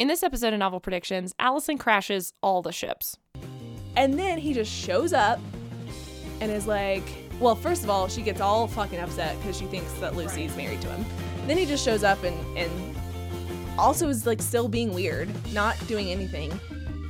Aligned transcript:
In 0.00 0.08
this 0.08 0.22
episode 0.22 0.54
of 0.54 0.58
Novel 0.58 0.80
Predictions, 0.80 1.34
Allison 1.38 1.76
crashes 1.76 2.32
all 2.42 2.62
the 2.62 2.72
ships. 2.72 3.18
And 3.98 4.18
then 4.18 4.38
he 4.38 4.54
just 4.54 4.72
shows 4.72 5.12
up 5.12 5.38
and 6.40 6.50
is 6.50 6.66
like, 6.66 7.02
well, 7.38 7.54
first 7.54 7.84
of 7.84 7.90
all, 7.90 8.08
she 8.08 8.22
gets 8.22 8.40
all 8.40 8.66
fucking 8.66 8.98
upset 8.98 9.38
because 9.38 9.58
she 9.58 9.66
thinks 9.66 9.92
that 10.00 10.16
Lucy's 10.16 10.56
married 10.56 10.80
to 10.80 10.88
him. 10.88 11.04
Then 11.46 11.58
he 11.58 11.66
just 11.66 11.84
shows 11.84 12.02
up 12.02 12.24
and, 12.24 12.56
and 12.56 12.96
also 13.78 14.08
is 14.08 14.26
like 14.26 14.40
still 14.40 14.68
being 14.68 14.94
weird, 14.94 15.28
not 15.52 15.76
doing 15.86 16.10
anything 16.10 16.58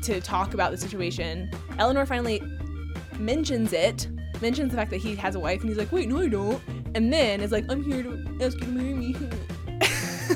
to 0.03 0.21
talk 0.21 0.53
about 0.53 0.73
the 0.73 0.77
situation. 0.77 1.49
Eleanor 1.79 2.07
finally 2.07 2.43
mentions 3.21 3.73
it, 3.73 4.09
mentions 4.43 4.73
the 4.73 4.77
fact 4.77 4.91
that 4.91 4.97
he 4.97 5.15
has 5.15 5.37
a 5.37 5.39
wife, 5.39 5.61
and 5.61 5.69
he's 5.69 5.79
like, 5.79 5.93
wait, 5.93 6.09
no, 6.09 6.23
I 6.23 6.27
don't. 6.27 6.61
And 6.97 7.13
then 7.13 7.41
is 7.41 7.53
like, 7.53 7.71
I'm 7.71 7.85
here 7.85 8.03
to 8.03 8.37
ask 8.41 8.59
you 8.59 8.65
to 8.65 8.73
marry 8.73 8.95
me. 8.95 9.15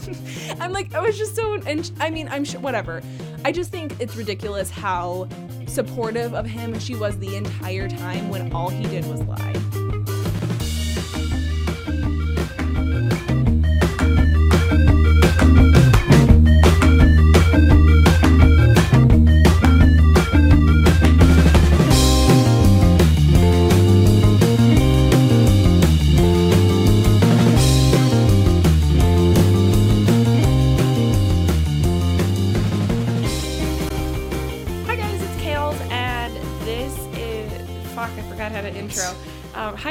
I'm 0.61 0.73
like, 0.73 0.95
I 0.95 1.00
was 1.00 1.16
just 1.18 1.34
so, 1.34 1.55
and 1.55 1.91
I 2.00 2.11
mean, 2.11 2.29
I'm 2.29 2.45
sure, 2.45 2.61
whatever. 2.61 3.03
I 3.45 3.53
just 3.53 3.71
think 3.71 4.00
it's 4.00 4.16
ridiculous 4.16 4.71
how 4.71 5.29
supportive 5.67 6.35
of 6.35 6.46
him 6.46 6.79
she 6.79 6.95
was 6.95 7.18
the 7.18 7.36
entire 7.36 7.89
time 7.89 8.29
when 8.29 8.53
all 8.53 8.71
he 8.71 8.85
did 8.85 9.07
was 9.07 9.22
lie. 9.22 9.83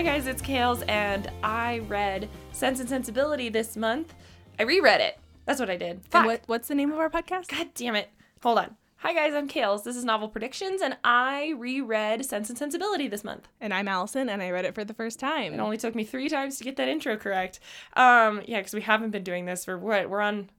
Hi 0.04 0.18
guys, 0.18 0.28
it's 0.28 0.42
Kales, 0.42 0.84
and 0.90 1.32
I 1.44 1.80
read 1.88 2.28
Sense 2.52 2.82
and 2.82 2.90
Sensibility 2.90 3.48
this 3.48 3.78
month. 3.78 4.14
I 4.60 4.64
reread 4.64 5.00
it. 5.00 5.18
That's 5.46 5.62
what 5.62 5.70
I 5.70 5.78
did. 5.78 6.02
Fuck. 6.10 6.20
And 6.20 6.26
what, 6.26 6.42
what's 6.46 6.68
the 6.68 6.76
name 6.76 6.92
of 6.92 7.00
our 7.00 7.10
podcast? 7.10 7.48
God 7.48 7.70
damn 7.74 7.96
it. 7.96 8.10
Hold 8.42 8.58
on. 8.58 8.76
Hi 8.98 9.14
guys, 9.14 9.34
I'm 9.34 9.48
Kales. 9.48 9.86
This 9.86 9.96
is 9.96 10.04
Novel 10.04 10.28
Predictions, 10.28 10.82
and 10.82 10.98
I 11.06 11.54
reread 11.58 12.26
Sense 12.26 12.50
and 12.50 12.60
Sensibility 12.60 13.08
this 13.08 13.24
month. 13.24 13.48
And 13.62 13.74
I'm 13.74 13.88
Allison, 13.88 14.28
and 14.28 14.44
I 14.44 14.50
read 14.50 14.66
it 14.66 14.76
for 14.76 14.84
the 14.84 14.94
first 14.94 15.22
time. 15.22 15.54
It 15.54 15.62
only 15.62 15.78
took 15.78 15.96
me 15.96 16.04
three 16.04 16.28
times 16.28 16.58
to 16.58 16.66
get 16.66 16.76
that 16.76 16.90
intro 16.90 17.16
correct. 17.16 17.62
Um, 17.96 18.42
yeah, 18.46 18.60
because 18.60 18.74
we 18.74 18.82
haven't 18.82 19.12
been 19.12 19.24
doing 19.24 19.46
this 19.46 19.64
for 19.64 19.78
what? 19.78 20.10
We're 20.10 20.20
on 20.20 20.50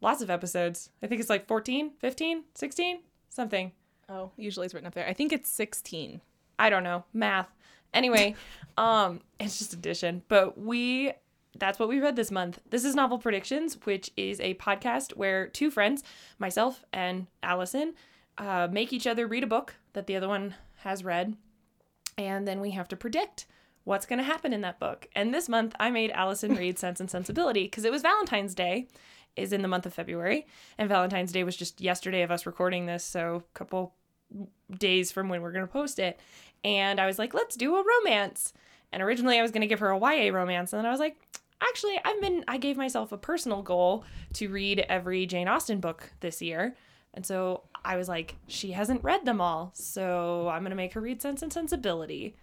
lots 0.00 0.22
of 0.22 0.30
episodes. 0.30 0.88
I 1.02 1.06
think 1.06 1.20
it's 1.20 1.28
like 1.28 1.46
14, 1.46 1.90
15, 1.98 2.44
16, 2.54 3.00
something. 3.28 3.72
Oh, 4.08 4.30
usually 4.38 4.64
it's 4.64 4.72
written 4.72 4.86
up 4.86 4.94
there. 4.94 5.06
I 5.06 5.12
think 5.12 5.34
it's 5.34 5.50
16. 5.50 6.22
I 6.58 6.70
don't 6.70 6.82
know, 6.82 7.04
math. 7.12 7.50
Anyway, 7.96 8.36
um, 8.76 9.20
it's 9.40 9.58
just 9.58 9.72
addition. 9.72 10.22
But 10.28 10.58
we 10.58 11.12
that's 11.58 11.78
what 11.78 11.88
we 11.88 11.98
read 11.98 12.14
this 12.14 12.30
month. 12.30 12.60
This 12.68 12.84
is 12.84 12.94
Novel 12.94 13.18
Predictions, 13.18 13.78
which 13.84 14.10
is 14.14 14.38
a 14.40 14.52
podcast 14.54 15.16
where 15.16 15.48
two 15.48 15.70
friends, 15.70 16.04
myself 16.38 16.84
and 16.92 17.26
Allison, 17.42 17.94
uh, 18.36 18.68
make 18.70 18.92
each 18.92 19.06
other 19.06 19.26
read 19.26 19.42
a 19.42 19.46
book 19.46 19.74
that 19.94 20.06
the 20.06 20.14
other 20.14 20.28
one 20.28 20.54
has 20.80 21.02
read, 21.02 21.34
and 22.18 22.46
then 22.46 22.60
we 22.60 22.72
have 22.72 22.88
to 22.88 22.96
predict 22.96 23.46
what's 23.84 24.04
going 24.04 24.18
to 24.18 24.24
happen 24.24 24.52
in 24.52 24.60
that 24.60 24.78
book. 24.78 25.08
And 25.14 25.32
this 25.32 25.48
month, 25.48 25.74
I 25.80 25.90
made 25.90 26.10
Allison 26.10 26.54
read 26.56 26.78
Sense 26.78 27.00
and 27.00 27.10
Sensibility 27.10 27.64
because 27.64 27.86
it 27.86 27.92
was 27.92 28.02
Valentine's 28.02 28.54
Day, 28.54 28.88
is 29.36 29.54
in 29.54 29.62
the 29.62 29.68
month 29.68 29.86
of 29.86 29.94
February, 29.94 30.46
and 30.76 30.90
Valentine's 30.90 31.32
Day 31.32 31.44
was 31.44 31.56
just 31.56 31.80
yesterday 31.80 32.20
of 32.20 32.30
us 32.30 32.44
recording 32.44 32.84
this, 32.84 33.04
so 33.04 33.36
a 33.36 33.58
couple 33.58 33.94
days 34.78 35.12
from 35.12 35.28
when 35.28 35.40
we're 35.40 35.52
going 35.52 35.66
to 35.66 35.72
post 35.72 35.98
it. 35.98 36.20
And 36.66 37.00
I 37.00 37.06
was 37.06 37.18
like, 37.18 37.32
let's 37.34 37.56
do 37.56 37.76
a 37.76 37.84
romance. 38.02 38.52
And 38.92 39.02
originally 39.02 39.38
I 39.38 39.42
was 39.42 39.50
going 39.50 39.60
to 39.62 39.66
give 39.66 39.80
her 39.80 39.90
a 39.90 39.98
YA 39.98 40.32
romance. 40.34 40.72
And 40.72 40.78
then 40.80 40.86
I 40.86 40.90
was 40.90 41.00
like, 41.00 41.16
actually, 41.62 41.98
I've 42.04 42.20
been, 42.20 42.44
I 42.48 42.58
gave 42.58 42.76
myself 42.76 43.12
a 43.12 43.16
personal 43.18 43.62
goal 43.62 44.04
to 44.34 44.48
read 44.48 44.80
every 44.88 45.26
Jane 45.26 45.48
Austen 45.48 45.80
book 45.80 46.10
this 46.20 46.42
year. 46.42 46.74
And 47.14 47.24
so 47.24 47.62
I 47.84 47.96
was 47.96 48.08
like, 48.08 48.36
she 48.48 48.72
hasn't 48.72 49.02
read 49.04 49.24
them 49.24 49.40
all. 49.40 49.70
So 49.74 50.48
I'm 50.48 50.62
going 50.62 50.70
to 50.70 50.76
make 50.76 50.92
her 50.94 51.00
read 51.00 51.22
Sense 51.22 51.42
and 51.42 51.52
Sensibility. 51.52 52.36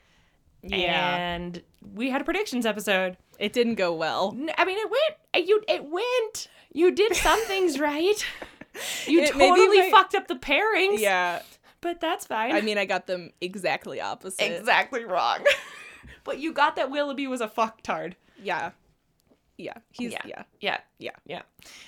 Yeah. 0.64 1.16
And 1.18 1.62
we 1.94 2.10
had 2.10 2.22
a 2.22 2.24
predictions 2.24 2.66
episode. 2.66 3.18
It 3.40 3.52
didn't 3.54 3.76
go 3.76 3.94
well. 3.94 4.36
I 4.58 4.64
mean, 4.66 4.78
it 4.80 4.90
went, 4.90 5.48
you, 5.48 5.62
it 5.68 5.84
went. 5.86 6.48
You 6.72 6.92
did 6.92 7.16
some 7.16 7.42
things 7.46 7.80
right. 7.80 8.26
You 9.06 9.22
It- 9.22 9.34
totally 9.34 9.82
my- 9.82 9.90
fucked 9.92 10.16
up 10.16 10.28
the 10.28 10.34
pairings. 10.36 10.98
Yeah. 11.00 11.44
But 11.84 12.00
that's 12.00 12.26
fine. 12.26 12.56
I 12.56 12.62
mean, 12.62 12.78
I 12.80 12.86
got 12.86 13.06
them 13.06 13.32
exactly 13.42 14.02
opposite. 14.02 14.58
exactly 14.58 15.04
wrong. 15.06 15.40
but 16.24 16.40
you 16.40 16.54
got 16.54 16.76
that 16.78 16.90
Willoughby 16.90 17.28
was 17.28 17.42
a 17.42 17.48
fucktard. 17.48 18.14
Yeah. 18.42 18.72
Yeah. 19.58 19.74
He's, 19.92 20.14
Yeah. 20.14 20.22
yeah. 20.26 20.44
Yeah, 20.62 20.78
Yeah. 20.98 21.12
yeah. 21.26 21.42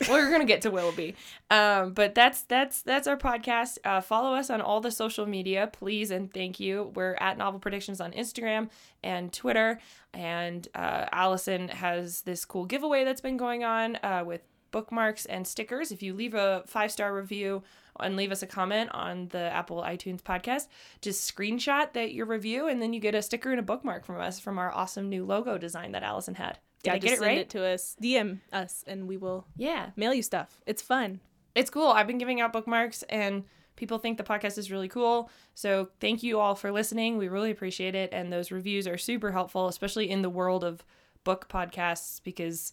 We're 0.09 0.29
gonna 0.31 0.45
get 0.45 0.61
to 0.61 0.69
Willoughby, 0.71 1.15
um, 1.49 1.93
but 1.93 2.13
that's 2.13 2.43
that's 2.43 2.81
that's 2.83 3.07
our 3.07 3.17
podcast. 3.17 3.79
Uh, 3.83 4.01
follow 4.01 4.35
us 4.35 4.49
on 4.49 4.61
all 4.61 4.81
the 4.81 4.91
social 4.91 5.25
media, 5.25 5.69
please 5.73 6.11
and 6.11 6.31
thank 6.31 6.59
you. 6.59 6.91
We're 6.93 7.15
at 7.15 7.37
Novel 7.37 7.59
Predictions 7.59 7.99
on 7.99 8.11
Instagram 8.11 8.69
and 9.03 9.33
Twitter, 9.33 9.79
and 10.13 10.67
uh, 10.75 11.05
Allison 11.11 11.69
has 11.69 12.21
this 12.21 12.45
cool 12.45 12.65
giveaway 12.65 13.03
that's 13.03 13.21
been 13.21 13.37
going 13.37 13.63
on 13.63 13.95
uh, 14.03 14.23
with 14.25 14.41
bookmarks 14.71 15.25
and 15.25 15.47
stickers. 15.47 15.91
If 15.91 16.03
you 16.03 16.13
leave 16.13 16.33
a 16.35 16.63
five 16.67 16.91
star 16.91 17.15
review 17.15 17.63
and 17.99 18.15
leave 18.15 18.31
us 18.31 18.41
a 18.43 18.47
comment 18.47 18.89
on 18.93 19.27
the 19.29 19.39
Apple 19.39 19.81
iTunes 19.81 20.21
podcast, 20.21 20.67
just 21.01 21.35
screenshot 21.35 21.93
that 21.93 22.13
your 22.13 22.25
review, 22.25 22.67
and 22.67 22.81
then 22.81 22.93
you 22.93 22.99
get 22.99 23.15
a 23.15 23.21
sticker 23.21 23.51
and 23.51 23.59
a 23.59 23.63
bookmark 23.63 24.05
from 24.05 24.19
us 24.19 24.39
from 24.39 24.57
our 24.57 24.71
awesome 24.73 25.09
new 25.09 25.25
logo 25.25 25.57
design 25.57 25.91
that 25.93 26.03
Allison 26.03 26.35
had. 26.35 26.59
Did 26.83 26.89
Yeah, 26.89 26.93
I 26.93 26.99
just 26.99 27.03
get 27.05 27.13
it 27.13 27.19
send 27.19 27.27
right? 27.27 27.37
it 27.39 27.49
to 27.51 27.65
us. 27.65 27.95
DM 28.01 28.39
us, 28.53 28.83
and 28.87 29.07
we 29.07 29.17
will 29.17 29.47
yeah. 29.55 29.89
mail 29.95 30.13
you 30.13 30.21
stuff. 30.21 30.61
It's 30.65 30.81
fun. 30.81 31.19
it's 31.55 31.69
cool. 31.69 31.87
I've 31.87 32.07
been 32.07 32.17
giving 32.17 32.41
out 32.41 32.51
bookmarks 32.53 33.03
and 33.03 33.43
people 33.77 33.97
think 33.97 34.17
the 34.17 34.23
podcast 34.23 34.57
is 34.57 34.71
really 34.71 34.87
cool. 34.87 35.29
So 35.53 35.89
thank 35.99 36.21
you 36.23 36.39
all 36.39 36.55
for 36.55 36.71
listening. 36.71 37.17
We 37.17 37.27
really 37.27 37.51
appreciate 37.51 37.95
it. 37.95 38.09
And 38.13 38.31
those 38.31 38.51
reviews 38.51 38.87
are 38.87 38.97
super 38.97 39.31
helpful, 39.31 39.67
especially 39.67 40.09
in 40.09 40.21
the 40.21 40.29
world 40.29 40.63
of 40.63 40.83
book 41.23 41.47
podcasts, 41.49 42.21
because 42.23 42.71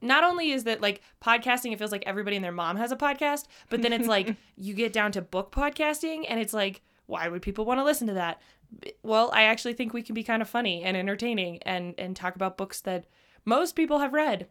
not 0.00 0.24
only 0.24 0.50
is 0.52 0.64
that 0.64 0.80
like 0.80 1.00
podcasting, 1.22 1.72
it 1.72 1.78
feels 1.78 1.92
like 1.92 2.04
everybody 2.06 2.36
and 2.36 2.44
their 2.44 2.52
mom 2.52 2.76
has 2.76 2.92
a 2.92 2.96
podcast, 2.96 3.46
but 3.70 3.82
then 3.82 3.92
it's 3.92 4.06
like 4.08 4.36
you 4.56 4.74
get 4.74 4.92
down 4.92 5.12
to 5.12 5.22
book 5.22 5.52
podcasting 5.52 6.24
and 6.28 6.40
it's 6.40 6.52
like, 6.54 6.82
why 7.06 7.28
would 7.28 7.42
people 7.42 7.64
want 7.64 7.78
to 7.80 7.84
listen 7.84 8.06
to 8.08 8.14
that? 8.14 8.40
Well, 9.02 9.30
I 9.34 9.42
actually 9.44 9.74
think 9.74 9.92
we 9.92 10.02
can 10.02 10.14
be 10.14 10.24
kind 10.24 10.42
of 10.42 10.48
funny 10.48 10.82
and 10.82 10.96
entertaining 10.96 11.58
and 11.62 11.94
and 11.98 12.16
talk 12.16 12.34
about 12.34 12.56
books 12.56 12.80
that 12.82 13.04
most 13.44 13.76
people 13.76 13.98
have 14.00 14.12
read, 14.12 14.46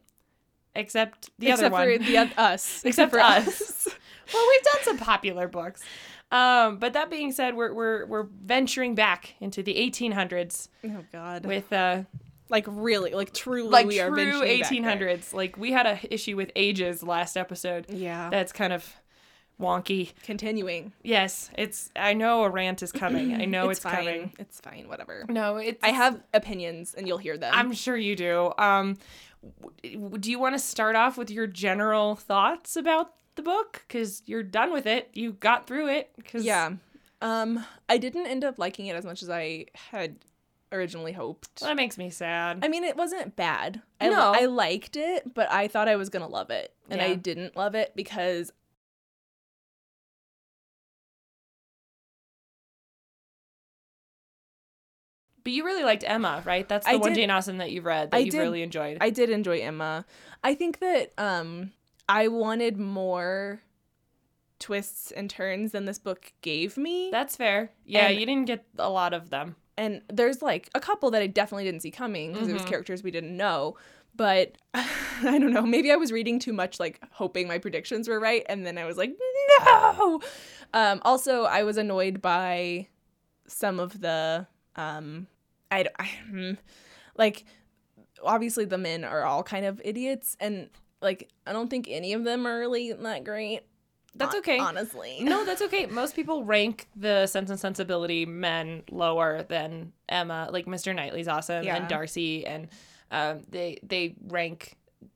except 0.75 1.29
the 1.39 1.47
Except 1.49 1.73
other 1.73 1.73
one 1.73 1.97
for 1.99 2.03
the 2.05 2.17
us. 2.39 2.81
except 2.85 3.11
for 3.11 3.17
for 3.19 3.23
us. 3.23 3.87
well, 4.33 4.47
we've 4.49 4.63
done 4.63 4.83
some 4.83 4.97
popular 4.97 5.47
books. 5.47 5.81
Um, 6.31 6.77
but 6.77 6.93
that 6.93 7.11
being 7.11 7.31
said, 7.31 7.55
we're 7.55 7.73
we're 7.73 8.05
we're 8.05 8.27
venturing 8.43 8.95
back 8.95 9.35
into 9.39 9.61
the 9.61 9.75
1800s 9.75 10.67
Oh 10.85 11.03
God. 11.11 11.45
with 11.45 11.71
uh 11.71 12.03
like 12.53 12.65
really, 12.67 13.11
like 13.11 13.33
truly, 13.33 13.67
like 13.67 13.87
we 13.87 13.99
are 13.99 14.09
true 14.09 14.39
back 14.39 14.69
there. 14.69 14.81
1800s. 14.81 15.33
Like 15.33 15.57
we 15.57 15.71
had 15.71 15.87
a 15.87 15.99
issue 16.13 16.37
with 16.37 16.51
ages 16.55 17.01
last 17.03 17.35
episode. 17.35 17.87
Yeah. 17.89 18.29
That's 18.29 18.53
kind 18.53 18.71
of 18.71 18.95
wonky. 19.59 20.13
Continuing. 20.23 20.93
Yes, 21.03 21.49
it's 21.57 21.89
I 21.95 22.13
know 22.13 22.43
a 22.43 22.49
rant 22.49 22.83
is 22.83 22.91
coming. 22.91 23.33
I 23.33 23.45
know 23.45 23.69
it's, 23.71 23.79
fine. 23.79 23.95
coming. 23.95 24.33
It's 24.37 24.59
fine. 24.59 24.87
Whatever. 24.87 25.25
No, 25.27 25.57
it's 25.57 25.83
I 25.83 25.89
have 25.89 26.21
opinions, 26.33 26.93
and 26.93 27.07
you'll 27.07 27.17
hear 27.17 27.37
them. 27.37 27.51
I'm 27.55 27.73
sure 27.73 27.97
you 27.97 28.15
do. 28.15 28.53
Um 28.57 28.97
w- 29.83 30.17
do 30.19 30.29
you 30.29 30.37
want 30.39 30.53
to 30.53 30.59
start 30.59 30.95
off 30.95 31.17
with 31.17 31.31
your 31.31 31.47
general 31.47 32.15
thoughts 32.15 32.75
about 32.75 33.13
the 33.35 33.41
book 33.41 33.83
cuz 33.89 34.21
you're 34.27 34.43
done 34.43 34.71
with 34.71 34.85
it. 34.85 35.09
You 35.13 35.33
got 35.33 35.65
through 35.65 35.89
it 35.89 36.11
cuz 36.23 36.45
Yeah. 36.45 36.73
Um, 37.21 37.65
I 37.87 37.97
didn't 37.97 38.27
end 38.27 38.43
up 38.43 38.59
liking 38.59 38.87
it 38.87 38.95
as 38.97 39.05
much 39.05 39.23
as 39.23 39.29
I 39.29 39.67
had 39.91 40.17
originally 40.73 41.11
hoped. 41.13 41.59
That 41.61 41.75
makes 41.75 41.97
me 41.97 42.09
sad. 42.09 42.59
I 42.63 42.67
mean, 42.67 42.83
it 42.83 42.97
wasn't 42.97 43.35
bad. 43.35 43.81
I, 44.01 44.09
No. 44.09 44.31
I 44.35 44.45
liked 44.45 44.95
it, 44.97 45.33
but 45.33 45.49
I 45.51 45.67
thought 45.67 45.87
I 45.87 45.95
was 45.95 46.09
gonna 46.09 46.27
love 46.27 46.49
it, 46.49 46.73
and 46.89 47.01
I 47.01 47.15
didn't 47.15 47.55
love 47.55 47.75
it 47.75 47.93
because 47.95 48.51
but 55.43 55.51
you 55.51 55.65
really 55.65 55.83
liked 55.83 56.03
Emma, 56.07 56.41
right? 56.45 56.67
That's 56.67 56.85
the 56.85 56.93
I 56.93 56.95
one 56.95 57.09
did- 57.09 57.15
Jane 57.15 57.29
Austen 57.29 57.57
that 57.57 57.71
you've 57.71 57.85
read 57.85 58.11
that 58.11 58.17
I 58.17 58.19
you've 58.21 58.31
did- 58.31 58.39
really 58.39 58.61
enjoyed. 58.61 58.97
I 59.01 59.09
did 59.09 59.29
enjoy 59.29 59.59
Emma. 59.59 60.05
I 60.43 60.55
think 60.55 60.79
that 60.79 61.11
um, 61.17 61.71
I 62.07 62.27
wanted 62.29 62.77
more 62.77 63.61
twists 64.59 65.11
and 65.11 65.29
turns 65.29 65.73
than 65.73 65.83
this 65.85 65.99
book 65.99 66.31
gave 66.41 66.77
me. 66.77 67.09
That's 67.11 67.35
fair. 67.35 67.71
Yeah, 67.85 68.07
And- 68.07 68.19
you 68.19 68.25
didn't 68.25 68.45
get 68.45 68.65
a 68.77 68.89
lot 68.89 69.13
of 69.13 69.29
them. 69.29 69.57
And 69.77 70.01
there's 70.11 70.41
like 70.41 70.69
a 70.75 70.79
couple 70.79 71.11
that 71.11 71.21
I 71.21 71.27
definitely 71.27 71.63
didn't 71.65 71.81
see 71.81 71.91
coming 71.91 72.33
because 72.33 72.47
it 72.49 72.53
was 72.53 72.63
Mhm. 72.63 72.67
characters 72.67 73.03
we 73.03 73.11
didn't 73.11 73.35
know. 73.35 73.75
but 74.15 74.51
I 74.75 75.39
don't 75.39 75.51
know. 75.53 75.63
Maybe 75.63 75.91
I 75.91 75.95
was 75.95 76.11
reading 76.11 76.37
too 76.37 76.53
much, 76.53 76.79
like 76.79 76.99
hoping 77.11 77.47
my 77.47 77.57
predictions 77.57 78.07
were 78.07 78.19
right, 78.19 78.45
and 78.47 78.63
then 78.65 78.77
I 78.77 78.85
was 78.85 78.95
like, 78.97 79.11
no. 79.59 80.21
Um, 80.73 81.01
also, 81.03 81.43
I 81.45 81.63
was 81.63 81.77
annoyed 81.77 82.21
by 82.21 82.87
some 83.47 83.79
of 83.79 84.01
the, 84.01 84.45
um, 84.75 85.25
I, 85.71 85.85
I 85.97 86.05
hmm, 86.29 86.51
like, 87.17 87.45
obviously 88.23 88.65
the 88.65 88.77
men 88.77 89.03
are 89.03 89.23
all 89.23 89.41
kind 89.43 89.65
of 89.65 89.81
idiots, 89.83 90.37
and 90.39 90.69
like 91.01 91.29
I 91.47 91.51
don't 91.51 91.69
think 91.69 91.87
any 91.89 92.13
of 92.13 92.23
them 92.23 92.45
are 92.45 92.59
really 92.59 92.93
that 92.93 93.23
great. 93.23 93.61
That's 94.15 94.35
okay. 94.35 94.59
honestly. 94.59 95.17
No, 95.21 95.43
that's 95.45 95.61
okay. 95.63 95.85
Most 95.87 96.15
people 96.15 96.43
rank 96.43 96.87
the 96.95 97.25
Sense 97.27 97.49
and 97.49 97.59
Sensibility 97.59 98.25
men 98.25 98.83
lower 98.91 99.43
than 99.43 99.91
Emma. 100.07 100.49
Like 100.51 100.65
Mr. 100.65 100.95
Knightley's 100.95 101.27
awesome 101.27 101.63
Yeah. 101.63 101.75
and 101.77 101.87
Darcy, 101.87 102.45
and 102.45 102.67
um, 103.11 103.41
they 103.49 103.79
they 103.83 104.15
rank. 104.27 104.75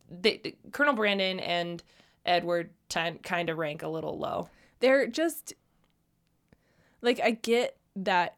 They, 0.10 0.56
Colonel 0.72 0.94
Brandon 0.94 1.40
and 1.40 1.84
Edward 2.26 2.70
ten, 2.90 3.20
kind 3.20 3.50
of 3.50 3.58
rank 3.58 3.84
a 3.84 3.88
little 3.88 4.18
low. 4.18 4.50
they're 4.80 5.08
just 5.08 5.54
like 7.02 7.20
I 7.24 7.32
get 7.32 7.78
that 7.96 8.36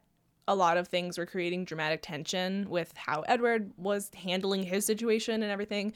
a 0.48 0.54
lot 0.54 0.76
of 0.76 0.88
things 0.88 1.16
were 1.18 1.26
creating 1.26 1.64
dramatic 1.64 2.02
tension 2.02 2.68
with 2.68 2.92
how 2.96 3.20
Edward 3.22 3.70
was 3.76 4.10
handling 4.16 4.62
his 4.64 4.84
situation 4.84 5.42
and 5.42 5.52
everything, 5.52 5.92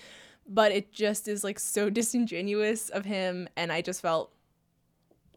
but 0.46 0.70
it 0.72 0.92
just 0.92 1.26
is 1.28 1.42
like 1.44 1.58
so 1.58 1.90
disingenuous 2.00 2.88
of 2.90 3.04
him 3.04 3.48
and 3.56 3.72
I 3.72 3.82
just 3.82 4.00
felt 4.00 4.32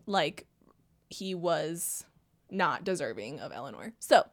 like 0.08 0.48
he 1.10 1.36
was 1.36 2.04
not 2.50 2.84
deserving 2.84 3.40
of 3.40 3.52
Eleanor. 3.52 3.94
So, 4.00 4.26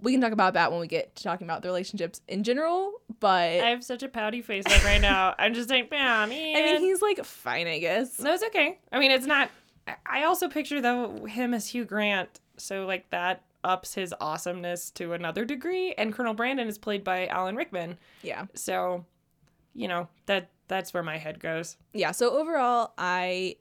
we 0.00 0.12
can 0.12 0.20
talk 0.22 0.32
about 0.32 0.54
that 0.54 0.70
when 0.72 0.80
we 0.80 0.86
get 0.86 1.14
to 1.16 1.22
talking 1.22 1.46
about 1.46 1.60
the 1.62 1.68
relationships 1.68 2.22
in 2.26 2.42
general, 2.42 2.92
but 3.20 3.60
I 3.60 3.68
have 3.70 3.84
such 3.84 4.02
a 4.02 4.08
pouty 4.08 4.40
face 4.40 4.64
like 4.66 4.82
right 4.84 5.00
now. 5.00 5.34
I'm 5.38 5.52
just 5.52 5.68
like, 5.68 5.90
man. 5.90 6.22
I 6.22 6.26
mean, 6.26 6.80
he's 6.80 7.02
like 7.02 7.22
fine, 7.24 7.66
I 7.66 7.78
guess. 7.78 8.18
No, 8.18 8.32
it's 8.32 8.42
okay. 8.44 8.78
I 8.90 8.98
mean, 8.98 9.10
it's 9.10 9.26
not. 9.26 9.50
I- 9.86 9.96
I 10.06 10.22
also 10.24 10.48
picture 10.48 10.80
though 10.80 11.24
him 11.26 11.52
as 11.52 11.66
Hugh 11.68 11.84
Grant, 11.84 12.40
so 12.56 12.86
like 12.86 13.10
that 13.10 13.42
ups 13.62 13.92
his 13.94 14.14
awesomeness 14.22 14.90
to 14.92 15.12
another 15.12 15.44
degree. 15.44 15.92
And 15.94 16.14
Colonel 16.14 16.32
Brandon 16.34 16.66
is 16.68 16.78
played 16.78 17.04
by 17.04 17.26
Alan 17.26 17.54
Rickman, 17.56 17.98
Yeah. 18.22 18.46
so 18.54 19.04
you 19.74 19.86
know 19.88 20.08
that 20.26 20.48
that's 20.68 20.94
where 20.94 21.02
my 21.02 21.18
head 21.18 21.40
goes. 21.40 21.76
Yeah, 21.92 22.12
so 22.12 22.38
overall, 22.38 22.92
I 22.96 23.56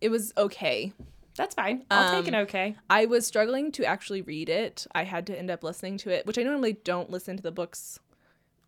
it 0.00 0.08
was 0.10 0.32
okay. 0.36 0.92
That's 1.36 1.54
fine. 1.54 1.84
I'll 1.90 2.10
take 2.22 2.28
Um, 2.28 2.34
an 2.34 2.40
okay. 2.42 2.76
I 2.88 3.06
was 3.06 3.26
struggling 3.26 3.72
to 3.72 3.84
actually 3.84 4.22
read 4.22 4.48
it. 4.48 4.86
I 4.94 5.02
had 5.04 5.26
to 5.26 5.36
end 5.38 5.50
up 5.50 5.64
listening 5.64 5.98
to 5.98 6.10
it, 6.10 6.26
which 6.26 6.38
I 6.38 6.42
normally 6.42 6.74
don't 6.74 7.10
listen 7.10 7.36
to 7.36 7.42
the 7.42 7.50
books 7.50 7.98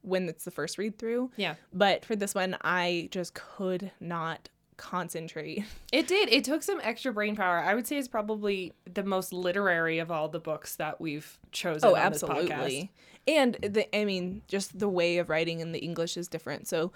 when 0.02 0.28
it's 0.28 0.44
the 0.44 0.50
first 0.50 0.76
read 0.78 0.98
through. 0.98 1.30
Yeah, 1.36 1.54
But 1.72 2.04
for 2.04 2.16
this 2.16 2.34
one, 2.34 2.56
I 2.62 3.08
just 3.12 3.34
could 3.34 3.92
not 4.00 4.48
concentrate. 4.76 5.64
it 5.92 6.06
did. 6.06 6.28
It 6.28 6.44
took 6.44 6.62
some 6.62 6.80
extra 6.82 7.12
brain 7.12 7.36
power. 7.36 7.58
I 7.58 7.74
would 7.74 7.86
say 7.86 7.98
it's 7.98 8.08
probably 8.08 8.72
the 8.92 9.02
most 9.04 9.32
literary 9.32 9.98
of 9.98 10.10
all 10.10 10.28
the 10.28 10.40
books 10.40 10.76
that 10.76 11.00
we've 11.00 11.38
chosen. 11.52 11.88
Oh, 11.88 11.96
absolutely. 11.96 12.90
And 13.28 13.54
the 13.62 13.88
I 13.96 14.04
mean, 14.04 14.42
just 14.48 14.78
the 14.78 14.88
way 14.88 15.18
of 15.18 15.28
writing 15.28 15.60
in 15.60 15.72
the 15.72 15.80
English 15.80 16.16
is 16.16 16.28
different. 16.28 16.68
So 16.68 16.92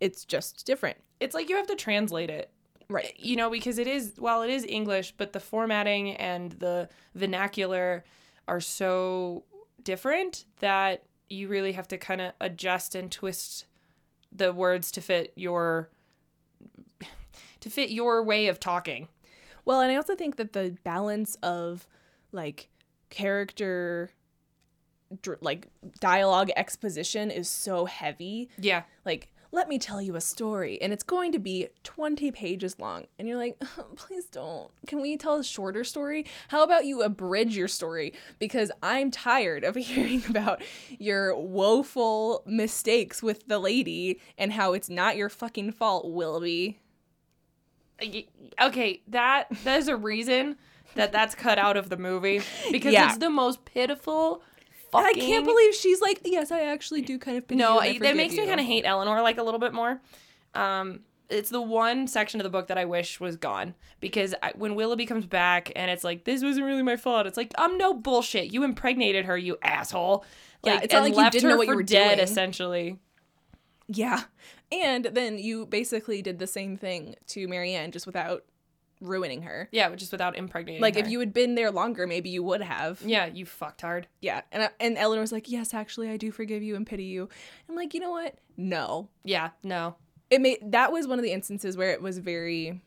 it's 0.00 0.24
just 0.24 0.66
different. 0.66 0.98
It's 1.20 1.34
like 1.34 1.48
you 1.48 1.56
have 1.56 1.66
to 1.68 1.76
translate 1.76 2.30
it. 2.30 2.50
Right. 2.88 3.14
you 3.18 3.36
know 3.36 3.50
because 3.50 3.78
it 3.78 3.86
is 3.88 4.14
while 4.16 4.42
it 4.42 4.50
is 4.50 4.64
english 4.64 5.12
but 5.16 5.32
the 5.32 5.40
formatting 5.40 6.12
and 6.12 6.52
the 6.52 6.88
vernacular 7.14 8.04
are 8.46 8.60
so 8.60 9.44
different 9.82 10.44
that 10.60 11.04
you 11.28 11.48
really 11.48 11.72
have 11.72 11.88
to 11.88 11.98
kind 11.98 12.20
of 12.20 12.32
adjust 12.40 12.94
and 12.94 13.10
twist 13.10 13.66
the 14.32 14.52
words 14.52 14.90
to 14.92 15.00
fit 15.00 15.32
your 15.36 15.90
to 17.60 17.70
fit 17.70 17.90
your 17.90 18.22
way 18.22 18.46
of 18.46 18.60
talking. 18.60 19.08
Well, 19.64 19.80
and 19.80 19.90
I 19.90 19.96
also 19.96 20.14
think 20.14 20.36
that 20.36 20.52
the 20.52 20.76
balance 20.84 21.36
of 21.42 21.88
like 22.32 22.68
character 23.10 24.10
dr- 25.22 25.38
like 25.40 25.68
dialogue 25.98 26.50
exposition 26.56 27.30
is 27.30 27.48
so 27.48 27.86
heavy. 27.86 28.48
Yeah. 28.58 28.82
Like 29.04 29.32
let 29.56 29.68
me 29.68 29.78
tell 29.78 30.00
you 30.02 30.14
a 30.16 30.20
story 30.20 30.80
and 30.82 30.92
it's 30.92 31.02
going 31.02 31.32
to 31.32 31.38
be 31.38 31.68
20 31.82 32.30
pages 32.30 32.78
long. 32.78 33.06
And 33.18 33.26
you're 33.26 33.38
like 33.38 33.58
please 33.96 34.26
don't. 34.26 34.70
Can 34.86 35.00
we 35.00 35.16
tell 35.16 35.36
a 35.36 35.42
shorter 35.44 35.82
story? 35.82 36.26
How 36.48 36.62
about 36.62 36.84
you 36.84 37.02
abridge 37.02 37.56
your 37.56 37.66
story? 37.66 38.12
Because 38.38 38.70
i'm 38.82 39.10
tired 39.10 39.64
of 39.64 39.74
hearing 39.90 40.22
about 40.28 40.62
your 40.98 41.34
woeful 41.34 42.42
mistakes 42.46 43.22
with 43.22 43.48
the 43.48 43.58
lady 43.58 44.20
and 44.38 44.52
how 44.52 44.74
it's 44.74 44.90
not 44.90 45.16
your 45.16 45.28
fucking 45.30 45.72
fault 45.72 46.08
willoughby. 46.12 46.78
Y- 48.00 48.26
okay 48.60 49.00
that 49.08 49.46
there's 49.64 49.88
a 49.88 49.96
reason 49.96 50.56
that 50.96 51.12
that's 51.12 51.34
cut 51.34 51.58
out 51.58 51.78
of 51.78 51.88
the 51.88 51.96
movie 51.96 52.42
because 52.70 52.92
Yeah. 52.92 53.08
it's 53.08 53.18
the 53.18 53.30
most 53.30 53.64
pitiful 53.64 54.42
and 54.94 55.06
i 55.06 55.12
can't 55.12 55.44
believe 55.44 55.74
she's 55.74 56.00
like 56.00 56.20
yes 56.24 56.50
i 56.50 56.62
actually 56.62 57.02
do 57.02 57.18
kind 57.18 57.36
of 57.38 57.50
No, 57.50 57.74
you 57.82 57.96
I 57.96 57.98
that 57.98 58.16
makes 58.16 58.34
me 58.34 58.46
kind 58.46 58.60
of 58.60 58.66
hate 58.66 58.84
Eleanor 58.86 59.20
like 59.22 59.38
a 59.38 59.42
little 59.42 59.60
bit 59.60 59.72
more. 59.74 60.00
Um, 60.54 61.00
it's 61.28 61.50
the 61.50 61.60
one 61.60 62.06
section 62.06 62.40
of 62.40 62.44
the 62.44 62.50
book 62.50 62.68
that 62.68 62.78
I 62.78 62.84
wish 62.84 63.18
was 63.18 63.36
gone 63.36 63.74
because 64.00 64.34
I, 64.42 64.52
when 64.54 64.74
Willoughby 64.76 65.06
comes 65.06 65.26
back 65.26 65.72
and 65.74 65.90
it's 65.90 66.04
like 66.04 66.24
this 66.24 66.42
wasn't 66.42 66.66
really 66.66 66.82
my 66.82 66.96
fault. 66.96 67.26
It's 67.26 67.36
like 67.36 67.52
I'm 67.58 67.76
no 67.78 67.92
bullshit. 67.94 68.52
You 68.52 68.62
impregnated 68.62 69.24
her, 69.24 69.36
you 69.36 69.58
asshole. 69.62 70.24
Yeah, 70.64 70.80
it's 70.82 70.92
not 70.92 71.02
like 71.02 71.16
you 71.16 71.30
didn't 71.30 71.48
know 71.50 71.56
what 71.56 71.66
you 71.68 71.74
were 71.74 71.82
dead 71.82 72.16
doing. 72.16 72.20
essentially. 72.20 72.98
yeah 73.88 74.24
and 74.72 75.04
then 75.06 75.38
you 75.38 75.64
basically 75.66 76.22
did 76.22 76.38
the 76.40 76.46
same 76.46 76.76
thing 76.76 77.14
to 77.28 77.46
marianne 77.46 77.92
just 77.92 78.04
without 78.06 78.44
ruining 79.00 79.42
her 79.42 79.68
Yeah, 79.72 79.94
just 79.94 80.10
without 80.12 80.36
impregnating. 80.36 80.80
like 80.82 80.96
if 80.96 81.08
you 81.08 81.20
had 81.20 81.32
been 81.34 81.54
there 81.54 81.70
longer 81.70 82.06
maybe 82.06 82.30
you 82.30 82.42
would 82.42 82.62
have 82.62 83.00
yeah, 83.04 83.26
you 83.26 83.44
fucked 83.46 83.82
hard. 83.82 84.08
Yeah, 84.20 84.42
and 84.52 84.70
and 84.80 84.96
Eleanor's 84.96 85.32
like, 85.32 85.50
"Yes, 85.50 85.74
actually, 85.74 86.08
I 86.08 86.16
do 86.16 86.30
forgive 86.30 86.62
you 86.62 86.76
and 86.76 86.86
pity 86.86 87.04
you." 87.04 87.28
I'm 87.68 87.74
like, 87.76 87.92
you 87.94 88.00
know 88.00 88.10
what? 88.10 88.38
No, 88.56 89.08
Yeah, 89.24 89.50
no. 89.62 89.96
it 90.30 90.40
made 90.40 90.58
that 90.72 90.92
was 90.92 91.06
one 91.06 91.18
of 91.18 91.22
the 91.22 91.32
instances 91.32 91.76
where 91.76 91.90
it 91.90 92.00
was 92.00 92.18
very 92.18 92.80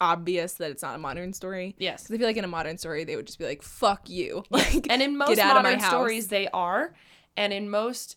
obvious 0.00 0.54
that 0.54 0.70
it's 0.70 0.82
not 0.82 0.94
a 0.94 0.98
modern 0.98 1.32
story. 1.32 1.74
Yes. 1.78 2.02
Because 2.02 2.14
I 2.14 2.18
feel 2.18 2.26
like 2.28 2.36
in 2.36 2.44
a 2.44 2.48
modern 2.48 2.78
story 2.78 3.04
they 3.04 3.16
would 3.16 3.26
just 3.26 3.38
be 3.38 3.44
like, 3.44 3.62
"Fuck 3.62 4.08
you," 4.08 4.44
like, 4.50 4.86
And 4.90 5.02
in 5.02 5.16
most 5.16 5.36
get 5.36 5.38
out 5.40 5.56
of 5.56 5.62
my 5.62 5.74
modern 5.76 5.88
stories, 5.88 6.28
they 6.28 6.48
are, 6.48 6.94
and 7.36 7.52
in 7.52 7.68
most 7.70 8.16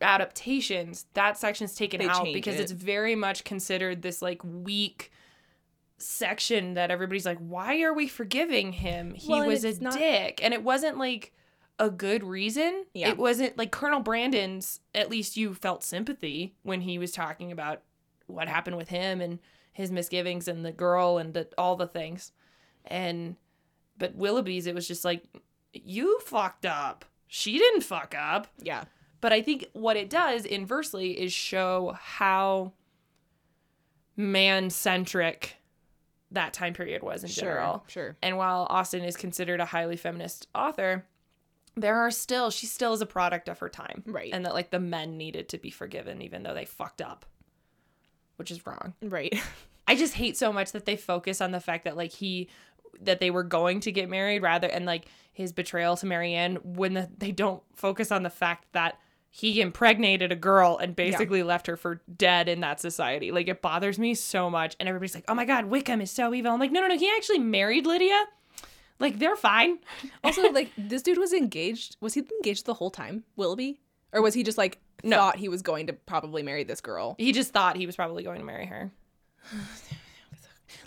adaptations, 0.00 1.06
that 1.14 1.36
section's 1.38 1.74
taken 1.74 2.00
They 2.00 2.08
out 2.08 2.24
because 2.24 2.56
it. 2.56 2.60
it's 2.60 2.72
very 2.72 3.14
much 3.14 3.44
considered 3.44 4.02
this 4.02 4.22
like 4.22 4.42
weak 4.44 5.10
section 5.98 6.74
that 6.74 6.90
everybody's 6.90 7.26
like, 7.26 7.38
why 7.38 7.82
are 7.82 7.92
we 7.92 8.06
forgiving 8.08 8.72
him? 8.72 9.14
He 9.14 9.28
Well, 9.30 9.46
was 9.46 9.64
a 9.64 9.78
not- 9.82 9.94
dick, 9.98 10.40
and 10.42 10.54
it 10.54 10.62
wasn't 10.62 10.96
like 10.98 11.32
a 11.78 11.90
good 11.90 12.24
reason. 12.24 12.84
Yeah. 12.94 13.08
It 13.08 13.18
wasn't 13.18 13.56
like 13.58 13.70
Colonel 13.70 14.00
Brandon's. 14.00 14.80
At 14.94 15.10
least 15.10 15.36
you 15.36 15.54
felt 15.54 15.84
sympathy 15.84 16.54
when 16.62 16.80
he 16.80 16.98
was 16.98 17.12
talking 17.12 17.52
about 17.52 17.82
what 18.26 18.48
happened 18.48 18.76
with 18.76 18.88
him 18.88 19.20
and 19.20 19.38
his 19.72 19.90
misgivings 19.92 20.48
and 20.48 20.64
the 20.64 20.72
girl 20.72 21.18
and 21.18 21.34
the, 21.34 21.48
all 21.56 21.76
the 21.76 21.86
things. 21.86 22.32
And 22.84 23.36
but 23.96 24.14
Willoughby's, 24.16 24.66
it 24.66 24.74
was 24.74 24.88
just 24.88 25.04
like 25.04 25.22
you 25.72 26.18
fucked 26.20 26.66
up. 26.66 27.04
She 27.28 27.58
didn't 27.58 27.82
fuck 27.82 28.14
up. 28.18 28.48
yeah, 28.60 28.84
But 29.20 29.32
I 29.32 29.42
think 29.42 29.66
what 29.74 29.96
it 29.96 30.08
does 30.10 30.44
inversely 30.44 31.20
is 31.20 31.32
show 31.32 31.94
how 32.00 32.72
man 34.16 34.70
centric 34.70 35.57
that 36.32 36.52
time 36.52 36.74
period 36.74 37.02
was 37.02 37.24
in 37.24 37.30
general. 37.30 37.84
sure, 37.86 38.04
sure. 38.04 38.16
And 38.22 38.36
while 38.36 38.66
Austen 38.70 39.02
is 39.02 39.16
considered 39.16 39.60
a 39.60 39.64
highly 39.64 39.96
feminist 39.96 40.48
author, 40.54 41.04
there 41.74 41.96
are 41.96 42.10
still 42.10 42.50
she 42.50 42.66
still 42.66 42.92
is 42.92 43.00
a 43.00 43.06
product 43.06 43.48
of 43.48 43.58
her 43.60 43.68
time. 43.68 44.02
Right. 44.06 44.32
And 44.32 44.44
that 44.44 44.54
like 44.54 44.70
the 44.70 44.80
men 44.80 45.16
needed 45.16 45.48
to 45.50 45.58
be 45.58 45.70
forgiven 45.70 46.22
even 46.22 46.42
though 46.42 46.54
they 46.54 46.64
fucked 46.64 47.00
up. 47.00 47.24
Which 48.36 48.50
is 48.50 48.66
wrong. 48.66 48.94
Right. 49.02 49.34
I 49.88 49.96
just 49.96 50.14
hate 50.14 50.36
so 50.36 50.52
much 50.52 50.72
that 50.72 50.84
they 50.84 50.96
focus 50.96 51.40
on 51.40 51.50
the 51.50 51.60
fact 51.60 51.84
that 51.84 51.96
like 51.96 52.12
he 52.12 52.48
that 53.00 53.20
they 53.20 53.30
were 53.30 53.42
going 53.42 53.80
to 53.80 53.92
get 53.92 54.08
married 54.08 54.42
rather 54.42 54.66
and 54.68 54.84
like 54.84 55.06
his 55.32 55.52
betrayal 55.52 55.96
to 55.96 56.06
Marianne 56.06 56.56
when 56.62 56.94
the, 56.94 57.08
they 57.16 57.32
don't 57.32 57.62
focus 57.74 58.10
on 58.10 58.22
the 58.22 58.30
fact 58.30 58.66
that 58.72 58.98
he 59.30 59.60
impregnated 59.60 60.32
a 60.32 60.36
girl 60.36 60.78
and 60.78 60.96
basically 60.96 61.42
left 61.42 61.66
her 61.66 61.76
for 61.76 62.00
dead 62.16 62.48
in 62.48 62.60
that 62.60 62.80
society. 62.80 63.30
Like 63.30 63.48
it 63.48 63.60
bothers 63.62 63.98
me 63.98 64.14
so 64.14 64.48
much 64.50 64.74
and 64.80 64.88
everybody's 64.88 65.14
like, 65.14 65.24
"Oh 65.28 65.34
my 65.34 65.44
god, 65.44 65.66
Wickham 65.66 66.00
is 66.00 66.10
so 66.10 66.32
evil." 66.34 66.52
I'm 66.52 66.58
like, 66.60 66.72
"No, 66.72 66.80
no, 66.80 66.88
no, 66.88 66.96
he 66.98 67.10
actually 67.16 67.38
married 67.38 67.86
Lydia." 67.86 68.24
Like 69.00 69.18
they're 69.18 69.36
fine. 69.36 69.78
also, 70.24 70.50
like 70.50 70.70
this 70.76 71.02
dude 71.02 71.18
was 71.18 71.32
engaged. 71.32 71.96
Was 72.00 72.14
he 72.14 72.24
engaged 72.40 72.66
the 72.66 72.74
whole 72.74 72.90
time, 72.90 73.24
Willoughby, 73.36 73.80
or 74.12 74.22
was 74.22 74.34
he 74.34 74.42
just 74.42 74.58
like 74.58 74.78
No. 75.04 75.16
thought 75.18 75.36
he 75.36 75.48
was 75.48 75.62
going 75.62 75.86
to 75.88 75.92
probably 75.92 76.42
marry 76.42 76.64
this 76.64 76.80
girl? 76.80 77.14
He 77.18 77.30
just 77.32 77.52
thought 77.52 77.76
he 77.76 77.86
was 77.86 77.94
probably 77.96 78.24
going 78.24 78.40
to 78.40 78.44
marry 78.46 78.66
her. 78.66 78.90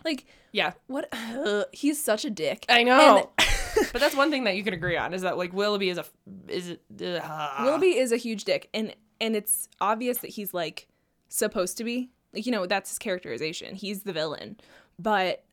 Like 0.04 0.26
Yeah. 0.52 0.74
what? 0.88 1.08
Uh, 1.12 1.64
he's 1.72 2.02
such 2.04 2.26
a 2.26 2.30
dick. 2.30 2.66
I 2.70 2.84
know. 2.84 3.30
And- 3.38 3.48
but 3.92 4.02
that's 4.02 4.16
one 4.16 4.32
thing 4.32 4.44
that 4.46 4.56
you 4.56 4.64
can 4.64 4.74
agree 4.74 4.98
on 4.98 5.14
is 5.14 5.22
that 5.22 5.38
like 5.38 5.54
Willoughby 5.54 5.90
is 5.90 5.98
a 5.98 6.06
is 6.48 6.72
uh, 6.72 7.62
Willoughby 7.64 7.98
is 7.98 8.12
a 8.12 8.18
huge 8.18 8.44
dick, 8.44 8.70
and 8.74 8.96
and 9.20 9.36
it's 9.36 9.68
obvious 9.80 10.20
that 10.20 10.30
he's 10.32 10.54
like 10.54 10.88
supposed 11.30 11.78
to 11.78 11.84
be 11.84 12.12
like 12.34 12.46
you 12.46 12.52
know 12.52 12.66
that's 12.66 12.90
his 12.90 13.00
characterization. 13.00 13.76
He's 13.76 14.04
the 14.04 14.14
villain, 14.14 14.58
but 15.00 15.44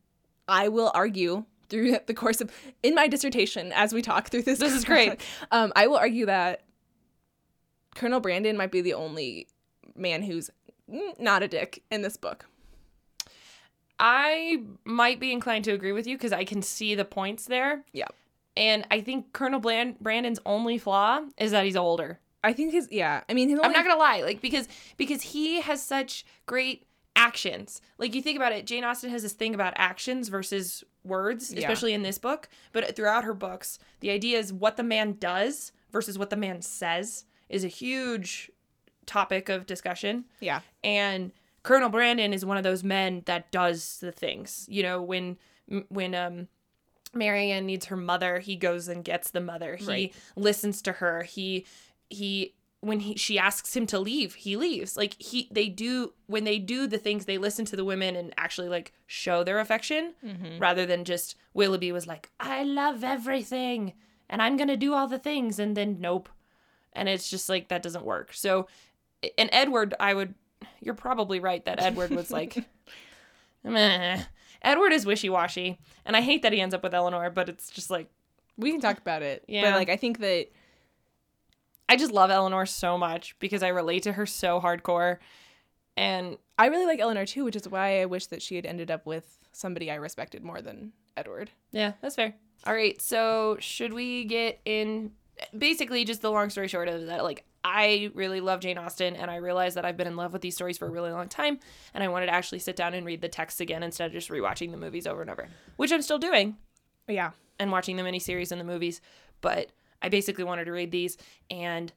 I 0.48 0.68
will 0.68 0.90
argue 0.94 1.44
through 1.68 1.98
the 2.06 2.14
course 2.14 2.40
of 2.40 2.50
in 2.82 2.94
my 2.94 3.08
dissertation 3.08 3.72
as 3.72 3.92
we 3.92 4.02
talk 4.02 4.28
through 4.28 4.42
this. 4.42 4.58
This 4.58 4.75
is 4.75 4.84
great. 4.84 5.20
Um, 5.50 5.72
I 5.76 5.87
will 5.87 5.98
argue 5.98 6.26
that 6.26 6.62
Colonel 7.94 8.20
Brandon 8.20 8.56
might 8.56 8.72
be 8.72 8.80
the 8.80 8.94
only 8.94 9.48
man 9.94 10.22
who's 10.22 10.50
not 11.18 11.42
a 11.42 11.48
dick 11.48 11.82
in 11.90 12.02
this 12.02 12.16
book. 12.16 12.46
I 14.00 14.62
might 14.85 15.19
be 15.21 15.33
inclined 15.33 15.64
to 15.64 15.73
agree 15.73 15.93
with 15.93 16.07
you 16.07 16.17
because 16.17 16.33
I 16.33 16.45
can 16.45 16.62
see 16.62 16.95
the 16.95 17.05
points 17.05 17.47
there. 17.47 17.85
Yeah. 17.93 18.07
And 18.57 18.87
I 18.90 19.00
think 19.00 19.33
Colonel 19.33 19.61
Bland- 19.61 19.99
Brandon's 20.00 20.40
only 20.47 20.78
flaw 20.78 21.21
is 21.37 21.52
that 21.52 21.64
he's 21.64 21.76
older. 21.76 22.19
I 22.45 22.52
think 22.52 22.73
his 22.73 22.88
yeah. 22.90 23.23
I 23.28 23.35
mean, 23.35 23.49
his 23.49 23.59
I'm 23.62 23.73
not 23.73 23.85
gonna 23.85 23.99
lie, 23.99 24.23
like 24.23 24.40
because 24.40 24.69
because 24.97 25.23
he 25.23 25.61
has 25.61 25.83
such 25.83 26.25
great 26.47 26.87
actions. 27.17 27.81
Like 27.99 28.14
you 28.14 28.23
think 28.23 28.37
about 28.37 28.52
it, 28.52 28.64
Jane 28.64 28.85
Austen 28.85 29.11
has 29.11 29.23
this 29.23 29.33
thing 29.33 29.55
about 29.55 29.73
actions 29.76 30.28
versus 30.28 30.85
words, 31.02 31.52
Yeah. 31.52 31.61
especially 31.61 31.93
in 31.93 32.02
this 32.02 32.19
book. 32.19 32.49
But 32.73 32.95
throughout 32.95 33.25
her 33.25 33.35
books, 33.35 33.81
the 34.00 34.11
idea 34.11 34.38
is 34.38 34.52
what 34.52 34.76
the 34.76 34.85
man 34.85 35.14
does 35.19 35.73
versus 35.90 36.17
what 36.17 36.31
the 36.31 36.37
man 36.37 36.62
says 36.62 37.25
is 37.49 37.64
a 37.64 37.69
huge 37.69 38.50
topic 39.07 39.49
of 39.49 39.67
discussion. 39.67 40.25
yeah. 40.38 40.61
and 40.85 41.33
Colonel 41.62 41.88
Brandon 41.88 42.32
is 42.32 42.44
one 42.44 42.56
of 42.56 42.62
those 42.62 42.82
men 42.84 43.22
that 43.26 43.50
does 43.52 43.98
the 44.00 44.12
things. 44.12 44.66
You 44.68 44.82
know, 44.82 45.02
when 45.02 45.36
when 45.88 46.14
um 46.14 46.48
Marianne 47.14 47.66
needs 47.66 47.86
her 47.86 47.96
mother, 47.96 48.38
he 48.38 48.56
goes 48.56 48.88
and 48.88 49.04
gets 49.04 49.30
the 49.30 49.40
mother. 49.40 49.76
He 49.76 49.86
Right. 49.86 50.14
listens 50.36 50.82
to 50.82 50.92
her. 50.92 51.22
He 51.22 51.66
he 52.10 52.54
when 52.80 53.00
he 53.00 53.16
she 53.16 53.38
asks 53.38 53.76
him 53.76 53.86
to 53.86 53.98
leave, 53.98 54.34
he 54.34 54.56
leaves. 54.56 54.96
Like 54.96 55.20
he 55.20 55.48
they 55.50 55.68
do 55.68 56.12
when 56.26 56.44
they 56.44 56.58
do 56.58 56.86
the 56.86 56.98
things 56.98 57.24
they 57.24 57.38
listen 57.38 57.64
to 57.66 57.76
the 57.76 57.84
women 57.84 58.14
and 58.14 58.32
actually 58.38 58.68
like 58.68 58.92
show 59.06 59.42
their 59.42 59.58
affection 59.58 60.14
rather 60.60 60.86
than 60.86 61.04
just 61.04 61.34
Willoughby 61.54 61.90
was 61.92 62.06
like, 62.06 62.30
"I 62.38 62.62
love 62.62 63.02
everything 63.02 63.94
and 64.30 64.40
I'm 64.40 64.56
going 64.56 64.68
to 64.68 64.76
do 64.76 64.94
all 64.94 65.08
the 65.08 65.18
things." 65.18 65.58
And 65.58 65.76
then 65.76 65.96
nope. 66.00 66.28
And 66.92 67.08
it's 67.08 67.28
just 67.30 67.48
like 67.48 67.68
that 67.68 67.82
doesn't 67.82 68.04
work. 68.04 68.32
So 68.32 68.68
and 69.36 69.48
Edward, 69.52 69.94
I 69.98 70.14
would 70.14 70.34
you're 70.80 70.94
probably 70.94 71.40
right 71.40 71.64
that 71.64 71.80
Edward 71.82 72.10
was 72.10 72.30
like 72.30 72.64
meh. 73.64 74.22
Edward 74.62 74.92
is 74.92 75.06
wishy-washy 75.06 75.78
and 76.04 76.16
I 76.16 76.20
hate 76.20 76.42
that 76.42 76.52
he 76.52 76.60
ends 76.60 76.75
up 76.75 76.82
with 76.82 76.94
Eleanor, 76.94 77.30
but 77.30 77.48
it's 77.48 77.70
just 77.70 77.90
like 77.90 78.08
We 78.56 78.72
can 78.72 78.80
talk 78.80 78.98
about 78.98 79.22
it. 79.22 79.44
Yeah. 79.48 79.70
But 79.70 79.76
like 79.76 79.88
I 79.88 79.96
think 79.96 80.18
that 80.20 80.46
I 81.88 81.96
just 81.96 82.12
love 82.12 82.30
Eleanor 82.30 82.66
so 82.66 82.98
much 82.98 83.38
because 83.38 83.62
I 83.62 83.68
relate 83.68 84.02
to 84.02 84.12
her 84.12 84.26
so 84.26 84.60
hardcore. 84.60 85.18
And 85.96 86.37
I 86.58 86.66
really 86.66 86.87
like 86.87 87.00
Eleanor 87.00 87.25
too, 87.26 87.44
which 87.44 87.56
is 87.56 87.68
why 87.68 88.00
I 88.02 88.04
wish 88.06 88.26
that 88.26 88.42
she 88.42 88.56
had 88.56 88.66
ended 88.66 88.90
up 88.90 89.06
with 89.06 89.38
somebody 89.52 89.90
I 89.90 89.94
respected 89.96 90.44
more 90.44 90.60
than 90.60 90.92
Edward. 91.16 91.50
yeah, 91.72 91.92
that's 92.00 92.14
fair. 92.14 92.34
All 92.66 92.75
right, 92.75 93.00
so 93.00 93.56
should 93.60 93.92
we 93.92 94.25
get 94.25 94.60
in 94.64 95.12
basically 95.56 96.04
just 96.04 96.20
the 96.20 96.30
long 96.30 96.50
story 96.50 96.68
short 96.68 96.88
of 96.88 97.06
that 97.06 97.22
like 97.25 97.44
I 97.64 98.10
really 98.14 98.40
love 98.40 98.60
Jane 98.60 98.78
Austen 98.78 99.16
and 99.16 99.30
I 99.30 99.36
realized 99.36 99.76
that 99.76 99.84
I've 99.84 99.96
been 99.96 100.06
in 100.06 100.16
love 100.16 100.32
with 100.32 100.42
these 100.42 100.54
stories 100.54 100.78
for 100.78 100.86
a 100.86 100.90
really 100.90 101.10
long 101.10 101.28
time 101.28 101.58
and 101.92 102.02
I 102.04 102.08
wanted 102.08 102.26
to 102.26 102.32
actually 102.32 102.60
sit 102.60 102.76
down 102.76 102.94
and 102.94 103.04
read 103.04 103.20
the 103.20 103.28
texts 103.28 103.60
again 103.60 103.82
instead 103.82 104.06
of 104.06 104.12
just 104.12 104.28
rewatching 104.30 104.70
the 104.70 104.76
movies 104.76 105.06
over 105.06 105.20
and 105.20 105.30
over, 105.30 105.48
which 105.76 105.92
I'm 105.92 106.02
still 106.02 106.18
doing 106.18 106.56
Yeah. 107.08 107.32
and 107.58 107.72
watching 107.72 107.96
the 107.96 108.02
miniseries 108.04 108.52
and 108.52 108.60
the 108.60 108.64
movies, 108.64 109.00
but 109.40 109.70
I 110.00 110.08
basically 110.08 110.44
wanted 110.44 110.66
to 110.66 110.72
read 110.72 110.90
these 110.92 111.16
and 111.50 111.92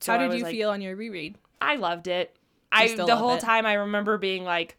so 0.00 0.12
How 0.12 0.18
did 0.18 0.36
you 0.36 0.44
like, 0.44 0.52
feel 0.52 0.70
on 0.70 0.80
your 0.80 0.96
reread? 0.96 1.36
I 1.60 1.76
loved 1.76 2.08
it. 2.08 2.36
I 2.72 2.88
the 2.94 3.16
whole 3.16 3.34
it? 3.34 3.40
time 3.40 3.66
I 3.66 3.74
remember 3.74 4.18
being 4.18 4.44
like 4.44 4.76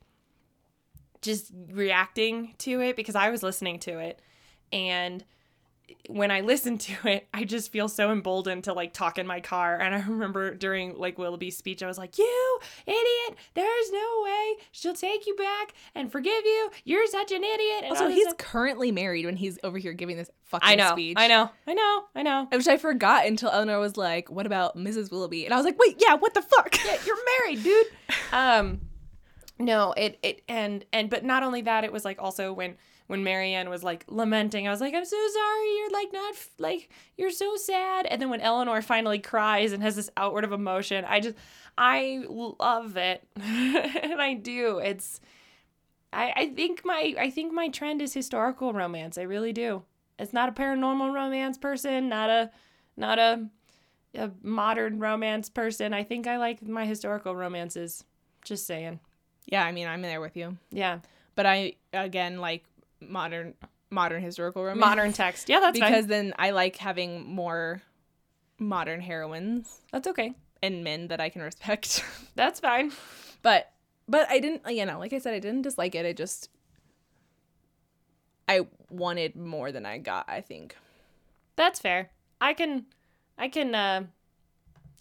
just 1.21 1.51
reacting 1.71 2.53
to 2.59 2.81
it 2.81 2.95
because 2.95 3.15
I 3.15 3.29
was 3.29 3.41
listening 3.41 3.79
to 3.79 3.99
it 3.99 4.21
and 4.71 5.23
when 6.07 6.29
I 6.31 6.41
listen 6.41 6.77
to 6.77 7.07
it, 7.07 7.27
I 7.33 7.43
just 7.43 7.71
feel 7.71 7.87
so 7.89 8.11
emboldened 8.11 8.65
to 8.65 8.73
like 8.73 8.93
talk 8.93 9.17
in 9.17 9.25
my 9.27 9.39
car. 9.39 9.79
And 9.79 9.93
I 9.95 9.99
remember 10.07 10.53
during 10.53 10.97
like 10.97 11.17
Willoughby's 11.17 11.57
speech, 11.57 11.81
I 11.83 11.87
was 11.87 11.97
like, 11.97 12.17
"You 12.17 12.59
idiot! 12.85 13.37
There's 13.53 13.91
no 13.91 14.21
way 14.23 14.53
she'll 14.71 14.93
take 14.93 15.25
you 15.27 15.35
back 15.35 15.73
and 15.93 16.11
forgive 16.11 16.43
you. 16.45 16.69
You're 16.83 17.07
such 17.07 17.31
an 17.31 17.43
idiot." 17.43 17.83
And 17.83 17.91
Also, 17.91 18.07
he's 18.09 18.23
stuff. 18.23 18.37
currently 18.37 18.91
married 18.91 19.25
when 19.25 19.35
he's 19.35 19.57
over 19.63 19.77
here 19.77 19.93
giving 19.93 20.17
this 20.17 20.29
fucking 20.43 20.67
I 20.69 20.75
know, 20.75 20.91
speech. 20.91 21.17
I 21.19 21.27
know, 21.27 21.49
I 21.67 21.73
know, 21.73 22.03
I 22.15 22.21
know. 22.23 22.47
Which 22.51 22.67
I 22.67 22.77
forgot 22.77 23.25
until 23.25 23.49
Eleanor 23.49 23.79
was 23.79 23.97
like, 23.97 24.29
"What 24.29 24.45
about 24.45 24.77
Mrs. 24.77 25.11
Willoughby?" 25.11 25.45
And 25.45 25.53
I 25.53 25.57
was 25.57 25.65
like, 25.65 25.79
"Wait, 25.79 25.97
yeah, 25.99 26.15
what 26.15 26.33
the 26.33 26.41
fuck?" 26.41 26.75
yeah, 26.85 26.97
you're 27.05 27.17
married, 27.39 27.63
dude. 27.63 27.87
Um, 28.31 28.81
no, 29.57 29.93
it 29.95 30.19
it 30.21 30.41
and 30.49 30.83
and 30.91 31.09
but 31.09 31.23
not 31.23 31.43
only 31.43 31.61
that, 31.61 31.83
it 31.83 31.91
was 31.93 32.03
like 32.03 32.21
also 32.21 32.51
when 32.51 32.75
when 33.07 33.23
Marianne 33.23 33.69
was 33.69 33.83
like 33.83 34.03
lamenting, 34.07 34.67
I 34.67 34.71
was 34.71 34.81
like, 34.81 34.93
I'm 34.93 35.05
so 35.05 35.15
sorry, 35.33 35.75
you're 35.77 35.91
like 35.91 36.11
not 36.13 36.33
f- 36.33 36.49
like 36.57 36.89
you're 37.17 37.29
so 37.31 37.55
sad. 37.55 38.05
And 38.07 38.21
then 38.21 38.29
when 38.29 38.41
Eleanor 38.41 38.81
finally 38.81 39.19
cries 39.19 39.71
and 39.71 39.83
has 39.83 39.95
this 39.95 40.09
outward 40.17 40.43
of 40.43 40.51
emotion, 40.51 41.05
I 41.07 41.19
just 41.19 41.35
I 41.77 42.23
love 42.27 42.97
it, 42.97 43.27
and 43.35 44.21
I 44.21 44.33
do. 44.33 44.79
It's 44.79 45.19
I 46.13 46.33
I 46.35 46.49
think 46.49 46.83
my 46.85 47.15
I 47.19 47.29
think 47.29 47.53
my 47.53 47.69
trend 47.69 48.01
is 48.01 48.13
historical 48.13 48.73
romance. 48.73 49.17
I 49.17 49.23
really 49.23 49.53
do. 49.53 49.83
It's 50.17 50.33
not 50.33 50.49
a 50.49 50.53
paranormal 50.53 51.13
romance 51.13 51.57
person, 51.57 52.09
not 52.09 52.29
a 52.29 52.49
not 52.97 53.19
a 53.19 53.47
a 54.15 54.31
modern 54.41 54.97
romance 54.99 55.49
person. 55.49 55.93
I 55.93 56.03
think 56.03 56.25
I 56.25 56.37
like 56.37 56.65
my 56.65 56.85
historical 56.85 57.35
romances. 57.35 58.03
Just 58.45 58.65
saying. 58.65 58.99
Yeah, 59.47 59.63
I 59.65 59.71
mean, 59.73 59.87
I'm 59.87 60.01
there 60.01 60.21
with 60.21 60.37
you, 60.37 60.57
Yeah. 60.71 60.99
but 61.35 61.45
I 61.45 61.73
again 61.93 62.37
like 62.39 62.63
modern 63.09 63.53
modern 63.89 64.21
historical 64.21 64.63
romance. 64.63 64.79
Modern 64.79 65.13
text. 65.13 65.49
Yeah, 65.49 65.59
that's 65.59 65.77
because 65.79 66.01
fine. 66.01 66.07
then 66.07 66.33
I 66.37 66.51
like 66.51 66.75
having 66.77 67.25
more 67.25 67.81
modern 68.59 69.01
heroines 69.01 69.81
That's 69.91 70.07
okay. 70.07 70.33
and 70.63 70.83
men 70.83 71.07
that 71.07 71.19
I 71.19 71.29
can 71.29 71.41
respect. 71.41 72.03
That's 72.35 72.59
fine. 72.59 72.91
but 73.41 73.71
but 74.07 74.29
I 74.29 74.39
didn't 74.39 74.69
you 74.69 74.85
know, 74.85 74.99
like 74.99 75.13
I 75.13 75.19
said 75.19 75.33
I 75.33 75.39
didn't 75.39 75.63
dislike 75.63 75.95
it. 75.95 76.05
I 76.05 76.13
just 76.13 76.49
I 78.47 78.67
wanted 78.89 79.35
more 79.35 79.71
than 79.71 79.85
I 79.85 79.97
got, 79.97 80.25
I 80.27 80.41
think. 80.41 80.75
That's 81.55 81.79
fair. 81.79 82.11
I 82.39 82.53
can 82.53 82.85
I 83.37 83.47
can 83.49 83.73
uh 83.75 84.03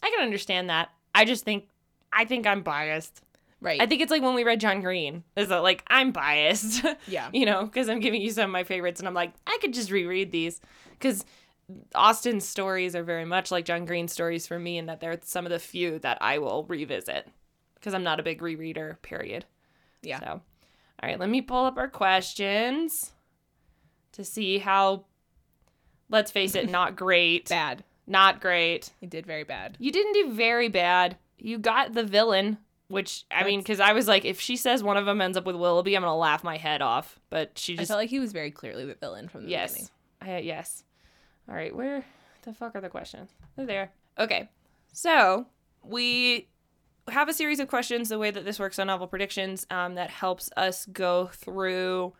I 0.02 0.10
can 0.10 0.20
understand 0.22 0.68
that. 0.70 0.90
I 1.14 1.24
just 1.24 1.44
think 1.44 1.68
I 2.12 2.24
think 2.24 2.46
I'm 2.46 2.62
biased. 2.62 3.20
Right. 3.64 3.80
I 3.80 3.86
think 3.86 4.02
it's 4.02 4.10
like 4.10 4.20
when 4.20 4.34
we 4.34 4.44
read 4.44 4.60
John 4.60 4.82
Green. 4.82 5.24
Is 5.36 5.48
that 5.48 5.62
like 5.62 5.82
I'm 5.86 6.12
biased? 6.12 6.84
yeah. 7.08 7.30
you 7.32 7.46
know, 7.46 7.64
because 7.64 7.88
I'm 7.88 7.98
giving 7.98 8.20
you 8.20 8.30
some 8.30 8.44
of 8.44 8.50
my 8.50 8.62
favorites, 8.62 9.00
and 9.00 9.08
I'm 9.08 9.14
like, 9.14 9.32
I 9.46 9.56
could 9.62 9.72
just 9.72 9.90
reread 9.90 10.30
these 10.30 10.60
because 10.90 11.24
Austen's 11.94 12.46
stories 12.46 12.94
are 12.94 13.02
very 13.02 13.24
much 13.24 13.50
like 13.50 13.64
John 13.64 13.86
Green's 13.86 14.12
stories 14.12 14.46
for 14.46 14.58
me, 14.58 14.76
in 14.76 14.84
that 14.86 15.00
they're 15.00 15.18
some 15.24 15.46
of 15.46 15.50
the 15.50 15.58
few 15.58 15.98
that 16.00 16.18
I 16.20 16.36
will 16.36 16.64
revisit 16.64 17.26
because 17.76 17.94
I'm 17.94 18.02
not 18.02 18.20
a 18.20 18.22
big 18.22 18.42
rereader. 18.42 19.00
Period. 19.00 19.46
Yeah. 20.02 20.20
So, 20.20 20.26
all 20.26 21.08
right, 21.08 21.18
let 21.18 21.30
me 21.30 21.40
pull 21.40 21.64
up 21.64 21.78
our 21.78 21.88
questions 21.88 23.14
to 24.12 24.24
see 24.24 24.58
how. 24.58 25.06
Let's 26.10 26.30
face 26.30 26.54
it, 26.54 26.68
not 26.68 26.96
great. 26.96 27.48
Bad. 27.48 27.82
Not 28.06 28.42
great. 28.42 28.90
You 29.00 29.08
did 29.08 29.24
very 29.24 29.44
bad. 29.44 29.78
You 29.80 29.90
didn't 29.90 30.12
do 30.12 30.32
very 30.32 30.68
bad. 30.68 31.16
You 31.38 31.56
got 31.56 31.94
the 31.94 32.04
villain, 32.04 32.58
which 32.88 33.24
I 33.30 33.44
mean, 33.44 33.60
because 33.60 33.80
I 33.80 33.92
was 33.92 34.06
like, 34.08 34.24
if 34.24 34.40
she 34.40 34.56
says 34.56 34.82
one 34.82 34.96
of 34.96 35.06
them 35.06 35.20
ends 35.20 35.36
up 35.36 35.46
with 35.46 35.56
Willoughby, 35.56 35.96
I'm 35.96 36.02
gonna 36.02 36.16
laugh 36.16 36.44
my 36.44 36.56
head 36.56 36.82
off. 36.82 37.18
But 37.30 37.58
she 37.58 37.74
I 37.74 37.76
just 37.76 37.88
felt 37.88 37.98
like 37.98 38.10
he 38.10 38.20
was 38.20 38.32
very 38.32 38.50
clearly 38.50 38.84
the 38.84 38.94
villain 38.94 39.28
from 39.28 39.42
the 39.42 39.46
beginning. 39.46 39.74
yes, 39.76 39.90
I, 40.20 40.38
yes. 40.38 40.84
All 41.48 41.54
right, 41.54 41.74
where 41.74 42.04
the 42.42 42.52
fuck 42.52 42.74
are 42.74 42.80
the 42.80 42.88
questions? 42.88 43.30
They're 43.56 43.66
there. 43.66 43.92
Okay, 44.18 44.48
so 44.92 45.46
we 45.82 46.48
have 47.08 47.28
a 47.28 47.34
series 47.34 47.60
of 47.60 47.68
questions. 47.68 48.08
The 48.08 48.18
way 48.18 48.30
that 48.30 48.44
this 48.44 48.58
works 48.58 48.78
on 48.78 48.86
novel 48.86 49.06
predictions, 49.06 49.66
um, 49.70 49.94
that 49.96 50.10
helps 50.10 50.50
us 50.56 50.86
go 50.86 51.26
through, 51.32 52.14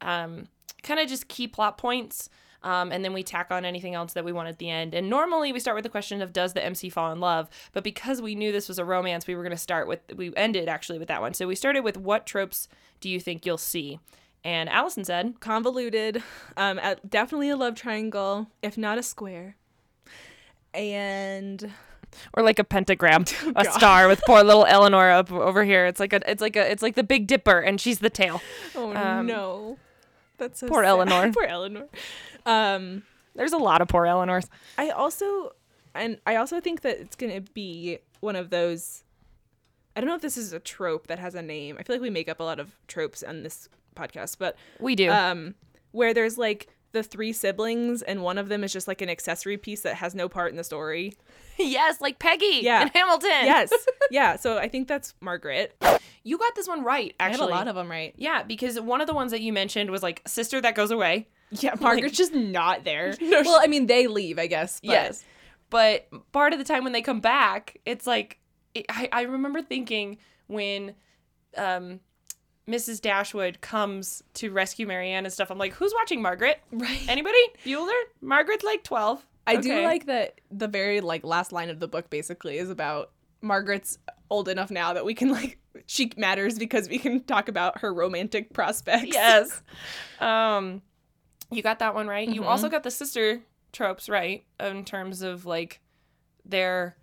um, 0.00 0.48
kind 0.82 1.00
of 1.00 1.08
just 1.08 1.28
key 1.28 1.48
plot 1.48 1.76
points. 1.78 2.28
Um, 2.64 2.90
and 2.90 3.04
then 3.04 3.12
we 3.12 3.22
tack 3.22 3.48
on 3.50 3.64
anything 3.64 3.94
else 3.94 4.14
that 4.14 4.24
we 4.24 4.32
want 4.32 4.48
at 4.48 4.58
the 4.58 4.68
end. 4.70 4.94
And 4.94 5.08
normally 5.08 5.52
we 5.52 5.60
start 5.60 5.74
with 5.76 5.84
the 5.84 5.88
question 5.90 6.20
of 6.22 6.32
does 6.32 6.54
the 6.54 6.64
MC 6.64 6.88
fall 6.88 7.12
in 7.12 7.20
love? 7.20 7.48
But 7.72 7.84
because 7.84 8.20
we 8.20 8.34
knew 8.34 8.50
this 8.50 8.68
was 8.68 8.78
a 8.80 8.84
romance, 8.84 9.26
we 9.26 9.34
were 9.36 9.42
going 9.42 9.50
to 9.52 9.56
start 9.56 9.86
with, 9.86 10.00
we 10.16 10.34
ended 10.34 10.68
actually 10.68 10.98
with 10.98 11.08
that 11.08 11.20
one. 11.20 11.34
So 11.34 11.46
we 11.46 11.54
started 11.54 11.84
with 11.84 11.96
what 11.96 12.26
tropes 12.26 12.66
do 13.00 13.08
you 13.08 13.20
think 13.20 13.44
you'll 13.46 13.58
see? 13.58 14.00
And 14.42 14.68
Allison 14.68 15.04
said, 15.04 15.40
Convoluted. 15.40 16.22
Um, 16.56 16.80
definitely 17.08 17.50
a 17.50 17.56
love 17.56 17.74
triangle, 17.74 18.48
if 18.62 18.76
not 18.78 18.96
a 18.98 19.02
square. 19.02 19.56
And 20.72 21.70
or 22.32 22.42
like 22.42 22.58
a 22.58 22.64
pentagram, 22.64 23.24
a 23.56 23.64
star 23.64 24.08
with 24.08 24.22
poor 24.26 24.42
little 24.42 24.64
Eleanor 24.66 25.10
up 25.10 25.30
over 25.32 25.64
here. 25.64 25.86
It's 25.86 26.00
like 26.00 26.12
a, 26.12 26.20
it's 26.30 26.40
like 26.40 26.56
a, 26.56 26.70
it's 26.70 26.82
like 26.82 26.94
the 26.94 27.02
Big 27.04 27.26
Dipper, 27.26 27.58
and 27.60 27.80
she's 27.80 27.98
the 27.98 28.10
tail. 28.10 28.40
oh 28.74 28.94
Um, 28.94 29.26
no, 29.26 29.78
that's 30.38 30.60
so 30.60 30.68
poor 30.68 30.82
sad. 30.82 30.88
Eleanor. 30.90 31.32
poor 31.34 31.44
Eleanor. 31.44 31.86
Um, 32.46 33.02
There's 33.34 33.52
a 33.52 33.58
lot 33.58 33.80
of 33.82 33.88
poor 33.88 34.06
Eleanors. 34.06 34.46
I 34.78 34.90
also 34.90 35.52
and 35.94 36.18
I 36.26 36.36
also 36.36 36.60
think 36.60 36.82
that 36.82 36.98
it's 37.00 37.16
gonna 37.16 37.40
be 37.40 37.98
one 38.20 38.36
of 38.36 38.50
those. 38.50 39.04
I 39.96 40.00
don't 40.00 40.08
know 40.08 40.16
if 40.16 40.22
this 40.22 40.36
is 40.36 40.52
a 40.52 40.58
trope 40.60 41.06
that 41.06 41.18
has 41.20 41.34
a 41.34 41.42
name. 41.42 41.76
I 41.78 41.82
feel 41.84 41.94
like 41.94 42.02
we 42.02 42.10
make 42.10 42.28
up 42.28 42.40
a 42.40 42.42
lot 42.44 42.58
of 42.58 42.76
tropes 42.88 43.22
on 43.22 43.44
this 43.44 43.68
podcast, 43.94 44.38
but 44.38 44.56
We 44.80 44.96
do. 44.96 45.08
um, 45.10 45.54
where 45.92 46.12
there's 46.12 46.36
like 46.36 46.68
the 46.90 47.02
three 47.04 47.32
siblings 47.32 48.02
and 48.02 48.22
one 48.22 48.36
of 48.38 48.48
them 48.48 48.64
is 48.64 48.72
just 48.72 48.88
like 48.88 49.02
an 49.02 49.08
accessory 49.08 49.56
piece 49.56 49.82
that 49.82 49.94
has 49.96 50.14
no 50.14 50.28
part 50.28 50.50
in 50.50 50.56
the 50.56 50.64
story. 50.64 51.14
yes, 51.58 52.00
like 52.00 52.18
Peggy 52.18 52.60
Yeah. 52.62 52.82
and 52.82 52.90
Hamilton. 52.92 53.30
Yes, 53.30 53.72
yeah. 54.10 54.34
So 54.36 54.58
I 54.58 54.68
think 54.68 54.88
that's 54.88 55.14
Margaret. 55.20 55.80
You 56.24 56.38
got 56.38 56.54
this 56.56 56.66
one 56.66 56.82
right, 56.82 57.14
I 57.20 57.26
actually. 57.28 57.42
had 57.42 57.50
a 57.50 57.54
lot 57.54 57.68
of 57.68 57.76
them 57.76 57.88
right. 57.90 58.14
Yeah, 58.16 58.42
because 58.42 58.80
one 58.80 59.00
of 59.00 59.06
the 59.06 59.14
ones 59.14 59.30
that 59.30 59.42
you 59.42 59.52
mentioned 59.52 59.90
was 59.90 60.02
like 60.02 60.22
sister 60.26 60.60
that 60.60 60.74
goes 60.74 60.90
away. 60.90 61.28
Yeah, 61.50 61.74
Margaret's 61.80 62.16
just 62.16 62.34
not 62.34 62.84
there. 62.84 63.14
No, 63.20 63.42
well, 63.42 63.60
I 63.62 63.66
mean, 63.66 63.86
they 63.86 64.06
leave, 64.06 64.38
I 64.38 64.46
guess. 64.46 64.80
But 64.80 64.90
Yes. 64.90 65.24
But 65.70 66.08
part 66.32 66.52
of 66.52 66.58
the 66.58 66.64
time 66.64 66.84
when 66.84 66.92
they 66.92 67.02
come 67.02 67.20
back, 67.20 67.78
it's 67.84 68.06
like 68.06 68.38
it, 68.74 68.86
I, 68.88 69.08
I 69.12 69.22
remember 69.22 69.62
thinking 69.62 70.18
when 70.46 70.94
um 71.56 72.00
Mrs. 72.68 73.00
Dashwood 73.00 73.60
comes 73.60 74.22
to 74.34 74.50
rescue 74.50 74.86
Marianne 74.86 75.24
and 75.24 75.32
stuff, 75.32 75.50
I'm 75.50 75.58
like, 75.58 75.74
who's 75.74 75.92
watching 75.94 76.22
Margaret? 76.22 76.60
Right. 76.72 77.02
Anybody? 77.08 77.38
Bueller? 77.64 77.92
Margaret's 78.22 78.64
like 78.64 78.82
12. 78.84 79.24
I 79.46 79.56
do 79.56 79.82
like 79.82 80.06
that 80.06 80.40
the 80.50 80.68
very 80.68 81.00
like 81.02 81.24
last 81.24 81.52
line 81.52 81.68
of 81.68 81.78
the 81.78 81.88
book 81.88 82.08
basically 82.08 82.56
is 82.56 82.70
about 82.70 83.10
Margaret's 83.42 83.98
old 84.30 84.48
enough 84.48 84.70
now 84.70 84.94
that 84.94 85.04
we 85.04 85.12
can 85.12 85.30
like 85.30 85.58
she 85.86 86.10
matters 86.16 86.58
because 86.58 86.88
we 86.88 86.98
can 86.98 87.22
talk 87.24 87.48
about 87.48 87.80
her 87.80 87.92
romantic 87.92 88.52
prospects. 88.54 89.12
Yes. 89.12 89.62
um 90.20 90.80
you 91.54 91.62
got 91.62 91.78
that 91.78 91.94
one 91.94 92.06
right. 92.08 92.28
You 92.28 92.42
Mhm. 92.42 92.46
also 92.46 92.68
got 92.68 92.82
the 92.82 92.90
sister 92.90 93.42
tropes 93.72 94.08
right 94.08 94.44
in 94.60 94.84
terms 94.84 95.22
of 95.22 95.46
like 95.46 95.80
their 96.44 96.96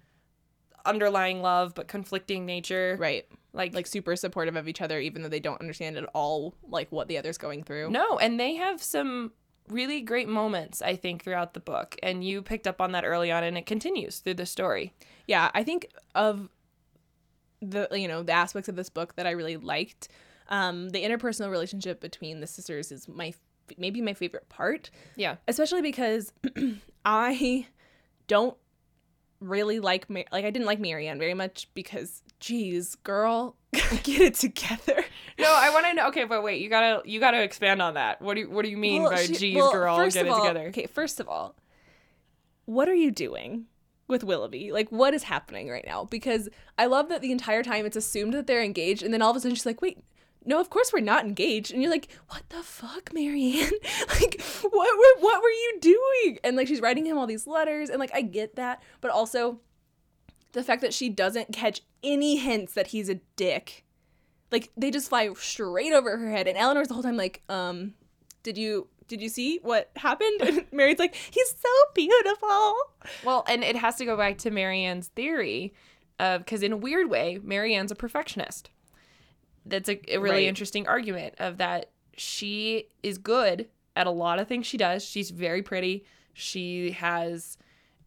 underlying 0.85 1.41
love 1.41 1.73
but 1.75 1.87
conflicting 1.87 2.45
nature. 2.45 2.95
Right. 2.99 3.25
Like 3.53 3.73
Like 3.73 3.85
super 3.87 4.15
supportive 4.15 4.55
of 4.55 4.67
each 4.67 4.81
other 4.81 4.99
even 4.99 5.21
though 5.21 5.29
they 5.29 5.39
don't 5.39 5.59
understand 5.59 5.97
at 5.97 6.05
all 6.13 6.55
like 6.67 6.91
what 6.91 7.07
the 7.07 7.17
other's 7.17 7.37
going 7.37 7.63
through. 7.63 7.91
No, 7.91 8.17
and 8.17 8.39
they 8.39 8.55
have 8.55 8.81
some 8.81 9.33
really 9.67 10.01
great 10.01 10.27
moments, 10.27 10.81
I 10.81 10.95
think, 10.95 11.23
throughout 11.23 11.53
the 11.53 11.59
book. 11.59 11.95
And 12.01 12.23
you 12.23 12.41
picked 12.41 12.65
up 12.67 12.81
on 12.81 12.91
that 12.93 13.05
early 13.05 13.31
on, 13.31 13.43
and 13.43 13.57
it 13.57 13.65
continues 13.65 14.19
through 14.19 14.33
the 14.33 14.45
story. 14.45 14.93
Yeah, 15.27 15.51
I 15.53 15.63
think 15.63 15.87
of 16.15 16.49
the 17.61 17.87
you 17.91 18.07
know, 18.07 18.23
the 18.23 18.31
aspects 18.31 18.67
of 18.69 18.75
this 18.75 18.89
book 18.89 19.15
that 19.15 19.27
I 19.27 19.31
really 19.31 19.57
liked. 19.57 20.07
Um 20.49 20.89
the 20.89 21.03
interpersonal 21.03 21.51
relationship 21.51 21.99
between 22.01 22.39
the 22.39 22.47
sisters 22.47 22.91
is 22.91 23.07
my 23.07 23.33
maybe 23.77 24.01
my 24.01 24.13
favorite 24.13 24.49
part. 24.49 24.89
Yeah. 25.15 25.37
especially 25.47 25.81
because 25.81 26.33
I 27.05 27.67
don't 28.27 28.55
really 29.39 29.79
like 29.79 30.09
Ma- 30.09 30.21
like 30.31 30.45
I 30.45 30.51
didn't 30.51 30.65
like 30.67 30.79
Marianne 30.79 31.17
very 31.19 31.33
much 31.33 31.67
because 31.73 32.21
geez, 32.39 32.95
girl, 32.95 33.55
get 33.71 34.21
it 34.21 34.35
together. 34.35 35.03
No, 35.39 35.47
I 35.47 35.69
want 35.71 35.85
to 35.87 35.93
know. 35.93 36.07
Okay, 36.09 36.25
but 36.25 36.43
wait, 36.43 36.61
you 36.61 36.69
gotta 36.69 37.01
you 37.05 37.19
gotta 37.19 37.41
expand 37.41 37.81
on 37.81 37.95
that. 37.95 38.21
What 38.21 38.35
do 38.35 38.41
you, 38.41 38.49
what 38.49 38.63
do 38.63 38.69
you 38.69 38.77
mean 38.77 39.01
Well, 39.03 39.11
by 39.11 39.23
she- 39.25 39.33
"geez, 39.33 39.55
well, 39.55 39.71
girl, 39.71 39.97
get 40.09 40.25
it 40.25 40.29
all- 40.29 40.41
together"? 40.45 40.67
Okay, 40.67 40.85
first 40.85 41.19
of 41.19 41.27
all, 41.27 41.55
what 42.65 42.87
are 42.87 42.93
you 42.95 43.09
doing 43.11 43.65
with 44.07 44.23
Willoughby? 44.23 44.71
Like, 44.71 44.91
what 44.91 45.13
is 45.13 45.23
happening 45.23 45.69
right 45.69 45.85
now? 45.85 46.03
Because 46.05 46.49
I 46.77 46.85
love 46.85 47.09
that 47.09 47.21
the 47.21 47.31
entire 47.31 47.63
time 47.63 47.85
it's 47.85 47.97
assumed 47.97 48.33
that 48.33 48.45
they're 48.47 48.63
engaged, 48.63 49.01
and 49.03 49.13
then 49.13 49.21
all 49.21 49.31
of 49.31 49.37
a 49.37 49.39
sudden 49.39 49.55
she's 49.55 49.65
like, 49.65 49.81
wait. 49.81 49.99
No, 50.43 50.59
of 50.59 50.69
course 50.69 50.91
we're 50.91 51.01
not 51.01 51.25
engaged. 51.25 51.71
And 51.71 51.81
you're 51.81 51.91
like, 51.91 52.07
what 52.29 52.43
the 52.49 52.63
fuck, 52.63 53.13
Marianne? 53.13 53.71
like, 54.09 54.41
what 54.63 54.97
were 54.97 55.21
what 55.21 55.41
were 55.41 55.49
you 55.49 55.77
doing? 55.81 56.39
And 56.43 56.55
like 56.57 56.67
she's 56.67 56.81
writing 56.81 57.05
him 57.05 57.17
all 57.17 57.27
these 57.27 57.47
letters, 57.47 57.89
and 57.89 57.99
like 57.99 58.11
I 58.13 58.21
get 58.21 58.55
that, 58.55 58.81
but 59.01 59.11
also 59.11 59.59
the 60.53 60.63
fact 60.63 60.81
that 60.81 60.93
she 60.93 61.09
doesn't 61.09 61.53
catch 61.53 61.81
any 62.03 62.37
hints 62.37 62.73
that 62.73 62.87
he's 62.87 63.09
a 63.09 63.15
dick. 63.35 63.85
Like 64.51 64.71
they 64.75 64.91
just 64.91 65.09
fly 65.09 65.29
straight 65.35 65.93
over 65.93 66.17
her 66.17 66.31
head, 66.31 66.47
and 66.47 66.57
Eleanor's 66.57 66.87
the 66.87 66.95
whole 66.95 67.03
time 67.03 67.17
like, 67.17 67.41
um, 67.47 67.93
did 68.43 68.57
you 68.57 68.87
did 69.07 69.21
you 69.21 69.29
see 69.29 69.59
what 69.61 69.91
happened? 69.95 70.41
And 70.41 70.65
Mary's 70.71 70.99
like, 70.99 71.13
he's 71.15 71.49
so 71.49 71.69
beautiful. 71.93 72.73
Well, 73.23 73.43
and 73.47 73.63
it 73.63 73.75
has 73.75 73.97
to 73.97 74.05
go 74.05 74.17
back 74.17 74.37
to 74.39 74.51
Marianne's 74.51 75.09
theory 75.09 75.73
of 76.19 76.45
because 76.45 76.63
in 76.63 76.71
a 76.71 76.77
weird 76.77 77.09
way, 77.09 77.39
Marianne's 77.43 77.91
a 77.91 77.95
perfectionist. 77.95 78.69
That's 79.65 79.89
a, 79.89 79.99
a 80.13 80.17
really 80.17 80.35
Right. 80.37 80.47
interesting 80.47 80.87
argument 80.87 81.35
of 81.39 81.57
that 81.57 81.91
she 82.17 82.87
is 83.03 83.17
good 83.17 83.67
at 83.95 84.07
a 84.07 84.11
lot 84.11 84.39
of 84.39 84.47
things 84.47 84.65
she 84.67 84.77
does. 84.77 85.03
She's 85.03 85.29
very 85.31 85.61
pretty. 85.61 86.03
She 86.33 86.91
has 86.91 87.57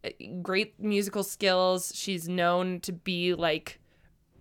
uh, 0.03 0.09
great 0.41 0.79
musical 0.79 1.23
skills. 1.23 1.91
She's 1.95 2.27
known 2.27 2.79
to 2.81 2.91
be 2.91 3.33
like 3.33 3.79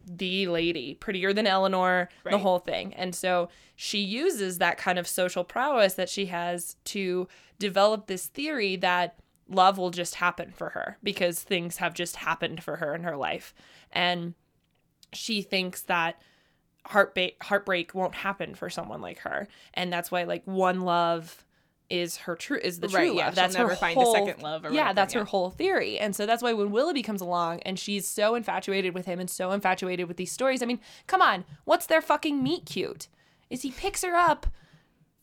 the 0.07 0.49
lady, 0.49 0.95
prettier 0.95 1.33
than 1.33 1.47
Eleanor, 1.47 2.11
the 2.25 2.39
whole 2.39 2.59
thing. 2.59 2.93
And 2.95 3.15
so 3.15 3.49
she 3.77 3.99
uses 4.01 4.59
that 4.59 4.77
kind 4.77 4.99
of 4.99 5.09
social 5.09 5.45
prowess 5.45 5.95
that 5.95 6.11
she 6.11 6.27
has 6.27 6.77
to 6.87 7.27
develop 7.59 8.07
this 8.07 8.27
theory 8.27 8.77
that 8.77 9.17
love 9.49 9.79
will 9.79 9.91
just 9.91 10.17
happen 10.17 10.53
for 10.55 10.71
her 10.71 10.99
because 11.03 11.41
things 11.43 11.79
have 11.79 11.95
just 11.95 12.17
happened 12.17 12.63
for 12.63 12.77
her 12.77 12.95
in 12.95 13.03
her 13.05 13.17
life. 13.17 13.55
And 13.93 14.35
she 15.15 15.41
thinks 15.41 15.83
that 15.83 16.21
heartbreak 16.87 17.43
heartbreak 17.43 17.95
won't 17.95 18.15
happen 18.15 18.55
for 18.55 18.69
someone 18.71 19.01
like 19.01 19.19
her. 19.21 19.49
And 19.75 19.93
that's 19.93 20.11
why 20.11 20.25
like 20.25 20.43
one 20.47 20.83
love 20.83 21.45
is 21.91 22.17
her 22.19 22.35
true 22.35 22.59
is 22.63 22.81
the 22.81 22.89
true 22.89 22.99
Right, 22.99 23.09
love. 23.09 23.17
yeah, 23.17 23.31
that's 23.31 23.55
never 23.55 23.71
her 23.71 23.77
find 23.77 23.97
a 23.97 24.01
whole- 24.01 24.15
second 24.15 24.43
love 24.43 24.65
or 24.65 24.73
yeah, 24.73 24.93
that's 24.93 25.13
yeah. 25.15 25.21
her 25.21 25.27
whole 25.27 25.51
theory. 25.51 25.99
And 25.99 26.17
so 26.17 26.25
that's 26.27 26.43
why 26.43 26.53
when 26.53 26.71
Willoughby 26.71 27.03
comes 27.03 27.21
along 27.21 27.61
and 27.61 27.79
she's 27.79 28.07
so 28.09 28.35
infatuated 28.35 28.95
with 28.95 29.07
him 29.07 29.21
and 29.21 29.29
so 29.29 29.51
infatuated 29.53 30.09
with 30.09 30.17
these 30.17 30.33
stories, 30.33 30.63
I 30.63 30.67
mean, 30.67 30.81
come 31.07 31.21
on, 31.21 31.45
what's 31.65 31.87
their 31.87 32.01
fucking 32.03 32.43
meet 32.43 32.65
cute? 32.67 33.09
Is 33.51 33.63
he 33.63 33.71
picks 33.71 34.03
her 34.03 34.15
up 34.15 34.47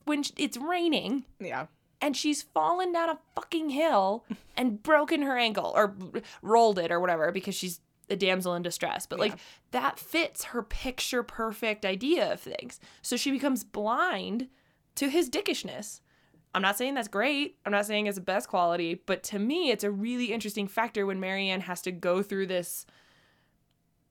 when 0.05 0.23
it's 0.37 0.55
raining 0.57 1.25
Yeah. 1.39 1.65
and 1.99 2.15
she's 2.15 2.41
fallen 2.43 2.91
down 2.93 3.09
a 3.09 3.19
fucking 3.35 3.69
hill 3.71 4.23
and 4.55 4.81
broken 4.81 5.23
her 5.23 5.37
ankle 5.37 5.71
or 5.75 5.95
rolled 6.43 6.77
it 6.79 6.91
or 6.91 6.99
whatever 6.99 7.31
because 7.31 7.55
she's 7.55 7.81
a 8.11 8.15
damsel 8.15 8.53
in 8.55 8.61
distress. 8.61 9.05
But 9.05 9.19
like 9.19 9.35
that 9.71 9.97
fits 9.97 10.45
her 10.45 10.61
picture 10.61 11.23
perfect 11.23 11.85
idea 11.85 12.31
of 12.33 12.39
things. 12.39 12.79
So 13.01 13.17
she 13.17 13.31
becomes 13.31 13.63
blind 13.63 14.47
to 14.95 15.09
his 15.09 15.29
dickishness. 15.29 16.01
I'm 16.53 16.61
not 16.61 16.77
saying 16.77 16.95
that's 16.95 17.07
great. 17.07 17.57
I'm 17.65 17.71
not 17.71 17.85
saying 17.85 18.07
it's 18.07 18.17
the 18.17 18.21
best 18.21 18.49
quality, 18.49 19.01
but 19.05 19.23
to 19.23 19.39
me, 19.39 19.71
it's 19.71 19.85
a 19.85 19.91
really 19.91 20.33
interesting 20.33 20.67
factor 20.67 21.05
when 21.05 21.19
Marianne 21.19 21.61
has 21.61 21.81
to 21.83 21.91
go 21.91 22.21
through 22.21 22.47
this 22.47 22.85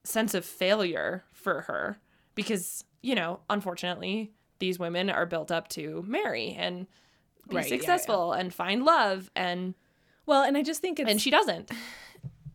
sense 0.04 0.32
of 0.34 0.44
failure 0.44 1.24
for 1.32 1.62
her 1.62 1.98
because, 2.34 2.84
you 3.02 3.14
know, 3.14 3.40
unfortunately, 3.50 4.32
these 4.58 4.78
women 4.78 5.10
are 5.10 5.26
built 5.26 5.50
up 5.50 5.68
to 5.68 6.02
marry 6.06 6.56
and 6.58 6.86
be 7.48 7.56
Right, 7.56 7.66
yeah, 7.66 7.74
yeah. 7.74 7.80
successful 7.80 8.32
and 8.32 8.54
find 8.54 8.84
love 8.84 9.30
and 9.36 9.74
Well, 10.24 10.42
and 10.42 10.56
I 10.56 10.62
just 10.62 10.80
think 10.80 10.98
it's 10.98 11.10
and 11.10 11.20
she 11.20 11.30
doesn't 11.30 11.70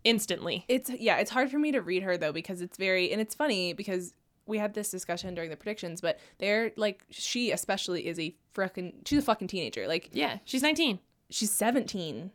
instantly. 0.06 0.64
it's 0.70 0.90
yeah, 0.90 1.18
it's 1.18 1.32
hard 1.32 1.52
for 1.52 1.60
me 1.60 1.74
to 1.74 1.82
read 1.82 2.04
her 2.04 2.16
though 2.18 2.32
because 2.32 2.62
it's 2.62 2.78
very 2.78 3.12
and 3.12 3.20
it's 3.20 3.36
funny 3.36 3.74
because 3.74 4.14
we 4.48 4.58
had 4.60 4.74
this 4.76 4.90
discussion 4.92 5.34
during 5.36 5.50
the 5.50 5.58
predictions, 5.58 6.00
but 6.00 6.20
they're 6.38 6.72
like 6.78 7.04
she 7.10 7.52
especially 7.52 8.08
is 8.08 8.18
a 8.20 8.34
freaking 8.56 8.94
she's 9.06 9.20
a 9.20 9.22
fucking 9.24 9.48
teenager. 9.50 9.88
Like 9.88 10.10
Yeah, 10.14 10.38
she's 10.46 10.62
19. 10.62 11.00
she's 11.30 11.52
17 11.52 12.32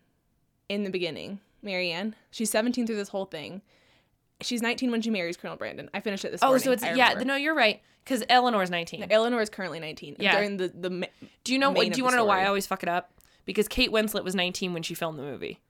in 0.69 0.85
the 0.85 0.91
beginning, 0.91 1.41
Marianne. 1.63 2.15
She's 2.31 2.51
17 2.51 2.87
through 2.87 2.97
this 2.97 3.09
whole 3.09 3.25
thing. 3.27 3.63
She's 4.43 4.63
19 4.63 4.91
when 4.91 5.03
she 5.03 5.11
marries 5.11 5.37
Colonel 5.37 5.57
Brandon. 5.57 5.91
I 5.93 6.01
finished 6.01 6.25
it 6.25 6.33
this 6.33 6.43
Oh, 6.43 6.49
morning. 6.49 6.65
so 6.65 6.73
it's 6.73 6.83
I 6.83 6.95
yeah, 6.95 7.09
remember. 7.11 7.25
no, 7.27 7.37
you're 7.37 7.55
right 7.55 7.81
cuz 8.07 8.25
Eleanor's 8.29 8.71
19. 8.71 9.07
Eleanor 9.11 9.41
is 9.41 9.51
currently 9.51 9.79
19. 9.81 10.17
Yeah. 10.19 10.33
During 10.35 10.57
the 10.57 10.69
the 10.69 10.91
ma- 10.91 11.07
Do 11.45 11.53
you 11.53 11.59
know 11.59 11.71
main 11.71 11.93
do 11.93 11.99
you 11.99 12.03
want 12.05 12.15
to 12.15 12.17
know 12.19 12.25
why. 12.25 12.43
I 12.43 12.47
always 12.47 12.67
fuck 12.67 12.83
it 12.83 12.89
up? 12.89 13.13
Because 13.45 13.69
Kate 13.69 13.91
Winslet 13.91 14.25
was 14.25 14.35
19 14.35 14.73
when 14.73 14.83
she 14.83 14.95
filmed 14.95 15.19
the 15.19 15.23
movie. 15.23 15.61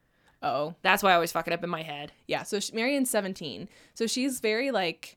Oh 0.42 0.74
That's 0.82 1.02
why 1.02 1.10
I 1.10 1.14
always 1.14 1.32
fuck 1.32 1.46
it 1.46 1.52
up 1.52 1.64
in 1.64 1.70
my 1.70 1.82
head. 1.82 2.12
yeah, 2.26 2.42
so 2.42 2.60
she, 2.60 2.72
Marianne's 2.74 3.10
17. 3.10 3.68
So 3.94 4.06
she's 4.06 4.40
very 4.40 4.70
like 4.70 5.16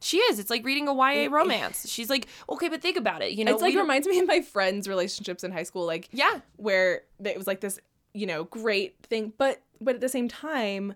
She 0.00 0.18
is. 0.18 0.38
It's 0.38 0.50
like 0.50 0.64
reading 0.64 0.86
a 0.88 0.94
YA 0.94 1.28
romance. 1.30 1.88
She's 1.88 2.10
like, 2.10 2.28
okay, 2.48 2.68
but 2.68 2.82
think 2.82 2.96
about 2.96 3.22
it. 3.22 3.32
You 3.32 3.44
know, 3.44 3.52
it's 3.52 3.62
like 3.62 3.74
reminds 3.74 4.06
me 4.06 4.18
of 4.18 4.26
my 4.26 4.40
friends' 4.42 4.86
relationships 4.86 5.42
in 5.44 5.50
high 5.52 5.62
school. 5.62 5.86
Like 5.86 6.08
yeah, 6.12 6.40
where 6.56 7.02
it 7.24 7.38
was 7.38 7.46
like 7.46 7.60
this, 7.60 7.78
you 8.12 8.26
know, 8.26 8.44
great 8.44 8.96
thing. 9.06 9.32
But 9.38 9.62
but 9.80 9.94
at 9.96 10.00
the 10.00 10.08
same 10.08 10.28
time, 10.28 10.94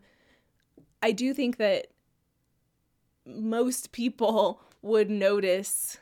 I 1.02 1.12
do 1.12 1.32
think 1.32 1.56
that 1.56 1.88
most 3.26 3.92
people 3.92 4.60
would 4.82 5.10
notice 5.10 5.98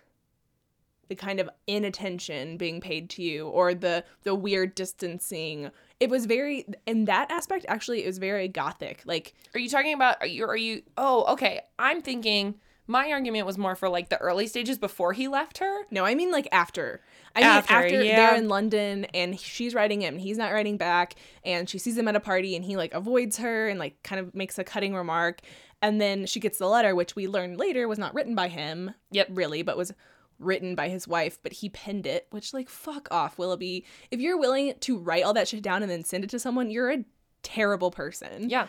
the 1.09 1.15
kind 1.15 1.41
of 1.41 1.49
inattention 1.67 2.57
being 2.57 2.81
paid 2.81 3.09
to 3.11 3.23
you 3.23 3.49
or 3.49 3.75
the 3.75 4.05
the 4.25 4.35
weird 4.35 4.75
distancing. 4.75 5.71
It 6.01 6.11
was 6.11 6.27
very 6.27 6.67
in 6.87 7.07
that 7.07 7.31
aspect 7.31 7.65
actually 7.69 8.03
it 8.05 8.07
was 8.07 8.19
very 8.19 8.49
gothic. 8.49 9.03
Like 9.05 9.35
Are 9.55 9.61
you 9.61 9.69
talking 9.69 9.95
about? 9.95 10.17
Are 10.21 10.27
you? 10.27 10.45
Are 10.47 10.57
you? 10.57 10.83
Oh, 10.97 11.25
okay. 11.33 11.61
I'm 11.79 12.03
thinking 12.03 12.57
My 12.89 13.11
argument 13.11 13.47
was 13.47 13.59
more 13.59 13.75
for 13.75 13.89
like 13.89 14.11
the 14.11 14.19
early 14.19 14.47
stages 14.47 14.79
before 14.79 15.13
he 15.13 15.27
left 15.27 15.59
her. 15.59 15.83
No, 15.91 16.05
I 16.05 16.15
mean 16.15 16.31
like 16.31 16.49
after. 16.53 17.01
I 17.35 17.41
mean 17.41 17.49
After, 17.49 17.75
after, 17.75 18.03
yeah. 18.03 18.17
they're 18.17 18.39
in 18.39 18.49
London 18.49 19.07
and 19.07 19.39
she's 19.39 19.75
writing 19.75 20.03
him 20.03 20.15
and 20.15 20.21
he's 20.21 20.39
not 20.39 20.53
writing 20.53 20.77
back 20.77 21.17
and 21.45 21.69
she 21.69 21.79
sees 21.79 21.99
him 21.99 22.09
at 22.09 22.17
a 22.17 22.21
party 22.21 22.55
and 22.57 22.65
he 22.65 22.77
like 22.77 22.95
avoids 22.95 23.39
her 23.39 23.69
and 23.69 23.79
like 23.79 24.03
kind 24.03 24.21
of 24.21 24.35
makes 24.35 24.59
a 24.59 24.65
cutting 24.65 24.95
remark 24.95 25.41
and 25.83 26.01
then 26.01 26.27
she 26.27 26.41
gets 26.41 26.59
the 26.59 26.67
letter 26.67 26.95
which 26.95 27.15
we 27.17 27.27
learned 27.29 27.59
later 27.59 27.89
was 27.89 27.99
not 27.99 28.15
written 28.15 28.35
by 28.35 28.49
him. 28.49 28.93
Yep. 29.11 29.29
Really, 29.33 29.63
but 29.63 29.77
was 29.77 29.93
written 30.39 30.75
by 30.75 30.89
his 30.89 31.07
wife, 31.09 31.39
but 31.43 31.53
he 31.55 31.69
penned 31.69 32.07
it, 32.07 32.27
which 32.31 32.53
like 32.55 32.69
fuck 32.69 33.09
off, 33.11 33.39
Willoughby. 33.39 33.85
If 34.11 34.21
you're 34.21 34.39
willing 34.39 34.75
to 34.81 34.99
write 34.99 35.25
all 35.25 35.35
that 35.35 35.49
shit 35.49 35.63
down 35.63 35.83
and 35.83 35.91
then 35.91 36.05
send 36.05 36.25
it 36.25 36.31
to 36.31 36.39
someone, 36.39 36.71
you're 36.71 36.91
a 36.91 37.05
terrible 37.43 37.91
person. 37.91 38.51
Yeah. 38.51 38.69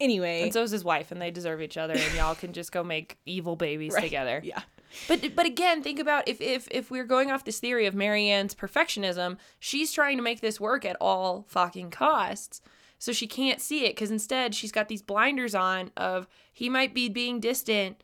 Anyway, 0.00 0.42
And 0.42 0.52
so 0.52 0.62
is 0.62 0.72
his 0.72 0.82
wife, 0.84 1.12
and 1.12 1.22
they 1.22 1.30
deserve 1.30 1.62
each 1.62 1.76
other, 1.76 1.94
and 1.94 2.14
y'all 2.14 2.34
can 2.34 2.52
just 2.52 2.72
go 2.72 2.82
make 2.82 3.16
evil 3.26 3.54
babies 3.54 3.92
Right. 3.94 4.02
together. 4.02 4.40
yeah. 4.44 4.62
But 5.08 5.34
but 5.34 5.44
again, 5.46 5.82
think 5.82 5.98
about 5.98 6.28
if 6.28 6.40
if 6.40 6.68
if 6.70 6.88
we're 6.90 7.04
going 7.04 7.30
off 7.32 7.44
this 7.44 7.58
theory 7.58 7.86
of 7.86 7.94
Marianne's 7.96 8.54
perfectionism, 8.54 9.38
she's 9.58 9.90
trying 9.90 10.16
to 10.18 10.22
make 10.22 10.40
this 10.40 10.60
work 10.60 10.84
at 10.84 10.96
all 11.00 11.44
fucking 11.48 11.90
costs. 11.90 12.60
So 13.00 13.12
she 13.12 13.26
can't 13.26 13.60
see 13.60 13.86
it 13.86 13.96
because 13.96 14.12
instead 14.12 14.54
she's 14.54 14.70
got 14.70 14.88
these 14.88 15.02
blinders 15.02 15.52
on 15.54 15.90
of 15.96 16.28
he 16.52 16.68
might 16.68 16.94
be 16.94 17.08
being 17.08 17.40
distant, 17.40 18.03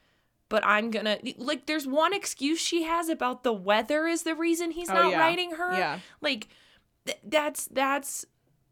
but 0.51 0.63
I'm 0.67 0.91
gonna 0.91 1.17
like. 1.39 1.65
There's 1.65 1.87
one 1.87 2.13
excuse 2.13 2.59
she 2.61 2.83
has 2.83 3.09
about 3.09 3.43
the 3.43 3.53
weather 3.55 4.07
is 4.07 4.25
the 4.25 4.35
reason 4.35 4.73
he's 4.73 4.91
Oh, 4.91 4.95
not 4.95 5.11
yeah. 5.13 5.19
writing 5.19 5.53
her. 5.53 5.73
Yeah. 5.73 6.01
Like 6.21 6.49
th- 7.07 7.19
that's 7.25 7.65
that's 7.69 8.27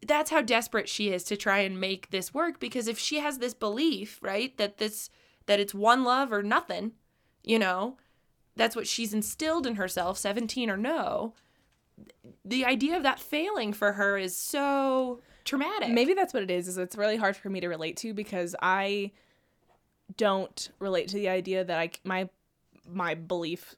that's 0.05 0.29
how 0.29 0.41
desperate 0.41 0.87
she 0.87 1.09
is 1.11 1.23
to 1.25 1.35
try 1.35 1.59
and 1.59 1.79
make 1.79 2.11
this 2.11 2.33
work 2.33 2.59
because 2.59 2.87
if 2.87 2.99
she 2.99 3.19
has 3.19 3.39
this 3.39 3.53
belief, 3.55 4.19
right, 4.21 4.55
that 4.57 4.77
this 4.77 5.09
that 5.47 5.59
it's 5.59 5.73
one 5.73 6.03
love 6.03 6.31
or 6.31 6.43
nothing, 6.43 6.91
you 7.43 7.57
know, 7.57 7.97
that's 8.55 8.75
what 8.75 8.87
she's 8.87 9.13
instilled 9.13 9.65
in 9.65 9.75
herself, 9.75 10.17
17 10.19 10.69
or 10.69 10.77
no. 10.77 11.33
The 12.45 12.63
idea 12.65 12.95
of 12.95 13.03
that 13.03 13.19
failing 13.19 13.73
for 13.73 13.93
her 13.93 14.17
is 14.17 14.35
so 14.37 15.21
traumatic. 15.43 15.89
Maybe 15.89 16.13
that's 16.13 16.33
what 16.33 16.43
it 16.43 16.51
is. 16.51 16.67
Is 16.67 16.77
it's 16.77 16.95
really 16.95 17.17
hard 17.17 17.35
for 17.35 17.49
me 17.49 17.59
to 17.61 17.67
relate 17.67 17.97
to 17.97 18.13
because 18.13 18.55
I 18.61 19.11
don't 20.17 20.69
relate 20.79 21.07
to 21.09 21.15
the 21.15 21.29
idea 21.29 21.63
that 21.63 21.79
I 21.79 21.91
my 22.03 22.29
my 22.87 23.13
beliefs 23.15 23.75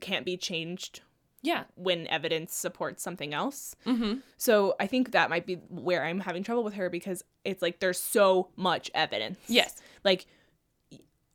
can't 0.00 0.24
be 0.24 0.36
changed 0.36 1.00
Yeah. 1.42 1.64
when 1.74 2.06
evidence 2.06 2.54
supports 2.54 3.02
something 3.02 3.34
else. 3.34 3.74
Mm-hmm. 3.84 4.20
So 4.36 4.74
I 4.78 4.86
think 4.86 5.10
that 5.12 5.28
might 5.30 5.44
be 5.46 5.56
where 5.68 6.04
I'm 6.04 6.20
having 6.20 6.44
trouble 6.44 6.62
with 6.62 6.74
her 6.74 6.88
because 6.88 7.24
it's 7.44 7.62
like 7.62 7.80
there's 7.80 7.98
so 7.98 8.48
much 8.56 8.90
evidence. 8.94 9.38
Yes. 9.48 9.74
Like 10.04 10.26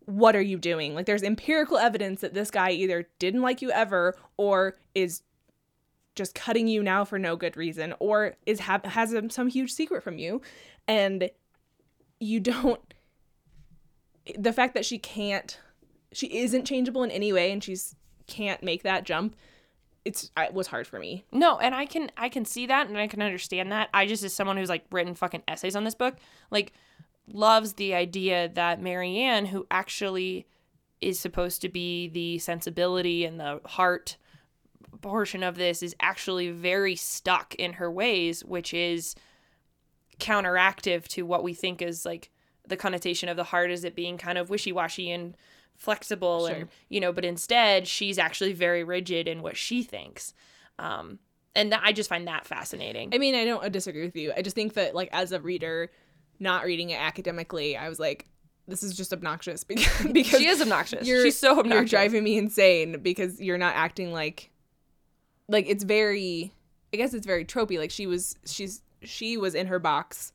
what 0.05 0.35
are 0.35 0.41
you 0.41 0.57
doing? 0.57 0.95
Like 0.95 1.05
there's 1.05 1.23
empirical 1.23 1.77
evidence 1.77 2.21
that 2.21 2.33
this 2.33 2.51
guy 2.51 2.71
either 2.71 3.07
didn't 3.19 3.41
like 3.41 3.61
you 3.61 3.71
ever 3.71 4.15
or 4.37 4.75
is 4.93 5.21
just 6.15 6.35
cutting 6.35 6.67
you 6.67 6.83
now 6.83 7.03
for 7.05 7.17
no 7.17 7.35
good 7.35 7.57
reason 7.57 7.93
or 7.99 8.35
is 8.45 8.59
ha- 8.61 8.81
has 8.83 9.15
some 9.29 9.47
huge 9.47 9.71
secret 9.71 10.03
from 10.03 10.17
you 10.17 10.41
and 10.87 11.29
you 12.19 12.39
don't 12.39 12.79
the 14.37 14.53
fact 14.53 14.73
that 14.73 14.85
she 14.85 14.97
can't 14.97 15.59
she 16.11 16.37
isn't 16.39 16.65
changeable 16.65 17.03
in 17.03 17.11
any 17.11 17.33
way 17.33 17.51
and 17.51 17.63
she's 17.63 17.95
can't 18.27 18.63
make 18.63 18.83
that 18.83 19.03
jump 19.03 19.35
it's 20.05 20.31
it 20.37 20.53
was 20.53 20.67
hard 20.67 20.85
for 20.85 20.99
me 20.99 21.23
No, 21.31 21.57
and 21.59 21.73
I 21.73 21.85
can 21.85 22.11
I 22.17 22.29
can 22.29 22.45
see 22.45 22.65
that 22.67 22.87
and 22.87 22.97
I 22.97 23.07
can 23.07 23.21
understand 23.21 23.71
that. 23.71 23.89
I 23.93 24.05
just 24.05 24.23
as 24.23 24.33
someone 24.33 24.57
who's 24.57 24.69
like 24.69 24.85
written 24.91 25.15
fucking 25.15 25.43
essays 25.47 25.75
on 25.75 25.83
this 25.83 25.95
book, 25.95 26.17
like 26.51 26.73
loves 27.31 27.73
the 27.73 27.93
idea 27.93 28.49
that 28.49 28.81
Marianne, 28.81 29.45
who 29.45 29.65
actually 29.71 30.45
is 30.99 31.19
supposed 31.19 31.61
to 31.61 31.69
be 31.69 32.09
the 32.09 32.37
sensibility 32.39 33.25
and 33.25 33.39
the 33.39 33.61
heart 33.65 34.17
portion 35.01 35.43
of 35.43 35.55
this, 35.55 35.81
is 35.81 35.95
actually 36.01 36.51
very 36.51 36.95
stuck 36.95 37.55
in 37.55 37.73
her 37.73 37.89
ways, 37.89 38.43
which 38.43 38.73
is 38.73 39.15
counteractive 40.19 41.07
to 41.07 41.23
what 41.23 41.43
we 41.43 41.53
think 41.53 41.81
is 41.81 42.05
like 42.05 42.29
the 42.67 42.77
connotation 42.77 43.29
of 43.29 43.37
the 43.37 43.43
heart 43.43 43.69
is 43.71 43.83
it 43.83 43.95
being 43.95 44.17
kind 44.17 44.37
of 44.37 44.49
wishy-washy 44.49 45.11
and 45.11 45.35
flexible 45.75 46.47
Sure. 46.47 46.55
and 46.55 46.69
you 46.89 46.99
know 46.99 47.11
but 47.11 47.25
instead 47.25 47.87
she's 47.87 48.17
actually 48.19 48.53
very 48.53 48.83
rigid 48.83 49.27
in 49.27 49.41
what 49.41 49.57
she 49.57 49.81
thinks 49.83 50.33
um 50.79 51.17
and 51.55 51.71
that, 51.71 51.81
i 51.83 51.91
just 51.91 52.09
find 52.09 52.27
that 52.27 52.45
fascinating 52.45 53.09
I 53.13 53.17
mean, 53.17 53.35
I 53.35 53.43
don't 53.45 53.71
disagree 53.71 54.03
with 54.05 54.15
you. 54.15 54.31
I 54.35 54.41
just 54.41 54.55
think 54.55 54.73
that 54.73 54.95
like 54.95 55.09
as 55.11 55.31
a 55.31 55.39
reader, 55.39 55.91
not 56.39 56.65
reading 56.65 56.89
it 56.91 56.99
academically, 56.99 57.77
I 57.77 57.89
was 57.89 57.99
like, 57.99 58.27
this 58.67 58.81
is 58.81 58.95
just 58.95 59.13
obnoxious 59.13 59.63
because 59.71 60.07
because 60.11 60.39
she 60.39 60.47
is 60.47 60.61
obnoxious 60.61 61.07
you're 61.07 61.23
she's 61.23 61.37
so 61.37 61.59
obnoxious 61.59 61.91
you're 61.91 61.99
driving 61.99 62.23
me 62.23 62.37
insane 62.37 62.99
because 63.01 63.39
you're 63.41 63.57
not 63.57 63.75
acting 63.75 64.11
like 64.13 64.49
like 65.47 65.65
it's 65.67 65.83
very 65.83 66.53
I 66.93 66.97
guess 66.97 67.13
it's 67.13 67.25
very 67.25 67.43
tropey. 67.45 67.77
Like 67.79 67.91
she 67.91 68.05
was 68.07 68.35
she's 68.45 68.81
she 69.01 69.37
was 69.37 69.53
in 69.55 69.67
her 69.67 69.79
box 69.79 70.31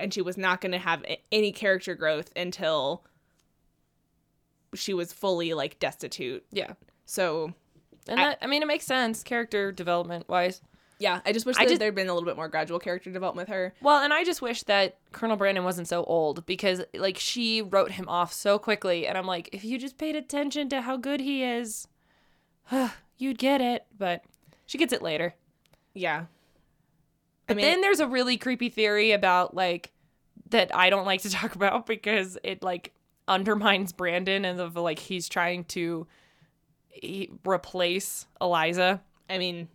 and 0.00 0.12
she 0.14 0.22
was 0.22 0.36
not 0.36 0.60
going 0.60 0.72
to 0.72 0.78
have 0.78 1.04
any 1.30 1.52
character 1.52 1.94
growth 1.94 2.30
until 2.36 3.04
she 4.74 4.94
was 4.94 5.12
fully 5.12 5.52
like 5.54 5.78
destitute. 5.78 6.44
yeah 6.52 6.72
So 7.04 7.52
and 8.08 8.18
I- 8.20 8.24
that 8.30 8.38
i 8.42 8.46
mean 8.46 8.62
it 8.62 8.66
makes 8.66 8.84
sense 8.86 9.22
character 9.22 9.72
development 9.72 10.28
wise 10.28 10.60
yeah, 11.02 11.22
I 11.24 11.32
just 11.32 11.46
wish 11.46 11.56
I 11.56 11.60
that 11.64 11.68
just- 11.70 11.78
there'd 11.80 11.94
been 11.94 12.08
a 12.10 12.12
little 12.14 12.26
bit 12.26 12.36
more 12.36 12.46
gradual 12.48 12.78
character 12.78 13.10
development 13.10 13.48
with 13.48 13.54
her. 13.56 13.72
Well, 13.80 14.02
and 14.02 14.12
I 14.12 14.22
just 14.22 14.42
wish 14.42 14.64
that 14.64 14.98
Colonel 15.12 15.38
Brandon 15.38 15.64
wasn't 15.64 15.88
so 15.88 16.04
old 16.04 16.44
because 16.44 16.82
like 16.92 17.16
she 17.16 17.62
wrote 17.62 17.92
him 17.92 18.06
off 18.06 18.34
so 18.34 18.58
quickly 18.58 19.06
and 19.06 19.16
I'm 19.16 19.24
like 19.26 19.48
if 19.50 19.64
you 19.64 19.78
just 19.78 19.96
paid 19.96 20.14
attention 20.14 20.68
to 20.68 20.82
how 20.82 20.98
good 20.98 21.20
he 21.20 21.42
is 21.42 21.88
you'd 23.16 23.38
get 23.38 23.62
it, 23.62 23.86
but 23.96 24.24
she 24.66 24.76
gets 24.76 24.92
it 24.92 25.00
later. 25.00 25.34
Yeah. 25.94 26.26
I 27.50 27.54
But 27.54 27.56
mean, 27.56 27.66
then 27.66 27.80
there's 27.80 28.00
a 28.00 28.06
really 28.06 28.36
creepy 28.36 28.68
theory 28.68 29.12
about 29.12 29.54
like 29.54 29.92
that 30.50 30.74
I 30.74 30.88
don't 30.90 31.04
like 31.06 31.22
to 31.22 31.30
talk 31.40 31.54
about 31.54 31.86
because 31.86 32.38
it 32.42 32.62
like 32.62 32.92
undermines 33.28 33.92
Brandon 33.92 34.44
and 34.44 34.60
of 34.60 34.76
like 34.76 34.98
he's 34.98 35.28
trying 35.28 35.64
to 35.64 36.06
he, 36.88 37.30
replace 37.46 38.26
Eliza. 38.40 39.00
I 39.28 39.38
mean, 39.38 39.68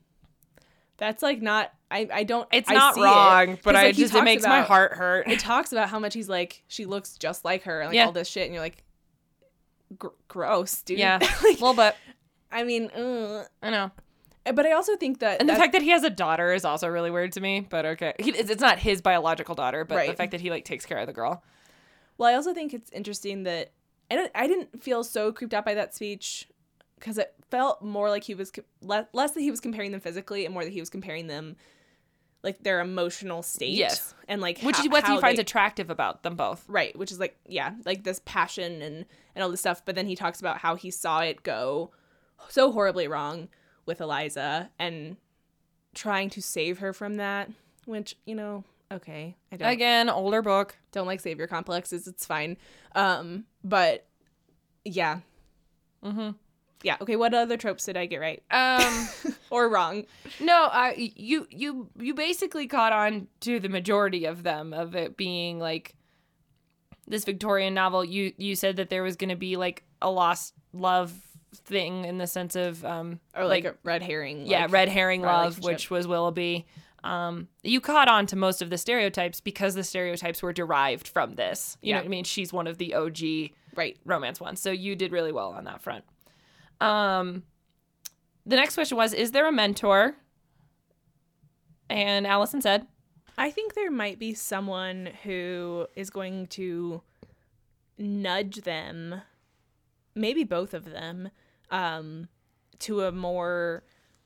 that's 0.98 1.22
like 1.24 1.42
not. 1.42 1.72
I 1.92 2.08
I 2.12 2.24
don't. 2.24 2.48
It's 2.52 2.70
I 2.70 2.74
not 2.74 2.96
see 2.96 3.02
it. 3.02 3.60
but 3.64 3.76
I 3.76 3.84
like, 3.88 3.96
he 3.96 4.02
just 4.02 4.16
it 4.16 4.24
makes 4.24 4.44
my 4.44 4.62
heart 4.62 4.94
hurt. 4.94 5.28
It 5.28 5.40
talks 5.40 5.72
about 5.72 5.90
how 5.90 6.00
much 6.00 6.14
he's 6.14 6.28
like 6.30 6.64
she 6.68 6.86
looks 6.86 7.16
just 7.18 7.46
like 7.46 7.64
her, 7.64 7.82
and 7.82 7.90
like 7.90 7.96
Yeah. 7.96 8.06
all 8.08 8.12
this 8.12 8.28
shit, 8.28 8.46
and 8.46 8.54
you're 8.54 8.64
like, 8.64 8.84
gr- 9.98 10.08
gross, 10.28 10.82
dude. 10.82 10.98
yeah, 11.00 11.18
a 11.18 11.20
like, 11.44 11.62
little 11.62 11.74
bit. 11.74 11.96
I 12.52 12.64
mean, 12.64 12.90
ugh. 12.96 13.46
I 13.62 13.70
know. 13.70 13.92
But 14.54 14.66
I 14.66 14.74
also 14.74 14.96
think 14.96 15.20
that 15.20 15.40
And 15.40 15.50
the 15.50 15.56
fact 15.56 15.74
that 15.74 15.82
he 15.82 15.90
has 15.90 16.04
a 16.04 16.10
daughter 16.10 16.54
is 16.54 16.66
also 16.66 16.88
really 16.88 17.12
weird 17.12 17.32
to 17.34 17.42
me. 17.42 17.62
But 17.68 17.86
okay, 17.86 18.14
he, 18.20 18.32
it's 18.32 18.62
not 18.62 18.80
his 18.80 19.02
biological 19.02 19.56
daughter, 19.56 19.86
but 19.86 20.06
the 20.08 20.14
fact 20.14 20.32
that 20.32 20.42
he 20.42 20.50
like 20.50 20.66
takes 20.66 20.86
care 20.86 20.98
of 20.98 21.08
the 21.08 21.14
girl. 21.14 21.44
Well, 22.18 22.30
I 22.30 22.34
also 22.36 22.54
think 22.54 22.74
it's 22.74 22.90
interesting 22.92 23.44
that 23.44 23.72
I 24.10 24.16
don't, 24.16 24.32
I 24.36 24.48
didn't 24.48 24.82
feel 24.82 25.04
so 25.04 25.32
creeped 25.32 25.54
out 25.54 25.66
by 25.66 25.74
that 25.74 25.94
speech 25.96 26.48
because 27.00 27.18
it 27.18 27.34
felt 27.52 27.82
more 27.82 28.10
like 28.10 28.24
he 28.24 28.36
was 28.36 28.52
co- 28.52 28.62
le- 28.82 29.08
less 29.14 29.32
that 29.32 29.42
he 29.42 29.52
was 29.52 29.60
comparing 29.60 29.92
them 29.92 30.00
physically 30.00 30.46
and 30.46 30.54
more 30.54 30.64
that 30.64 30.72
he 30.72 30.80
was 30.80 30.90
comparing 30.90 31.28
them 31.28 31.56
like 32.44 32.62
their 32.64 32.80
emotional 32.80 33.42
state. 33.42 33.74
Yes. 33.74 34.14
and 34.28 34.40
like 34.40 34.62
Which 34.62 34.78
how- 34.78 34.84
is 34.84 34.90
what 34.90 35.06
he 35.08 35.20
finds 35.20 35.38
they- 35.38 35.42
attractive 35.42 35.90
about 35.90 36.24
them 36.24 36.36
both. 36.36 36.64
right, 36.70 36.96
which 36.98 37.12
is 37.12 37.20
like 37.20 37.36
yeah, 37.48 37.74
like 37.86 38.04
this 38.04 38.22
passion 38.26 38.82
and 38.82 39.06
and 39.36 39.44
all 39.44 39.50
this 39.50 39.60
stuff. 39.60 39.84
But 39.84 39.96
then 39.96 40.06
he 40.08 40.16
talks 40.16 40.40
about 40.40 40.60
how 40.60 40.76
he 40.76 40.92
saw 40.92 41.20
it 41.22 41.42
go 41.44 41.92
so 42.48 42.72
horribly 42.72 43.08
wrong 43.08 43.50
with 43.86 44.02
Eliza 44.02 44.70
and 44.80 45.18
trying 45.94 46.30
to 46.32 46.42
save 46.42 46.80
her 46.80 46.94
from 46.94 47.16
that. 47.16 47.50
Which 47.86 48.16
you 48.26 48.36
know, 48.36 48.64
okay, 48.92 49.36
I 49.52 49.58
don't 49.58 49.70
Again, 49.70 50.10
older 50.10 50.42
book. 50.42 50.76
don't 50.92 51.08
like 51.08 51.20
savior 51.20 51.48
complexes. 51.48 52.08
It's 52.08 52.26
fine. 52.26 52.58
Um, 52.96 53.46
but 53.64 54.06
yeah, 54.84 55.20
Mm-hmm. 56.04 56.32
yeah. 56.84 56.98
Okay, 57.02 57.16
what 57.16 57.34
other 57.34 57.58
tropes 57.58 57.86
did 57.86 57.98
I 57.98 58.06
get 58.06 58.18
right 58.20 58.44
Um, 58.52 59.08
or 59.50 59.70
wrong? 59.70 60.06
no, 60.40 60.68
I 60.72 61.12
you 61.16 61.48
you 61.50 61.90
you 62.00 62.14
basically 62.14 62.68
caught 62.68 62.94
on 62.94 63.28
to 63.42 63.60
the 63.60 63.70
majority 63.70 64.26
of 64.26 64.44
them 64.44 64.74
of 64.74 64.96
it 64.96 65.16
being 65.18 65.60
like 65.60 65.96
this 67.08 67.24
Victorian 67.24 67.74
novel. 67.76 68.04
You 68.04 68.34
you 68.38 68.56
said 68.56 68.76
that 68.78 68.90
there 68.90 69.04
was 69.04 69.16
going 69.16 69.30
to 69.30 69.36
be 69.36 69.56
like 69.58 69.84
a 70.02 70.10
lost 70.10 70.54
love 70.74 71.14
thing 71.60 72.06
in 72.06 72.18
the 72.18 72.28
sense 72.28 72.56
of 72.56 72.84
um 72.86 73.20
Or 73.36 73.46
like, 73.46 73.66
a 73.66 73.76
red 73.84 74.02
herring? 74.02 74.46
yeah, 74.46 74.64
like- 74.64 74.72
red 74.72 74.90
herring 74.90 75.22
love, 75.22 75.60
which 75.60 75.90
was 75.90 76.08
Willoughby. 76.08 76.66
Um, 77.04 77.50
you 77.62 77.82
caught 77.82 78.08
on 78.08 78.26
to 78.28 78.36
most 78.36 78.64
of 78.64 78.72
the 78.72 78.80
stereotypes 78.80 79.40
because 79.40 79.76
the 79.76 79.84
stereotypes 79.84 80.42
were 80.42 80.52
derived 80.54 81.08
from 81.08 81.36
this. 81.36 81.78
You 81.82 81.94
know 81.94 82.00
what 82.00 82.06
I 82.06 82.10
mean? 82.10 82.24
She's 82.24 82.52
one 82.52 82.66
of 82.66 82.80
the 82.80 82.96
OG 82.96 83.52
right. 83.76 83.96
romance 84.06 84.42
ones. 84.42 84.60
So 84.60 84.72
you 84.72 84.96
did 84.96 85.12
really 85.12 85.32
well 85.32 85.52
on 85.52 85.66
that 85.66 85.82
front. 85.84 86.04
Um, 86.82 87.44
the 88.44 88.56
next 88.56 88.74
question 88.74 88.98
was 88.98 89.14
Is 89.14 89.32
there 89.32 89.48
a 89.48 89.52
mentor? 89.52 90.16
And 91.92 92.26
Allison 92.26 92.62
said, 92.62 92.88
I 93.38 93.52
think 93.52 93.76
there 93.76 93.92
might 93.92 94.18
be 94.18 94.34
someone 94.34 95.10
who 95.24 95.86
is 95.96 96.10
going 96.10 96.48
to 96.48 97.04
nudge 98.00 98.62
them 98.62 99.22
maybe 100.16 100.44
both 100.44 100.74
of 100.74 100.86
them 100.86 101.30
um 101.72 102.28
to 102.80 103.02
a 103.02 103.12
more 103.12 103.84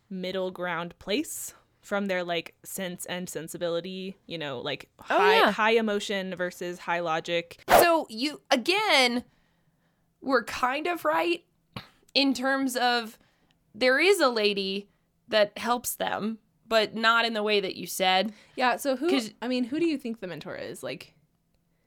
middle 0.10 0.52
ground 0.52 0.98
place 1.00 1.54
from 1.82 2.08
their 2.08 2.24
like 2.24 2.56
sense 2.64 3.06
and 3.06 3.30
sensibility, 3.30 4.18
you 4.26 4.38
know, 4.38 4.60
like 4.60 4.90
Oh, 5.10 5.18
high 5.18 5.38
yeah. 5.38 5.52
high 5.52 5.72
emotion 5.72 6.36
versus 6.36 6.80
high 6.80 7.00
logic. 7.00 7.62
So 7.70 8.06
you 8.10 8.42
again 8.52 9.24
were 10.22 10.44
kind 10.44 10.86
of 10.88 11.06
right 11.06 11.44
in 12.14 12.34
terms 12.34 12.76
of 12.76 13.18
there 13.74 14.00
is 14.00 14.20
a 14.20 14.30
lady 14.30 14.90
that 15.30 15.58
helps 15.58 15.96
them, 15.96 16.40
but 16.68 16.96
not 16.96 17.24
in 17.26 17.34
the 17.34 17.44
way 17.44 17.60
that 17.60 17.76
you 17.76 17.88
said. 17.88 18.34
Yeah, 18.56 18.76
so 18.78 18.96
who 18.96 19.22
I 19.42 19.48
mean, 19.48 19.64
who 19.64 19.80
do 19.80 19.86
you 19.86 19.98
think 19.98 20.20
the 20.20 20.28
mentor 20.28 20.56
is? 20.56 20.84
Like 20.84 21.14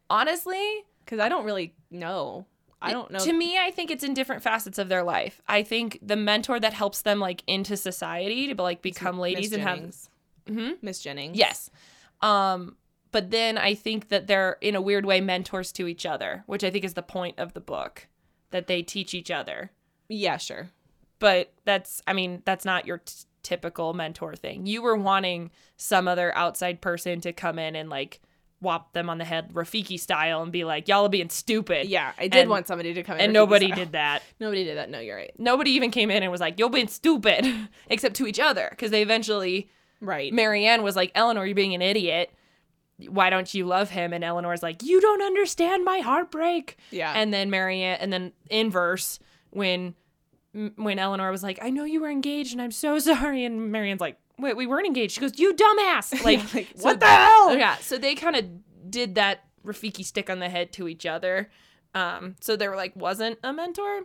Honestly, 0.08 0.84
cuz 1.06 1.18
I 1.20 1.28
don't 1.28 1.44
really 1.44 1.74
know. 1.90 2.46
I 2.82 2.92
don't 2.92 3.10
know. 3.10 3.18
To 3.20 3.32
me, 3.32 3.58
I 3.58 3.70
think 3.70 3.90
it's 3.90 4.04
in 4.04 4.14
different 4.14 4.42
facets 4.42 4.78
of 4.78 4.88
their 4.88 5.02
life. 5.02 5.40
I 5.48 5.62
think 5.62 5.98
the 6.02 6.16
mentor 6.16 6.58
that 6.60 6.72
helps 6.72 7.02
them 7.02 7.18
like 7.20 7.42
into 7.46 7.76
society 7.76 8.52
to 8.54 8.62
like 8.62 8.82
become 8.82 9.18
ladies 9.18 9.52
and 9.52 9.62
have 9.62 9.76
Jennings. 9.76 10.10
Mhm. 10.46 10.76
Miss 10.82 11.00
Jennings. 11.00 11.36
Yes. 11.36 11.70
Um, 12.20 12.76
but 13.10 13.30
then 13.30 13.58
I 13.58 13.74
think 13.74 14.08
that 14.08 14.26
they're 14.26 14.56
in 14.60 14.74
a 14.74 14.80
weird 14.80 15.04
way 15.04 15.20
mentors 15.20 15.70
to 15.72 15.86
each 15.86 16.06
other, 16.06 16.44
which 16.46 16.64
I 16.64 16.70
think 16.70 16.84
is 16.84 16.94
the 16.94 17.02
point 17.02 17.38
of 17.38 17.52
the 17.52 17.60
book, 17.60 18.08
that 18.50 18.66
they 18.66 18.82
teach 18.82 19.14
each 19.14 19.30
other. 19.30 19.70
Yeah, 20.08 20.36
sure. 20.38 20.70
But 21.18 21.52
that's, 21.64 22.02
I 22.06 22.12
mean, 22.14 22.42
that's 22.44 22.64
not 22.64 22.86
your 22.86 22.98
t- 22.98 23.14
typical 23.42 23.92
mentor 23.94 24.34
thing. 24.34 24.66
You 24.66 24.82
were 24.82 24.96
wanting 24.96 25.50
some 25.76 26.08
other 26.08 26.34
outside 26.36 26.80
person 26.80 27.20
to 27.20 27.32
come 27.32 27.58
in 27.58 27.76
and 27.76 27.88
like 27.90 28.20
whop 28.62 28.92
them 28.94 29.10
on 29.10 29.18
the 29.18 29.24
head, 29.24 29.52
Rafiki 29.52 29.98
style, 30.00 30.42
and 30.42 30.50
be 30.52 30.64
like, 30.64 30.88
"Y'all 30.88 31.04
are 31.04 31.08
being 31.10 31.28
stupid." 31.28 31.88
Yeah, 31.88 32.12
I 32.18 32.28
did 32.28 32.42
And- 32.42 32.50
want 32.50 32.66
somebody 32.68 32.94
to 32.94 33.02
come 33.02 33.16
in 33.16 33.22
And 33.24 33.30
Rafiki 33.30 33.34
nobody 33.34 33.66
style. 33.66 33.76
did 33.76 33.92
that. 33.92 34.22
Nobody 34.40 34.64
did 34.64 34.76
that. 34.78 34.88
No, 34.90 35.00
you're 35.00 35.16
right. 35.16 35.32
Nobody 35.38 35.72
even 35.72 35.90
came 35.90 36.10
in 36.10 36.22
and 36.22 36.32
was 36.32 36.40
like, 36.40 36.58
"You're 36.58 36.70
being 36.70 36.88
stupid," 36.88 37.44
except 37.90 38.14
to 38.16 38.26
each 38.26 38.40
other, 38.40 38.68
because 38.70 38.90
they 38.90 39.02
eventually 39.02 39.68
Right. 40.00 40.32
Marianne 40.32 40.82
was 40.82 40.96
like, 40.96 41.12
Eleanor, 41.14 41.46
you're 41.46 41.54
being 41.54 41.74
an 41.74 41.82
idiot. 41.82 42.32
Why 43.08 43.30
don't 43.30 43.52
you 43.54 43.66
love 43.66 43.90
him? 43.90 44.12
And 44.12 44.24
Eleanor's 44.24 44.60
like, 44.62 44.82
you 44.82 45.00
don't 45.00 45.22
understand 45.22 45.84
my 45.84 45.98
heartbreak. 45.98 46.76
yeah. 46.90 47.12
And 47.14 47.32
then 47.32 47.50
Marianne, 47.50 47.98
and 48.00 48.12
then 48.12 48.32
inverse 48.50 49.20
when 49.50 49.94
when 50.76 50.98
Eleanor 50.98 51.30
was 51.30 51.42
like, 51.42 51.58
I 51.62 51.70
know 51.70 51.84
you 51.84 52.00
were 52.00 52.10
engaged, 52.10 52.52
and 52.52 52.60
I'm 52.60 52.72
so 52.72 52.98
sorry. 53.10 53.44
And 53.44 53.72
Marianne's 53.72 54.00
like, 54.00 54.18
Wait, 54.38 54.56
we 54.56 54.66
weren't 54.66 54.86
engaged. 54.86 55.14
She 55.14 55.20
goes, 55.20 55.38
You 55.38 55.54
dumbass. 55.54 56.12
Like, 56.24 56.54
like, 56.54 56.68
so 56.76 56.84
what 56.84 57.00
the 57.00 57.06
hell? 57.06 57.56
yeah. 57.56 57.76
So 57.76 57.98
they 57.98 58.14
kind 58.14 58.36
of 58.36 58.44
did 58.90 59.14
that 59.16 59.44
Rafiki 59.64 60.04
stick 60.04 60.28
on 60.30 60.38
the 60.40 60.48
head 60.48 60.72
to 60.74 60.88
each 60.88 61.06
other. 61.06 61.50
Um, 61.94 62.36
so 62.40 62.56
there 62.56 62.74
like 62.74 62.96
wasn't 62.96 63.38
a 63.44 63.52
mentor, 63.52 64.02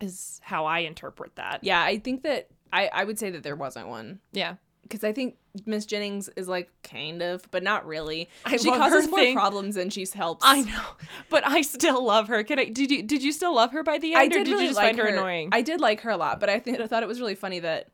is 0.00 0.40
how 0.42 0.66
I 0.66 0.80
interpret 0.80 1.36
that. 1.36 1.60
Yeah, 1.62 1.82
I 1.82 1.98
think 1.98 2.22
that 2.22 2.48
I 2.72 2.88
I 2.92 3.04
would 3.04 3.18
say 3.18 3.30
that 3.30 3.42
there 3.42 3.56
wasn't 3.56 3.88
one 3.88 4.20
Yeah. 4.32 4.54
because 4.82 5.02
I 5.04 5.12
think 5.12 5.36
Miss 5.66 5.84
Jennings 5.86 6.28
is 6.36 6.46
like 6.46 6.70
kind 6.82 7.22
of, 7.22 7.42
but 7.50 7.62
not 7.62 7.86
really. 7.86 8.28
I 8.44 8.56
she 8.56 8.68
causes 8.70 9.04
her 9.06 9.10
more 9.10 9.18
thing. 9.18 9.34
problems 9.34 9.74
than 9.74 9.90
she 9.90 10.06
helps. 10.14 10.44
I 10.46 10.60
know, 10.62 10.82
but 11.28 11.44
I 11.46 11.62
still 11.62 12.04
love 12.04 12.28
her. 12.28 12.44
Can 12.44 12.58
I? 12.58 12.66
Did 12.66 12.90
you? 12.90 13.02
Did 13.02 13.22
you 13.22 13.32
still 13.32 13.54
love 13.54 13.72
her 13.72 13.82
by 13.82 13.98
the 13.98 14.14
end, 14.14 14.20
I 14.22 14.26
or 14.26 14.28
did 14.28 14.44
did 14.44 14.50
really 14.52 14.62
you 14.64 14.68
just 14.70 14.76
like 14.78 14.88
find 14.94 14.98
her, 14.98 15.06
annoying? 15.06 15.48
I 15.52 15.62
did 15.62 15.80
like 15.80 16.02
her 16.02 16.10
a 16.10 16.16
lot, 16.16 16.38
but 16.38 16.48
I 16.50 16.60
think 16.60 16.78
I 16.80 16.86
thought 16.86 17.02
it 17.02 17.08
was 17.08 17.18
really 17.20 17.34
funny 17.34 17.60
that 17.60 17.88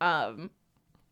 um 0.00 0.50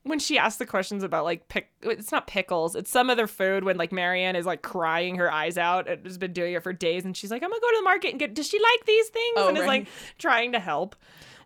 when 0.05 0.19
she 0.19 0.37
asked 0.39 0.59
the 0.59 0.67
questions 0.67 1.03
about 1.05 1.25
like 1.25 1.49
pick, 1.49 1.71
it's 1.83 2.11
not 2.11 2.27
pickles, 2.27 2.75
it's 2.75 2.91
some 2.91 3.09
other 3.09 3.27
food. 3.27 3.63
When 3.65 3.77
like 3.77 3.93
Marianne 3.93 4.35
is 4.37 4.47
like 4.47 4.63
crying 4.63 5.17
her 5.17 5.31
eyes 5.33 5.57
out 5.57 5.89
and 5.89 6.05
has 6.05 6.19
been 6.19 6.33
doing 6.33 6.55
it 6.55 6.63
for 6.63 6.73
days, 6.73 7.05
and 7.05 7.17
she's 7.17 7.31
like, 7.31 7.43
"I'm 7.43 7.51
gonna 7.51 7.61
go 7.61 7.71
to 7.71 7.77
the 7.79 7.85
market 7.85 8.11
and 8.11 8.19
get." 8.19 8.35
Does 8.35 8.49
she 8.49 8.59
like 8.59 8.85
these 8.87 9.09
things? 9.09 9.35
Oh, 9.37 9.49
and 9.49 9.59
is 9.59 9.67
like 9.67 9.87
trying 10.19 10.53
to 10.53 10.59
help, 10.61 10.97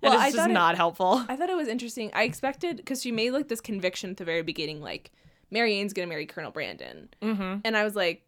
and 0.03 0.11
Well, 0.11 0.13
it's 0.15 0.23
I 0.23 0.27
just 0.29 0.37
thought 0.39 0.51
it- 0.51 0.55
not 0.55 0.77
helpful. 0.77 1.25
I 1.29 1.37
thought 1.37 1.51
it 1.51 1.57
was 1.57 1.69
interesting. 1.69 2.11
I 2.15 2.23
expected 2.25 2.79
because 2.79 3.03
she 3.03 3.13
made 3.13 3.33
like 3.33 3.49
this 3.49 3.61
conviction 3.61 4.11
at 4.11 4.17
the 4.17 4.25
very 4.25 4.43
beginning, 4.43 4.81
like 4.81 5.13
Marianne's 5.51 5.93
gonna 5.93 6.07
marry 6.09 6.25
Colonel 6.27 6.51
Brandon, 6.51 7.09
mm-hmm. 7.21 7.59
and 7.65 7.77
I 7.77 7.85
was 7.85 7.95
like, 7.95 8.23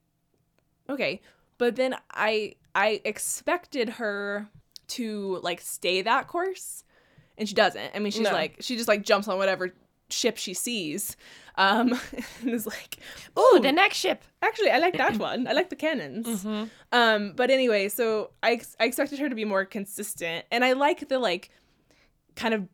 okay, 0.90 1.20
but 1.56 1.76
then 1.76 1.94
I 2.10 2.54
I 2.74 3.00
expected 3.04 3.88
her 3.90 4.48
to 4.88 5.38
like 5.42 5.60
stay 5.60 6.02
that 6.02 6.28
course, 6.28 6.84
and 7.36 7.48
she 7.48 7.54
doesn't. 7.54 7.92
I 7.94 7.98
mean, 7.98 8.12
she's 8.12 8.22
No. 8.22 8.32
like 8.32 8.56
she 8.60 8.76
just 8.76 8.88
like 8.88 9.02
jumps 9.02 9.26
on 9.28 9.38
whatever 9.38 9.72
ship 10.10 10.36
she 10.36 10.54
sees, 10.54 11.16
um, 11.56 11.98
and 12.40 12.50
is 12.50 12.66
like, 12.66 12.98
"Oh, 13.36 13.58
the 13.62 13.72
next 13.72 13.96
ship. 13.96 14.22
actually 14.42 14.70
I 14.70 14.78
like 14.78 14.96
that 14.96 15.16
one. 15.18 15.46
I 15.46 15.52
like 15.52 15.70
the 15.70 15.76
cannons. 15.76 16.26
Mm-hmm. 16.26 16.64
Um, 16.92 17.32
but 17.36 17.50
anyway, 17.50 17.88
so 17.88 18.30
I 18.42 18.52
ex- 18.52 18.76
I 18.80 18.84
expected 18.84 19.18
her 19.18 19.28
to 19.28 19.34
be 19.34 19.44
more 19.44 19.64
consistent, 19.64 20.46
and 20.50 20.64
I 20.64 20.72
like 20.72 21.08
the 21.08 21.18
like 21.18 21.50
kind 22.36 22.54
of 22.54 22.68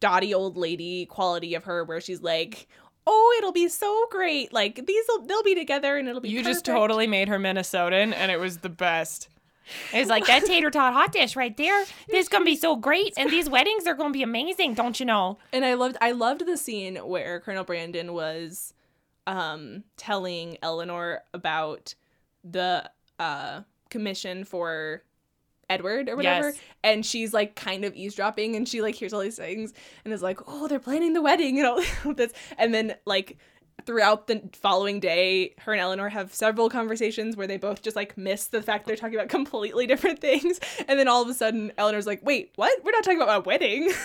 dotty 0.00 0.34
old 0.34 0.56
lady 0.56 1.06
quality 1.06 1.54
of 1.54 1.64
her, 1.64 1.84
where 1.84 2.00
she's 2.00 2.22
like, 2.22 2.68
"Oh, 3.06 3.34
it'll 3.38 3.52
be 3.52 3.68
so 3.68 4.06
great! 4.10 4.52
Like 4.52 4.86
these 4.86 5.04
will 5.08 5.26
they'll 5.26 5.42
be 5.42 5.54
together, 5.54 5.96
and 5.96 6.08
it'll 6.08 6.20
be." 6.20 6.28
You 6.30 6.42
just 6.44 6.64
totally 6.64 7.06
made 7.06 7.28
her 7.28 7.38
Minnesotan, 7.38 8.12
and 8.14 8.30
it 8.30 8.38
was 8.38 8.58
the 8.58 8.68
best. 8.68 9.28
It's 9.92 10.10
like 10.10 10.26
that 10.26 10.44
tater 10.44 10.70
tot 10.70 10.92
hot 10.92 11.12
dish 11.12 11.36
right 11.36 11.56
there. 11.56 11.84
This 12.08 12.24
is 12.24 12.28
gonna 12.28 12.44
be 12.44 12.56
so 12.56 12.76
great, 12.76 13.14
and 13.16 13.30
these 13.30 13.48
weddings 13.48 13.86
are 13.86 13.94
gonna 13.94 14.12
be 14.12 14.22
amazing, 14.22 14.74
don't 14.74 14.98
you 14.98 15.06
know? 15.06 15.38
And 15.52 15.64
I 15.64 15.74
loved 15.74 15.96
I 16.00 16.12
loved 16.12 16.46
the 16.46 16.56
scene 16.56 16.96
where 16.96 17.40
Colonel 17.40 17.64
Brandon 17.64 18.12
was 18.12 18.74
um 19.26 19.84
telling 19.96 20.58
Eleanor 20.62 21.22
about 21.32 21.94
the 22.42 22.90
uh 23.18 23.62
commission 23.90 24.44
for 24.44 25.02
Edward 25.70 26.08
or 26.08 26.16
whatever. 26.16 26.50
Yes. 26.50 26.58
And 26.82 27.06
she's 27.06 27.32
like 27.32 27.54
kind 27.54 27.84
of 27.84 27.94
eavesdropping 27.94 28.54
and 28.56 28.68
she 28.68 28.82
like 28.82 28.94
hears 28.94 29.12
all 29.12 29.20
these 29.20 29.36
things 29.36 29.72
and 30.04 30.12
is 30.12 30.22
like, 30.22 30.40
Oh, 30.46 30.68
they're 30.68 30.78
planning 30.78 31.14
the 31.14 31.22
wedding 31.22 31.58
and 31.58 31.66
all 31.66 31.82
this 32.14 32.32
and 32.58 32.74
then 32.74 32.96
like 33.06 33.38
throughout 33.86 34.26
the 34.26 34.42
following 34.52 35.00
day, 35.00 35.54
her 35.58 35.72
and 35.72 35.80
Eleanor 35.80 36.08
have 36.08 36.34
several 36.34 36.68
conversations 36.68 37.36
where 37.36 37.46
they 37.46 37.56
both 37.56 37.82
just 37.82 37.96
like 37.96 38.16
miss 38.16 38.46
the 38.46 38.62
fact 38.62 38.86
they're 38.86 38.96
talking 38.96 39.16
about 39.16 39.28
completely 39.40 39.86
different 39.86 40.20
things. 40.20 40.60
And 40.88 40.98
then 40.98 41.08
all 41.08 41.22
of 41.22 41.28
a 41.28 41.34
sudden 41.34 41.72
Eleanor's 41.78 42.06
like, 42.06 42.20
Wait, 42.24 42.52
what? 42.56 42.82
We're 42.84 42.92
not 42.92 43.04
talking 43.04 43.20
about 43.20 43.28
my 43.28 43.38
wedding. 43.38 43.92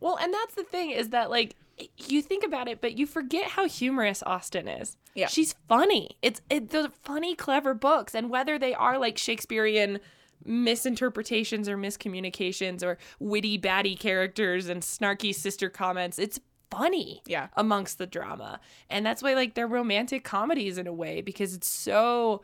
Well, 0.00 0.16
and 0.16 0.32
that's 0.32 0.54
the 0.54 0.62
thing 0.64 0.90
is 0.90 1.10
that 1.10 1.30
like 1.30 1.56
you 1.96 2.22
think 2.22 2.44
about 2.44 2.68
it, 2.68 2.80
but 2.80 2.98
you 2.98 3.06
forget 3.06 3.46
how 3.46 3.66
humorous 3.66 4.22
Austen 4.24 4.68
is. 4.68 4.96
Yeah. 5.14 5.28
she's 5.28 5.54
funny. 5.68 6.16
It's 6.22 6.40
it, 6.50 6.70
those 6.70 6.88
funny, 7.02 7.34
clever 7.34 7.74
books, 7.74 8.14
and 8.14 8.30
whether 8.30 8.58
they 8.58 8.74
are 8.74 8.98
like 8.98 9.18
Shakespearean 9.18 10.00
misinterpretations 10.44 11.68
or 11.68 11.76
miscommunications 11.76 12.82
or 12.82 12.98
witty 13.18 13.56
batty 13.56 13.96
characters 13.96 14.68
and 14.68 14.82
snarky 14.82 15.34
sister 15.34 15.68
comments, 15.68 16.18
it's 16.18 16.38
funny. 16.70 17.22
Yeah. 17.26 17.48
amongst 17.56 17.98
the 17.98 18.06
drama, 18.06 18.60
and 18.90 19.04
that's 19.04 19.22
why 19.22 19.34
like 19.34 19.54
they're 19.54 19.66
romantic 19.66 20.24
comedies 20.24 20.78
in 20.78 20.86
a 20.86 20.92
way 20.92 21.20
because 21.22 21.54
it's 21.54 21.68
so. 21.70 22.42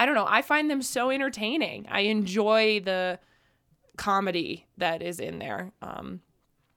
I 0.00 0.06
don't 0.06 0.14
know. 0.14 0.26
I 0.28 0.42
find 0.42 0.70
them 0.70 0.80
so 0.82 1.10
entertaining. 1.10 1.86
I 1.90 2.00
enjoy 2.02 2.78
the 2.84 3.18
comedy 3.96 4.66
that 4.76 5.02
is 5.02 5.18
in 5.20 5.38
there. 5.38 5.72
Um, 5.82 6.20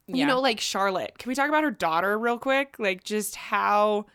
Yeah. 0.08 0.16
you 0.16 0.26
know, 0.26 0.40
like 0.42 0.60
Charlotte. 0.60 1.18
Can 1.18 1.30
we 1.30 1.36
talk 1.36 1.48
about 1.50 1.64
her 1.64 1.72
daughter 1.72 2.18
real 2.18 2.38
quick? 2.40 2.76
Like 2.80 3.04
just 3.04 3.36
how 3.36 4.08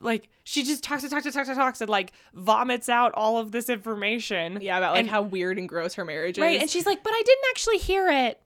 like 0.00 0.28
she 0.44 0.62
just 0.64 0.82
talks 0.82 1.02
and 1.02 1.10
talks 1.12 1.24
and 1.26 1.34
talks 1.34 1.48
and 1.48 1.56
talks 1.56 1.80
and 1.80 1.88
like 1.90 2.12
vomits 2.34 2.88
out 2.88 3.12
all 3.14 3.38
of 3.38 3.52
this 3.52 3.68
information. 3.68 4.58
Yeah, 4.60 4.78
about 4.78 4.92
like 4.92 5.00
And- 5.00 5.10
how 5.10 5.22
weird 5.22 5.58
and 5.58 5.68
gross 5.68 5.94
her 5.94 6.04
marriage 6.04 6.38
is. 6.38 6.42
Right. 6.42 6.60
And 6.60 6.68
she's 6.70 6.86
like, 6.86 7.02
but 7.02 7.12
I 7.12 7.22
didn't 7.24 7.44
actually 7.50 7.78
hear 7.78 8.08
it 8.10 8.40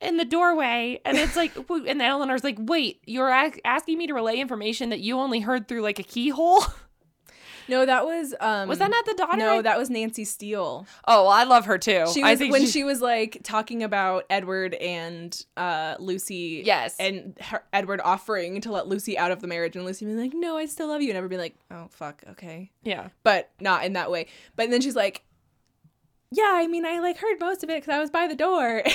in 0.00 0.16
the 0.16 0.24
doorway. 0.24 1.00
And 1.04 1.16
it's 1.16 1.36
like, 1.36 1.56
and 1.70 1.86
then 1.86 2.00
Eleanor's 2.02 2.44
like, 2.44 2.56
wait, 2.58 3.00
you're 3.06 3.28
a- 3.30 3.52
asking 3.64 3.98
me 3.98 4.06
to 4.06 4.14
relay 4.14 4.38
information 4.38 4.90
that 4.90 5.00
you 5.00 5.18
only 5.18 5.40
heard 5.40 5.68
through 5.68 5.82
like 5.82 5.98
a 5.98 6.02
keyhole? 6.04 6.64
no, 7.68 7.84
that 7.84 8.06
was 8.06 8.34
um 8.40 8.66
Was 8.68 8.78
that 8.78 8.90
not 8.90 9.04
the 9.04 9.12
daughter? 9.14 9.36
No, 9.36 9.60
that 9.60 9.76
was 9.76 9.90
Nancy 9.90 10.24
Steele. 10.24 10.86
oh, 11.06 11.22
well, 11.24 11.28
I 11.32 11.44
love 11.44 11.66
her 11.66 11.76
too. 11.76 12.06
She 12.14 12.22
I 12.22 12.30
was 12.30 12.38
think 12.38 12.52
when 12.52 12.66
she 12.66 12.82
was 12.84 13.02
like 13.02 13.40
talking 13.42 13.82
about 13.82 14.24
Edward 14.30 14.72
and 14.74 15.38
uh 15.56 15.96
Lucy. 15.98 16.62
Yes. 16.64 16.96
And 16.98 17.36
her, 17.40 17.62
Edward 17.72 18.00
offering 18.02 18.60
to 18.62 18.72
let 18.72 18.86
Lucy 18.86 19.18
out 19.18 19.32
of 19.32 19.40
the 19.42 19.46
marriage 19.48 19.76
and 19.76 19.84
Lucy 19.84 20.06
being 20.06 20.18
like, 20.18 20.32
"No, 20.32 20.56
I 20.56 20.64
still 20.66 20.88
love 20.88 21.02
you." 21.02 21.08
And 21.10 21.18
everybody 21.18 21.36
being 21.50 21.52
like, 21.70 21.82
"Oh, 21.84 21.88
fuck, 21.90 22.22
okay." 22.30 22.70
Yeah. 22.82 23.08
But 23.22 23.50
not 23.60 23.84
in 23.84 23.92
that 23.94 24.10
way. 24.10 24.28
But 24.56 24.70
then 24.70 24.80
she's 24.80 24.96
like, 24.96 25.22
"Yeah, 26.30 26.50
I 26.54 26.68
mean, 26.68 26.86
I 26.86 27.00
like 27.00 27.18
heard 27.18 27.38
most 27.38 27.62
of 27.62 27.68
it 27.68 27.80
cuz 27.84 27.90
I 27.92 27.98
was 27.98 28.10
by 28.10 28.28
the 28.28 28.36
door." 28.36 28.82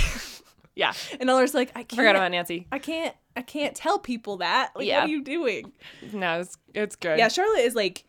Yeah. 0.75 0.93
and 1.19 1.29
Eller's 1.29 1.53
like, 1.53 1.69
"I 1.75 1.83
can't 1.83 1.95
Forgot 1.95 2.15
about 2.15 2.31
Nancy. 2.31 2.67
I 2.71 2.79
can't 2.79 3.15
I 3.36 3.41
can't 3.41 3.75
tell 3.75 3.99
people 3.99 4.38
that. 4.38 4.71
Like 4.75 4.86
Yeah. 4.88 5.01
what 5.01 5.09
are 5.09 5.12
you 5.12 5.23
doing?" 5.23 5.71
No, 6.12 6.39
it's, 6.41 6.57
it's 6.73 6.95
good. 6.95 7.17
Yeah, 7.19 7.27
Charlotte 7.27 7.62
is 7.62 7.75
like 7.75 8.05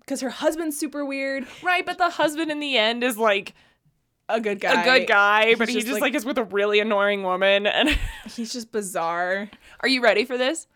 because 0.00 0.20
her 0.20 0.30
husband's 0.30 0.78
super 0.78 1.04
weird, 1.04 1.46
Right, 1.62 1.84
but 1.86 1.98
the 1.98 2.10
husband 2.10 2.50
in 2.50 2.58
the 2.60 2.76
end 2.76 3.04
is 3.04 3.16
like 3.16 3.54
a 4.28 4.40
good 4.40 4.60
guy. 4.60 4.82
a 4.82 4.84
good 4.84 5.08
guy, 5.08 5.54
but 5.56 5.68
He's 5.68 5.74
he 5.76 5.80
just, 5.80 5.86
just 5.88 5.94
like- 6.00 6.12
like, 6.12 6.14
is 6.16 6.24
with 6.24 6.38
a 6.38 6.44
really 6.44 6.80
annoying 6.80 7.22
woman. 7.22 7.66
And 7.66 7.88
He's 8.34 8.52
just 8.52 8.70
bizarre. 8.72 9.50
are 9.80 9.88
you 9.88 10.00
ready 10.02 10.24
for 10.24 10.36
this? 10.38 10.66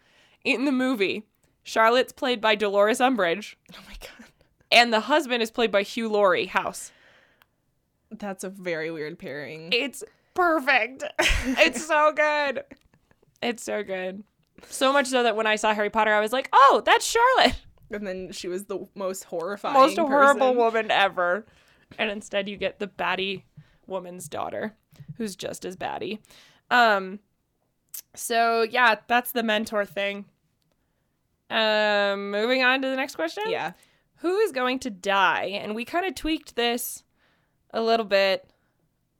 In 0.44 0.64
the 0.66 0.72
movie, 0.72 1.24
Charlotte's 1.62 2.12
played 2.12 2.40
by 2.40 2.54
Dolores 2.54 2.98
Umbridge, 3.00 3.54
Oh 3.72 3.78
my 3.88 3.94
god. 4.00 4.28
and 4.70 4.92
the 4.92 5.00
husband 5.00 5.42
is 5.42 5.50
played 5.50 5.70
by 5.72 5.82
Hugh 5.82 6.08
Laurie. 6.08 6.46
House. 6.46 6.92
That's 8.10 8.44
a 8.44 8.50
very 8.50 8.90
weird 8.90 9.18
pairing. 9.18 9.70
It's 9.72 10.04
perfect. 10.34 11.04
it's 11.18 11.86
so 11.86 12.12
good. 12.12 12.62
It's 13.42 13.62
so 13.62 13.82
good. 13.82 14.24
So 14.68 14.92
much 14.92 15.08
so 15.08 15.22
that 15.22 15.36
when 15.36 15.46
I 15.46 15.56
saw 15.56 15.74
Harry 15.74 15.90
Potter, 15.90 16.12
I 16.12 16.20
was 16.20 16.32
like, 16.32 16.48
"Oh, 16.52 16.82
that's 16.84 17.04
Charlotte, 17.06 17.56
And 17.90 18.06
then 18.06 18.32
she 18.32 18.48
was 18.48 18.64
the 18.64 18.86
most 18.94 19.24
horrifying, 19.24 19.74
most 19.74 19.98
horrible 19.98 20.40
person. 20.48 20.56
woman 20.56 20.90
ever." 20.90 21.46
And 21.98 22.10
instead, 22.10 22.48
you 22.48 22.56
get 22.56 22.78
the 22.78 22.86
batty 22.86 23.44
woman's 23.86 24.28
daughter, 24.28 24.74
who's 25.16 25.36
just 25.36 25.64
as 25.64 25.76
batty. 25.76 26.20
Um. 26.70 27.20
So 28.14 28.62
yeah, 28.62 28.96
that's 29.06 29.32
the 29.32 29.42
mentor 29.42 29.84
thing. 29.84 30.24
Um. 31.50 32.30
Moving 32.30 32.62
on 32.62 32.80
to 32.82 32.88
the 32.88 32.96
next 32.96 33.16
question. 33.16 33.44
Yeah, 33.48 33.72
who 34.16 34.38
is 34.38 34.52
going 34.52 34.78
to 34.80 34.90
die? 34.90 35.60
And 35.62 35.74
we 35.74 35.84
kind 35.84 36.06
of 36.06 36.14
tweaked 36.14 36.56
this 36.56 37.04
a 37.70 37.82
little 37.82 38.06
bit 38.06 38.48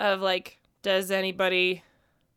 of 0.01 0.21
like, 0.21 0.59
does 0.85 1.11
anybody, 1.11 1.83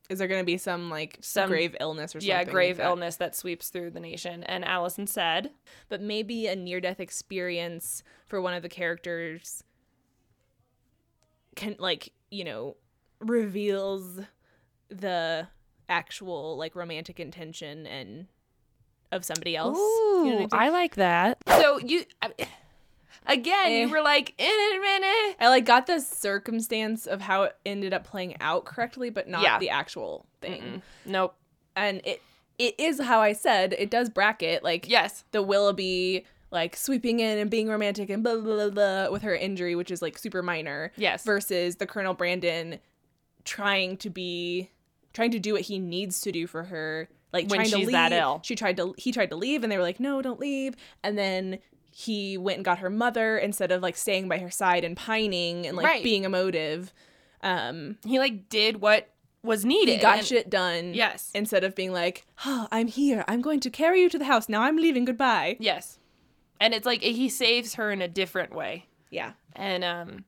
is 0.10 0.18
there 0.18 0.28
gonna 0.28 0.44
be 0.44 0.58
some 0.58 0.90
like 0.90 1.18
Some- 1.22 1.50
grave 1.50 1.76
illness 1.80 2.16
or 2.16 2.20
something? 2.20 2.30
yeah, 2.30 2.38
like 2.40 2.50
grave 2.50 2.78
that? 2.78 2.86
illness 2.88 3.18
that 3.18 3.36
sweeps 3.36 3.70
through 3.70 3.92
the 3.92 4.00
nation? 4.00 4.44
And 4.46 4.66
Allison 4.66 5.06
said, 5.06 5.52
but 5.90 6.02
maybe 6.02 6.48
a 6.48 6.56
near-death 6.56 7.00
experience 7.00 8.02
for 8.26 8.42
one 8.42 8.56
of 8.56 8.64
the 8.64 8.70
characters 8.70 9.64
can 11.56 11.76
like 11.80 12.14
you 12.32 12.44
know 12.44 12.76
reveals 13.20 14.20
the 14.90 15.48
actual 15.90 16.56
like 16.58 16.76
romantic 16.76 17.20
intention 17.20 17.86
and 17.88 18.28
of 19.12 19.24
somebody 19.26 19.56
else. 19.56 19.78
You 19.78 20.26
know 20.26 20.48
I'm 20.52 20.60
saying? 20.60 20.72
like 20.74 20.96
that. 20.96 21.38
So 21.48 21.80
you, 21.80 22.04
again, 23.26 23.68
Eh. 23.68 23.82
you 23.82 23.90
were 23.90 24.02
like, 24.02 24.34
in 24.38 24.46
a 24.46 24.80
minute. 24.80 25.36
I 25.40 25.48
like 25.50 25.66
got 25.66 25.88
the 25.88 26.00
circumstance 26.00 27.06
of 27.08 27.22
how 27.22 27.44
it 27.44 27.56
ended 27.66 27.94
up 27.94 28.04
playing 28.04 28.36
out 28.42 28.66
correctly, 28.66 29.10
but 29.10 29.28
not 29.28 29.42
Yeah. 29.42 29.60
the 29.60 29.70
actual 29.70 30.26
thing. 30.42 30.82
Nope. 31.06 31.36
And 31.76 32.02
it 32.06 32.22
it 32.60 32.74
is 32.80 33.00
how 33.00 33.22
I 33.22 33.34
said 33.34 33.76
it 33.78 33.92
does 33.92 34.10
bracket 34.10 34.64
like 34.64 34.90
Yes. 34.90 35.24
the 35.32 35.44
Willoughby 35.44 36.26
like 36.50 36.76
sweeping 36.76 37.20
in 37.20 37.38
and 37.38 37.52
being 37.52 37.68
romantic 37.68 38.10
and 38.10 38.24
blah 38.24 38.36
blah 38.38 38.56
blah, 38.56 38.70
blah 38.70 39.10
with 39.12 39.22
her 39.24 39.36
injury, 39.36 39.76
which 39.76 39.92
is 39.92 40.02
like 40.02 40.18
super 40.18 40.42
minor. 40.42 40.92
Yes. 40.96 41.24
Versus 41.24 41.76
the 41.76 41.86
Colonel 41.86 42.14
Brandon 42.14 42.80
trying 43.46 43.98
to 43.98 44.10
be 44.10 44.72
trying 45.14 45.32
to 45.32 45.40
do 45.40 45.54
what 45.54 45.62
he 45.62 45.80
needs 45.80 46.22
to 46.22 46.32
do 46.32 46.48
for 46.48 46.64
her. 46.64 47.10
Like 47.34 47.50
When 47.50 47.60
trying 47.60 47.70
to 47.72 47.78
she's 47.78 47.88
leave. 47.88 47.94
that 47.94 48.12
ill. 48.14 48.40
She 48.44 48.56
tried 48.56 48.78
to 48.78 48.96
he 48.98 49.12
tried 49.12 49.30
to 49.30 49.36
leave 49.36 49.64
and 49.64 49.72
they 49.72 49.78
were 49.78 49.84
like, 49.84 50.00
No, 50.00 50.22
don't 50.22 50.40
leave. 50.40 50.76
And 51.04 51.18
then 51.18 51.60
he 52.00 52.38
went 52.38 52.58
and 52.58 52.66
got 52.66 52.78
her 52.78 52.92
mother 52.92 53.40
instead 53.40 53.72
of 53.72 53.82
like 53.82 53.96
staying 53.98 54.30
by 54.30 54.38
her 54.38 54.52
side 54.52 54.84
and 54.84 54.96
pining 54.96 55.66
and 55.66 55.76
like 55.76 55.86
Right. 55.88 56.04
being 56.04 56.26
emotive. 56.26 56.94
Um 57.42 57.98
he 58.06 58.20
like 58.20 58.50
did 58.50 58.82
what 58.82 59.10
was 59.42 59.66
needed. 59.66 59.96
he 59.96 60.02
got 60.02 60.20
and- 60.20 60.28
shit 60.28 60.48
done. 60.50 60.94
Yes. 60.94 61.32
Instead 61.34 61.64
of 61.64 61.74
being 61.74 61.92
like, 61.94 62.26
oh, 62.46 62.68
I'm 62.72 62.86
here. 62.88 63.24
I'm 63.28 63.42
going 63.42 63.60
to 63.62 63.72
carry 63.72 64.02
you 64.02 64.10
to 64.10 64.20
the 64.20 64.26
house. 64.26 64.48
Now 64.48 64.62
I'm 64.62 64.78
leaving. 64.78 65.06
Goodbye. 65.06 65.58
Yes. 65.60 65.98
And 66.60 66.74
it's 66.76 66.86
like 66.86 67.02
he 67.02 67.30
saves 67.30 67.74
her 67.76 67.92
in 67.92 68.02
a 68.04 68.08
different 68.08 68.54
way. 68.54 68.86
Yeah. 69.10 69.32
And 69.56 69.84
um 69.84 70.26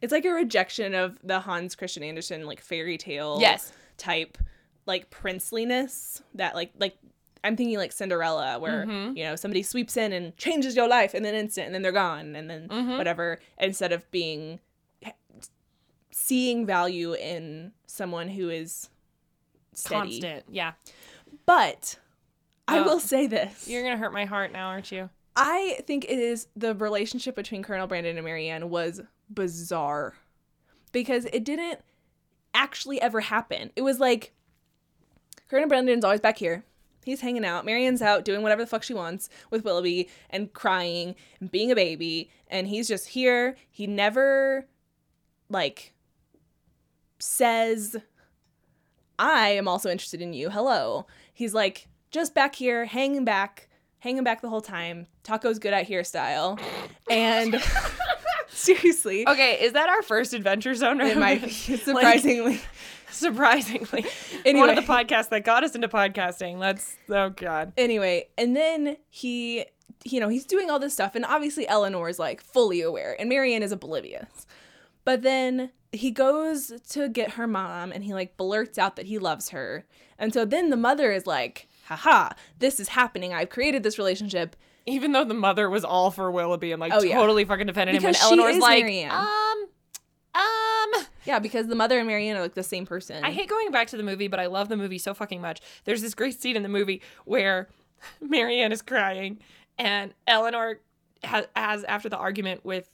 It's 0.00 0.12
like 0.12 0.24
a 0.24 0.30
rejection 0.32 0.94
of 0.94 1.18
the 1.22 1.40
Hans 1.40 1.74
Christian 1.74 2.02
Andersen 2.02 2.46
like 2.46 2.62
fairy 2.62 2.96
tale 2.96 3.38
Yes. 3.42 3.72
type 3.98 4.38
like 4.86 5.10
princeliness 5.10 6.22
that 6.34 6.54
like 6.54 6.72
like 6.78 6.96
I'm 7.44 7.56
thinking 7.56 7.76
like 7.76 7.92
Cinderella 7.92 8.58
where 8.58 8.84
Mm-hmm. 8.86 9.16
you 9.16 9.24
know 9.24 9.36
somebody 9.36 9.62
sweeps 9.62 9.96
in 9.96 10.12
and 10.12 10.36
changes 10.36 10.74
your 10.74 10.88
life 10.88 11.14
in 11.14 11.24
an 11.24 11.34
instant 11.34 11.66
and 11.66 11.74
then 11.74 11.82
they're 11.82 11.92
gone 11.92 12.34
and 12.34 12.48
then 12.50 12.68
Mm-hmm. 12.68 12.96
whatever 12.96 13.38
instead 13.58 13.92
of 13.92 14.10
being 14.10 14.58
seeing 16.10 16.64
value 16.66 17.12
in 17.14 17.72
someone 17.86 18.28
who 18.28 18.48
is 18.48 18.88
steady. 19.74 20.20
constant. 20.20 20.44
Yeah. 20.48 20.72
But 21.46 21.98
I 22.68 22.78
Oh. 22.78 22.84
will 22.84 23.00
say 23.00 23.26
this. 23.26 23.68
You're 23.68 23.82
gonna 23.82 23.96
hurt 23.96 24.12
my 24.12 24.24
heart 24.24 24.52
now, 24.52 24.68
aren't 24.68 24.90
you? 24.92 25.10
I 25.36 25.80
think 25.86 26.04
it 26.04 26.18
is 26.18 26.46
the 26.54 26.74
relationship 26.74 27.34
between 27.34 27.62
Colonel 27.64 27.86
Brandon 27.88 28.16
and 28.16 28.24
Marianne 28.24 28.70
was 28.70 29.00
bizarre 29.28 30.14
because 30.92 31.24
it 31.26 31.42
didn't 31.44 31.80
actually 32.54 33.00
ever 33.02 33.20
happen. 33.20 33.72
It 33.74 33.82
was 33.82 33.98
like 33.98 34.32
Colonel 35.50 35.68
Brandon's 35.68 36.04
always 36.04 36.20
back 36.20 36.38
here. 36.38 36.64
He's 37.04 37.20
hanging 37.20 37.44
out. 37.44 37.64
Marianne's 37.64 38.02
out 38.02 38.24
doing 38.24 38.42
whatever 38.42 38.62
the 38.62 38.66
fuck 38.66 38.82
she 38.82 38.94
wants 38.94 39.28
with 39.50 39.64
Willoughby 39.64 40.08
and 40.30 40.52
crying 40.52 41.14
and 41.40 41.50
being 41.50 41.70
a 41.70 41.74
baby. 41.74 42.30
And 42.48 42.66
he's 42.66 42.88
just 42.88 43.08
here. 43.08 43.56
He 43.70 43.86
never, 43.86 44.66
like, 45.48 45.92
says, 47.18 47.96
I 49.18 49.48
am 49.50 49.68
also 49.68 49.90
interested 49.90 50.20
in 50.22 50.32
you. 50.32 50.50
Hello. 50.50 51.06
He's 51.32 51.54
like, 51.54 51.88
just 52.10 52.34
back 52.34 52.54
here, 52.54 52.84
hanging 52.84 53.24
back, 53.24 53.68
hanging 53.98 54.24
back 54.24 54.40
the 54.42 54.48
whole 54.48 54.60
time. 54.60 55.06
Taco's 55.22 55.58
good 55.58 55.72
at 55.72 55.88
hairstyle. 55.88 56.60
And 57.10 57.60
seriously, 58.48 59.26
Okay, 59.28 59.62
is 59.64 59.72
that 59.72 59.88
our 59.88 60.02
first 60.02 60.32
Adventure 60.34 60.74
Zone? 60.74 61.00
it 61.00 61.16
might 61.18 61.42
be 61.44 61.50
surprisingly. 61.76 62.60
Surprisingly. 63.18 64.04
One 64.44 64.68
of 64.70 64.76
the 64.76 64.82
podcasts 64.82 65.28
that 65.30 65.44
got 65.44 65.64
us 65.64 65.74
into 65.74 65.88
podcasting. 65.88 66.60
That's 66.60 66.96
oh 67.08 67.30
god. 67.30 67.72
anyway, 67.76 68.28
and 68.36 68.56
then 68.56 68.96
he, 69.08 69.64
you 70.04 70.20
know, 70.20 70.28
he's 70.28 70.44
doing 70.44 70.70
all 70.70 70.78
this 70.78 70.92
stuff, 70.92 71.14
and 71.14 71.24
obviously 71.24 71.66
Eleanor 71.68 72.08
is 72.08 72.18
like 72.18 72.40
fully 72.40 72.80
aware, 72.80 73.16
and 73.18 73.28
Marianne 73.28 73.62
is 73.62 73.72
oblivious. 73.72 74.46
But 75.04 75.22
then 75.22 75.70
he 75.92 76.10
goes 76.10 76.72
to 76.90 77.08
get 77.08 77.32
her 77.32 77.46
mom, 77.46 77.92
and 77.92 78.04
he 78.04 78.12
like 78.14 78.36
blurts 78.36 78.78
out 78.78 78.96
that 78.96 79.06
he 79.06 79.18
loves 79.18 79.50
her, 79.50 79.84
and 80.18 80.32
so 80.32 80.44
then 80.44 80.70
the 80.70 80.76
mother 80.76 81.12
is 81.12 81.26
like, 81.26 81.68
"Haha, 81.86 82.30
this 82.58 82.80
is 82.80 82.88
happening. 82.88 83.32
I've 83.32 83.50
created 83.50 83.82
this 83.82 83.98
relationship." 83.98 84.56
Even 84.86 85.12
though 85.12 85.24
the 85.24 85.32
mother 85.32 85.70
was 85.70 85.82
all 85.82 86.10
for 86.10 86.30
Willoughby 86.30 86.70
and 86.72 86.78
like 86.78 86.92
Oh, 86.92 87.02
yeah. 87.02 87.16
totally 87.16 87.46
fucking 87.46 87.66
defended 87.66 87.94
him, 87.96 88.02
Because 88.02 88.20
and 88.22 88.28
she 88.38 88.38
Eleanor's 88.42 88.60
like, 88.62 88.82
Marianne. 88.84 89.10
um, 89.12 89.66
um. 90.34 90.42
Yeah, 91.24 91.38
because 91.38 91.66
the 91.66 91.74
mother 91.74 91.98
and 91.98 92.06
Marianne 92.06 92.36
are 92.36 92.42
like 92.42 92.54
the 92.54 92.62
same 92.62 92.86
person. 92.86 93.24
I 93.24 93.30
hate 93.30 93.48
going 93.48 93.70
back 93.70 93.88
to 93.88 93.96
the 93.96 94.02
movie, 94.02 94.28
but 94.28 94.38
I 94.40 94.46
love 94.46 94.68
the 94.68 94.76
movie 94.76 94.98
so 94.98 95.14
fucking 95.14 95.40
much. 95.40 95.60
There's 95.84 96.02
this 96.02 96.14
great 96.14 96.40
scene 96.40 96.56
in 96.56 96.62
the 96.62 96.68
movie 96.68 97.02
where 97.24 97.68
Marianne 98.20 98.72
is 98.72 98.82
crying, 98.82 99.38
and 99.78 100.12
Eleanor 100.26 100.80
has, 101.22 101.46
has 101.56 101.84
after 101.84 102.08
the 102.08 102.18
argument 102.18 102.64
with 102.64 102.90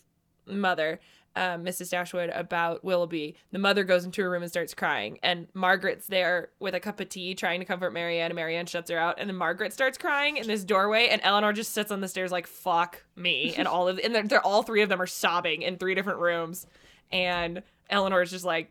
mother, 0.46 1.00
um, 1.37 1.64
Mrs. 1.64 1.90
Dashwood, 1.90 2.31
about 2.31 2.85
Willoughby. 2.85 3.37
The 3.53 3.59
mother 3.59 3.85
goes 3.85 4.05
into 4.05 4.22
her 4.22 4.31
room 4.31 4.42
and 4.42 4.50
starts 4.50 4.74
crying, 4.74 5.18
and 5.22 5.46
Margaret's 5.55 6.07
there 6.07 6.50
with 6.59 6.74
a 6.74 6.81
cup 6.81 7.00
of 7.00 7.09
tea 7.09 7.35
trying 7.35 7.61
to 7.61 7.66
comfort 7.66 7.92
Marianne, 7.92 8.31
and 8.31 8.35
Marianne 8.37 8.66
shuts 8.66 8.90
her 8.90 8.98
out, 8.98 9.16
and 9.18 9.29
then 9.29 9.37
Margaret 9.37 9.72
starts 9.72 9.98
crying 9.98 10.37
in 10.37 10.46
this 10.46 10.64
doorway, 10.64 11.09
and 11.09 11.20
Eleanor 11.24 11.53
just 11.53 11.72
sits 11.72 11.90
on 11.90 12.00
the 12.00 12.09
stairs 12.09 12.33
like 12.33 12.46
"fuck 12.46 13.05
me," 13.16 13.55
and 13.57 13.68
all 13.68 13.88
of 13.88 14.00
and 14.03 14.14
they're, 14.14 14.22
they're 14.24 14.46
all 14.46 14.62
three 14.62 14.83
of 14.83 14.88
them 14.88 15.00
are 15.00 15.07
sobbing 15.07 15.62
in 15.62 15.76
three 15.79 15.94
different 15.94 16.18
rooms, 16.18 16.66
and 17.12 17.62
Eleanor's 17.90 18.31
just 18.31 18.44
like 18.44 18.70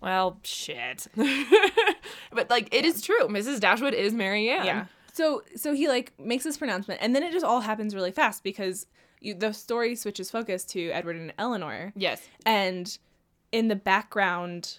well, 0.00 0.38
shit. 0.42 1.06
but 2.32 2.50
like 2.50 2.72
it 2.74 2.84
is 2.84 3.00
true. 3.02 3.28
Mrs. 3.28 3.60
Dashwood 3.60 3.94
is 3.94 4.12
Marianne. 4.12 4.64
Yeah. 4.66 4.84
So 5.12 5.42
so 5.56 5.72
he 5.74 5.88
like 5.88 6.12
makes 6.18 6.44
this 6.44 6.56
pronouncement, 6.58 7.00
and 7.02 7.14
then 7.16 7.22
it 7.22 7.32
just 7.32 7.44
all 7.44 7.60
happens 7.60 7.94
really 7.94 8.12
fast 8.12 8.44
because 8.44 8.86
you, 9.20 9.34
the 9.34 9.52
story 9.52 9.96
switches 9.96 10.30
focus 10.30 10.64
to 10.66 10.90
Edward 10.90 11.16
and 11.16 11.32
Eleanor, 11.38 11.92
Yes. 11.96 12.22
and 12.44 12.98
in 13.52 13.68
the 13.68 13.76
background, 13.76 14.78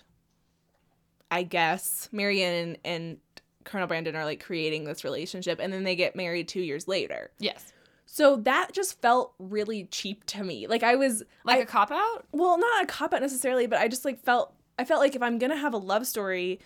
I 1.31 1.41
guess 1.43 2.07
Marianne 2.11 2.53
and, 2.53 2.77
and 2.85 3.17
Colonel 3.63 3.87
Brandon 3.87 4.15
are 4.15 4.25
like 4.25 4.43
creating 4.43 4.83
this 4.83 5.03
relationship, 5.03 5.59
and 5.59 5.73
then 5.73 5.83
they 5.83 5.95
get 5.95 6.15
married 6.15 6.47
two 6.47 6.61
years 6.61 6.87
later. 6.87 7.31
Yes. 7.39 7.73
So 8.09 8.37
that 8.37 8.71
just 8.71 9.01
felt 9.01 9.33
really 9.37 9.83
cheap 9.91 10.25
to 10.27 10.43
me. 10.43 10.65
Like 10.65 10.81
I 10.81 10.95
was 10.95 11.23
Like 11.43 11.59
I- 11.59 11.61
a 11.63 11.65
cop 11.65 11.91
out? 11.91 12.25
well, 12.31 12.57
not 12.57 12.83
a 12.83 12.87
cop 12.87 13.13
out 13.13 13.21
necessarily, 13.21 13.67
but 13.67 13.79
I 13.79 13.87
just 13.87 14.05
like 14.05 14.19
felt 14.23 14.53
I 14.79 14.85
felt 14.85 15.01
like 15.01 15.15
if 15.15 15.21
I'm 15.21 15.37
gonna 15.37 15.57
have 15.57 15.73
a 15.73 15.77
love 15.77 16.07
story 16.07 16.59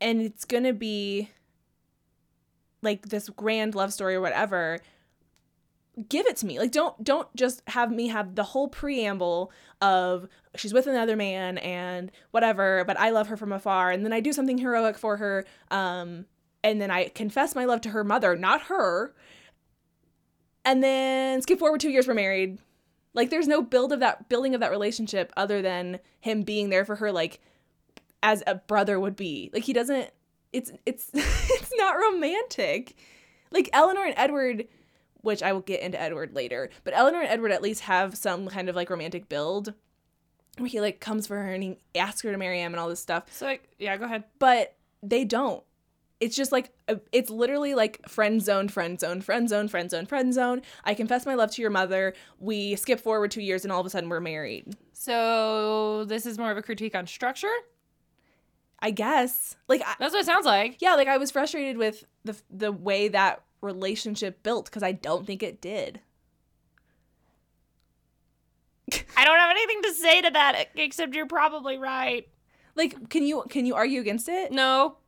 and 0.00 0.20
it's 0.20 0.44
gonna 0.44 0.72
be 0.72 1.30
like 2.82 3.08
this 3.08 3.28
grand 3.28 3.74
love 3.74 3.92
story 3.92 4.14
or 4.16 4.20
whatever, 4.20 4.80
give 6.08 6.26
it 6.26 6.36
to 6.38 6.46
me. 6.46 6.58
Like 6.58 6.72
don't 6.72 7.02
don't 7.02 7.34
just 7.36 7.62
have 7.68 7.90
me 7.92 8.08
have 8.08 8.34
the 8.34 8.42
whole 8.42 8.68
preamble 8.68 9.52
of 9.80 10.28
she's 10.56 10.74
with 10.74 10.86
another 10.86 11.16
man 11.16 11.58
and 11.58 12.10
whatever, 12.32 12.84
but 12.86 12.98
I 12.98 13.10
love 13.10 13.28
her 13.28 13.36
from 13.36 13.52
afar 13.52 13.90
and 13.92 14.04
then 14.04 14.12
I 14.12 14.20
do 14.20 14.32
something 14.32 14.58
heroic 14.58 14.98
for 14.98 15.16
her 15.18 15.44
um 15.70 16.26
and 16.64 16.80
then 16.80 16.90
I 16.90 17.08
confess 17.08 17.54
my 17.54 17.64
love 17.66 17.80
to 17.82 17.90
her 17.90 18.02
mother, 18.02 18.34
not 18.34 18.62
her. 18.62 19.14
And 20.66 20.82
then 20.82 21.40
skip 21.40 21.58
forward 21.58 21.80
2 21.80 21.88
years 21.88 22.06
we're 22.06 22.14
married. 22.14 22.58
Like 23.14 23.30
there's 23.30 23.48
no 23.48 23.62
build 23.62 23.92
of 23.92 24.00
that 24.00 24.28
building 24.28 24.54
of 24.54 24.60
that 24.60 24.70
relationship 24.70 25.32
other 25.36 25.62
than 25.62 26.00
him 26.20 26.42
being 26.42 26.68
there 26.68 26.84
for 26.84 26.96
her 26.96 27.10
like 27.12 27.40
as 28.22 28.42
a 28.46 28.56
brother 28.56 29.00
would 29.00 29.16
be. 29.16 29.48
Like 29.54 29.62
he 29.62 29.72
doesn't 29.72 30.10
it's 30.52 30.70
it's 30.84 31.10
it's 31.14 31.72
not 31.76 31.96
romantic. 31.96 32.94
Like 33.50 33.70
Eleanor 33.72 34.04
and 34.04 34.14
Edward 34.18 34.66
which 35.22 35.42
I 35.42 35.52
will 35.52 35.60
get 35.60 35.80
into 35.80 36.00
Edward 36.00 36.34
later, 36.34 36.70
but 36.84 36.94
Eleanor 36.96 37.20
and 37.20 37.28
Edward 37.28 37.50
at 37.50 37.62
least 37.62 37.80
have 37.82 38.16
some 38.16 38.46
kind 38.46 38.68
of 38.68 38.76
like 38.76 38.90
romantic 38.90 39.28
build. 39.28 39.74
where 40.58 40.68
he 40.68 40.80
like 40.80 41.00
comes 41.00 41.26
for 41.26 41.36
her 41.36 41.52
and 41.52 41.62
he 41.62 41.78
asks 41.96 42.22
her 42.22 42.32
to 42.32 42.38
marry 42.38 42.60
him 42.60 42.72
and 42.72 42.80
all 42.80 42.88
this 42.88 43.00
stuff. 43.00 43.24
So 43.32 43.46
like, 43.46 43.68
yeah, 43.78 43.96
go 43.96 44.04
ahead. 44.04 44.24
But 44.38 44.76
they 45.02 45.24
don't. 45.24 45.62
It's 46.18 46.34
just 46.34 46.50
like 46.50 46.72
it's 47.12 47.28
literally 47.28 47.74
like 47.74 48.08
friend 48.08 48.40
zone, 48.42 48.68
friend 48.68 48.98
zone, 48.98 49.20
friend 49.20 49.48
zone, 49.48 49.68
friend 49.68 49.90
zone, 49.90 50.06
friend 50.06 50.32
zone. 50.32 50.62
I 50.84 50.94
confess 50.94 51.26
my 51.26 51.34
love 51.34 51.50
to 51.52 51.62
your 51.62 51.70
mother. 51.70 52.14
We 52.38 52.74
skip 52.76 53.00
forward 53.00 53.30
two 53.30 53.42
years 53.42 53.64
and 53.64 53.72
all 53.72 53.80
of 53.80 53.86
a 53.86 53.90
sudden 53.90 54.08
we're 54.08 54.20
married. 54.20 54.74
So 54.94 56.04
this 56.06 56.24
is 56.24 56.38
more 56.38 56.50
of 56.50 56.56
a 56.56 56.62
critique 56.62 56.94
on 56.94 57.06
structure. 57.06 57.52
I 58.80 58.92
guess. 58.92 59.56
Like 59.68 59.82
I, 59.84 59.94
That's 59.98 60.12
what 60.14 60.20
it 60.20 60.26
sounds 60.26 60.46
like. 60.46 60.80
yeah, 60.80 60.94
like 60.94 61.08
I 61.08 61.18
was 61.18 61.30
frustrated 61.30 61.76
with 61.76 62.04
the 62.24 62.34
the 62.50 62.72
way 62.72 63.08
that 63.08 63.42
relationship 63.60 64.42
built 64.42 64.66
because 64.66 64.82
I 64.82 64.92
don't 64.92 65.26
think 65.26 65.42
it 65.42 65.60
did. 65.60 66.00
I 69.16 69.24
don't 69.24 69.38
have 69.38 69.50
anything 69.50 69.82
to 69.82 69.92
say 69.92 70.22
to 70.22 70.30
that 70.30 70.68
except 70.76 71.14
you're 71.14 71.26
probably 71.26 71.76
right. 71.76 72.28
Like, 72.74 73.08
can 73.10 73.24
you 73.24 73.44
can 73.48 73.66
you 73.66 73.74
argue 73.74 74.00
against 74.00 74.28
it? 74.28 74.52
No, 74.52 74.98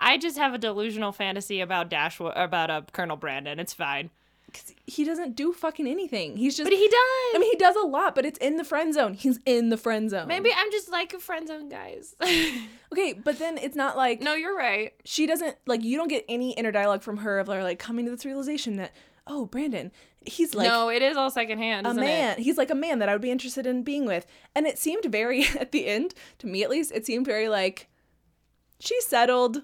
I 0.00 0.18
just 0.18 0.36
have 0.38 0.54
a 0.54 0.58
delusional 0.58 1.12
fantasy 1.12 1.60
about 1.60 1.88
Dashwood 1.88 2.32
about 2.36 2.70
uh, 2.70 2.82
Colonel 2.92 3.16
Brandon. 3.16 3.58
It's 3.60 3.72
fine. 3.74 4.10
'Cause 4.52 4.74
he 4.86 5.02
doesn't 5.04 5.34
do 5.34 5.54
fucking 5.54 5.86
anything. 5.86 6.36
He's 6.36 6.54
just. 6.58 6.68
But 6.68 6.76
he 6.76 6.86
does. 6.86 7.34
I 7.34 7.38
mean, 7.38 7.50
he 7.52 7.56
does 7.56 7.74
a 7.74 7.86
lot, 7.86 8.14
but 8.14 8.26
it's 8.26 8.38
in 8.38 8.58
the 8.58 8.64
friend 8.64 8.92
zone. 8.92 9.14
He's 9.14 9.40
in 9.46 9.70
the 9.70 9.78
friend 9.78 10.10
zone. 10.10 10.28
maybe 10.28 10.50
I'm 10.54 10.70
just 10.70 10.90
like 10.90 11.14
a 11.14 11.18
friend 11.18 11.48
zone, 11.48 11.68
guys. 11.70 12.14
Okay, 12.92 13.14
but 13.14 13.38
then 13.38 13.56
it's 13.56 13.74
not 13.74 13.96
like 13.96 14.20
no, 14.20 14.34
you're 14.34 14.54
right. 14.54 14.92
she 15.06 15.26
doesn't 15.26 15.56
like 15.66 15.82
you 15.82 15.96
don't 15.96 16.08
get 16.08 16.26
any 16.28 16.52
inner 16.52 16.70
dialogue 16.70 17.02
from 17.02 17.16
her 17.18 17.38
of 17.38 17.46
her 17.46 17.62
like 17.62 17.78
coming 17.78 18.04
to 18.04 18.10
this 18.10 18.26
realization 18.26 18.76
that 18.76 18.92
oh 19.26 19.46
Brandon 19.46 19.90
he's 20.26 20.54
like 20.54 20.68
no, 20.68 20.90
it 20.90 21.00
is 21.00 21.16
all 21.16 21.30
secondhand. 21.30 21.86
a 21.86 21.90
isn't 21.90 22.00
man 22.02 22.32
It? 22.38 22.42
he's 22.42 22.58
like 22.58 22.68
a 22.70 22.74
man 22.74 22.98
that 22.98 23.08
I 23.08 23.14
would 23.14 23.22
be 23.22 23.30
interested 23.30 23.66
in 23.66 23.82
being 23.82 24.04
with 24.04 24.26
and 24.54 24.66
it 24.66 24.78
seemed 24.78 25.06
very 25.06 25.46
at 25.58 25.72
the 25.72 25.86
end 25.86 26.12
to 26.40 26.46
me 26.46 26.62
at 26.62 26.68
least 26.68 26.92
it 26.92 27.06
seemed 27.06 27.24
very 27.24 27.48
like 27.48 27.88
she 28.78 29.00
settled 29.00 29.62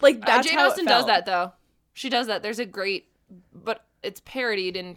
like 0.00 0.16
Uh, 0.16 0.26
that's 0.26 0.46
Jane 0.48 0.56
how 0.58 0.66
it 0.66 0.70
Austen 0.70 0.84
does 0.86 1.06
that 1.06 1.26
though. 1.26 1.52
She 1.92 2.08
does 2.08 2.26
that. 2.28 2.42
There's 2.42 2.58
a 2.58 2.66
great, 2.66 3.08
but 3.52 3.84
it's 4.02 4.20
parodied 4.24 4.76
in 4.76 4.96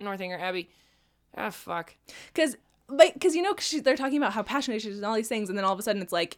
Northanger 0.00 0.38
Abbey. 0.38 0.70
Ah, 1.36 1.50
fuck. 1.50 1.94
because 2.32 2.56
like 2.88 3.14
because 3.14 3.36
you 3.36 3.42
know 3.42 3.54
'cause 3.54 3.66
she, 3.66 3.80
they're 3.80 3.96
talking 3.96 4.16
about 4.18 4.32
how 4.32 4.42
passionate 4.42 4.82
she 4.82 4.88
is 4.88 4.96
and 4.96 5.06
all 5.06 5.14
these 5.14 5.28
things 5.28 5.48
and 5.48 5.56
then 5.56 5.64
all 5.64 5.72
of 5.72 5.78
a 5.78 5.82
sudden 5.82 6.02
it's 6.02 6.12
like 6.12 6.36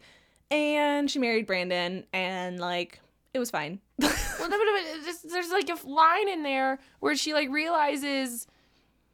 and 0.51 1.09
she 1.09 1.17
married 1.17 1.47
Brandon 1.47 2.05
and 2.13 2.59
like 2.59 2.99
it 3.33 3.39
was 3.39 3.49
fine 3.49 3.79
Well, 3.99 4.49
no, 4.49 4.57
but, 4.57 4.59
but 4.59 5.03
there's, 5.03 5.21
there's 5.23 5.49
like 5.49 5.69
a 5.69 5.87
line 5.87 6.29
in 6.29 6.43
there 6.43 6.77
where 6.99 7.15
she 7.15 7.33
like 7.33 7.49
realizes 7.49 8.45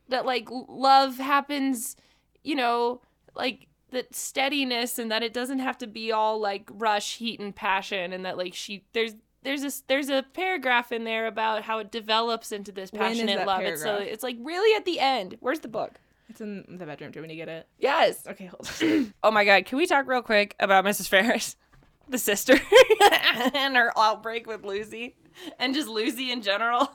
that 0.09 0.25
like 0.25 0.49
love 0.51 1.17
happens, 1.17 1.95
you 2.43 2.55
know, 2.55 2.99
like 3.35 3.67
that 3.91 4.15
steadiness 4.15 4.99
and 4.99 5.11
that 5.11 5.23
it 5.23 5.33
doesn't 5.33 5.59
have 5.59 5.77
to 5.79 5.87
be 5.87 6.11
all 6.11 6.39
like 6.39 6.69
rush, 6.73 7.17
heat, 7.17 7.39
and 7.39 7.55
passion, 7.55 8.13
and 8.13 8.25
that 8.25 8.37
like 8.37 8.53
she 8.53 8.83
there's 8.93 9.15
there's 9.43 9.61
this 9.61 9.83
there's 9.87 10.09
a 10.09 10.23
paragraph 10.33 10.91
in 10.91 11.03
there 11.03 11.27
about 11.27 11.63
how 11.63 11.79
it 11.79 11.91
develops 11.91 12.51
into 12.51 12.71
this 12.71 12.91
passionate 12.91 13.45
love. 13.45 13.61
It's 13.61 13.81
so 13.81 13.95
it's 13.95 14.23
like 14.23 14.37
really 14.41 14.75
at 14.75 14.85
the 14.85 14.99
end. 14.99 15.35
Where's 15.39 15.59
the 15.59 15.67
book? 15.67 15.99
it's 16.29 16.41
in 16.41 16.63
the 16.77 16.85
bedroom 16.85 17.11
do 17.11 17.21
we 17.23 17.35
get 17.35 17.49
it 17.49 17.67
Yes. 17.79 18.25
okay 18.27 18.45
hold 18.45 18.69
on 18.81 19.13
Oh 19.23 19.31
my 19.31 19.43
god, 19.45 19.65
can 19.65 19.77
we 19.79 19.87
talk 19.87 20.07
real 20.07 20.21
quick 20.21 20.55
about 20.59 20.85
Mrs. 20.85 21.07
Ferrars? 21.09 21.55
The 22.07 22.17
sister 22.17 22.53
and 23.53 23.75
her 23.75 23.91
outbreak 23.95 24.47
with 24.47 24.63
Lucy 24.63 25.15
and 25.59 25.75
just 25.75 25.87
Lucy 25.87 26.31
in 26.31 26.41
general. 26.41 26.91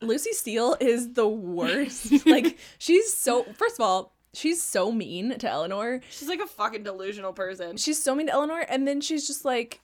Lucy 0.00 0.32
Steele 0.32 0.76
is 0.80 1.14
the 1.14 1.26
worst. 1.26 2.24
like 2.26 2.56
she's 2.78 3.12
so 3.12 3.44
first 3.54 3.74
of 3.74 3.80
all, 3.84 4.14
she's 4.32 4.62
so 4.62 4.92
mean 4.92 5.38
to 5.38 5.48
Eleanor. 5.48 6.00
She's 6.10 6.28
like 6.28 6.40
a 6.40 6.46
fucking 6.46 6.82
delusional 6.82 7.32
person. 7.32 7.76
She's 7.76 8.02
so 8.02 8.14
mean 8.14 8.26
to 8.28 8.32
Eleanor 8.32 8.60
and 8.68 8.86
then 8.86 9.00
she's 9.00 9.26
just 9.26 9.44
like 9.44 9.80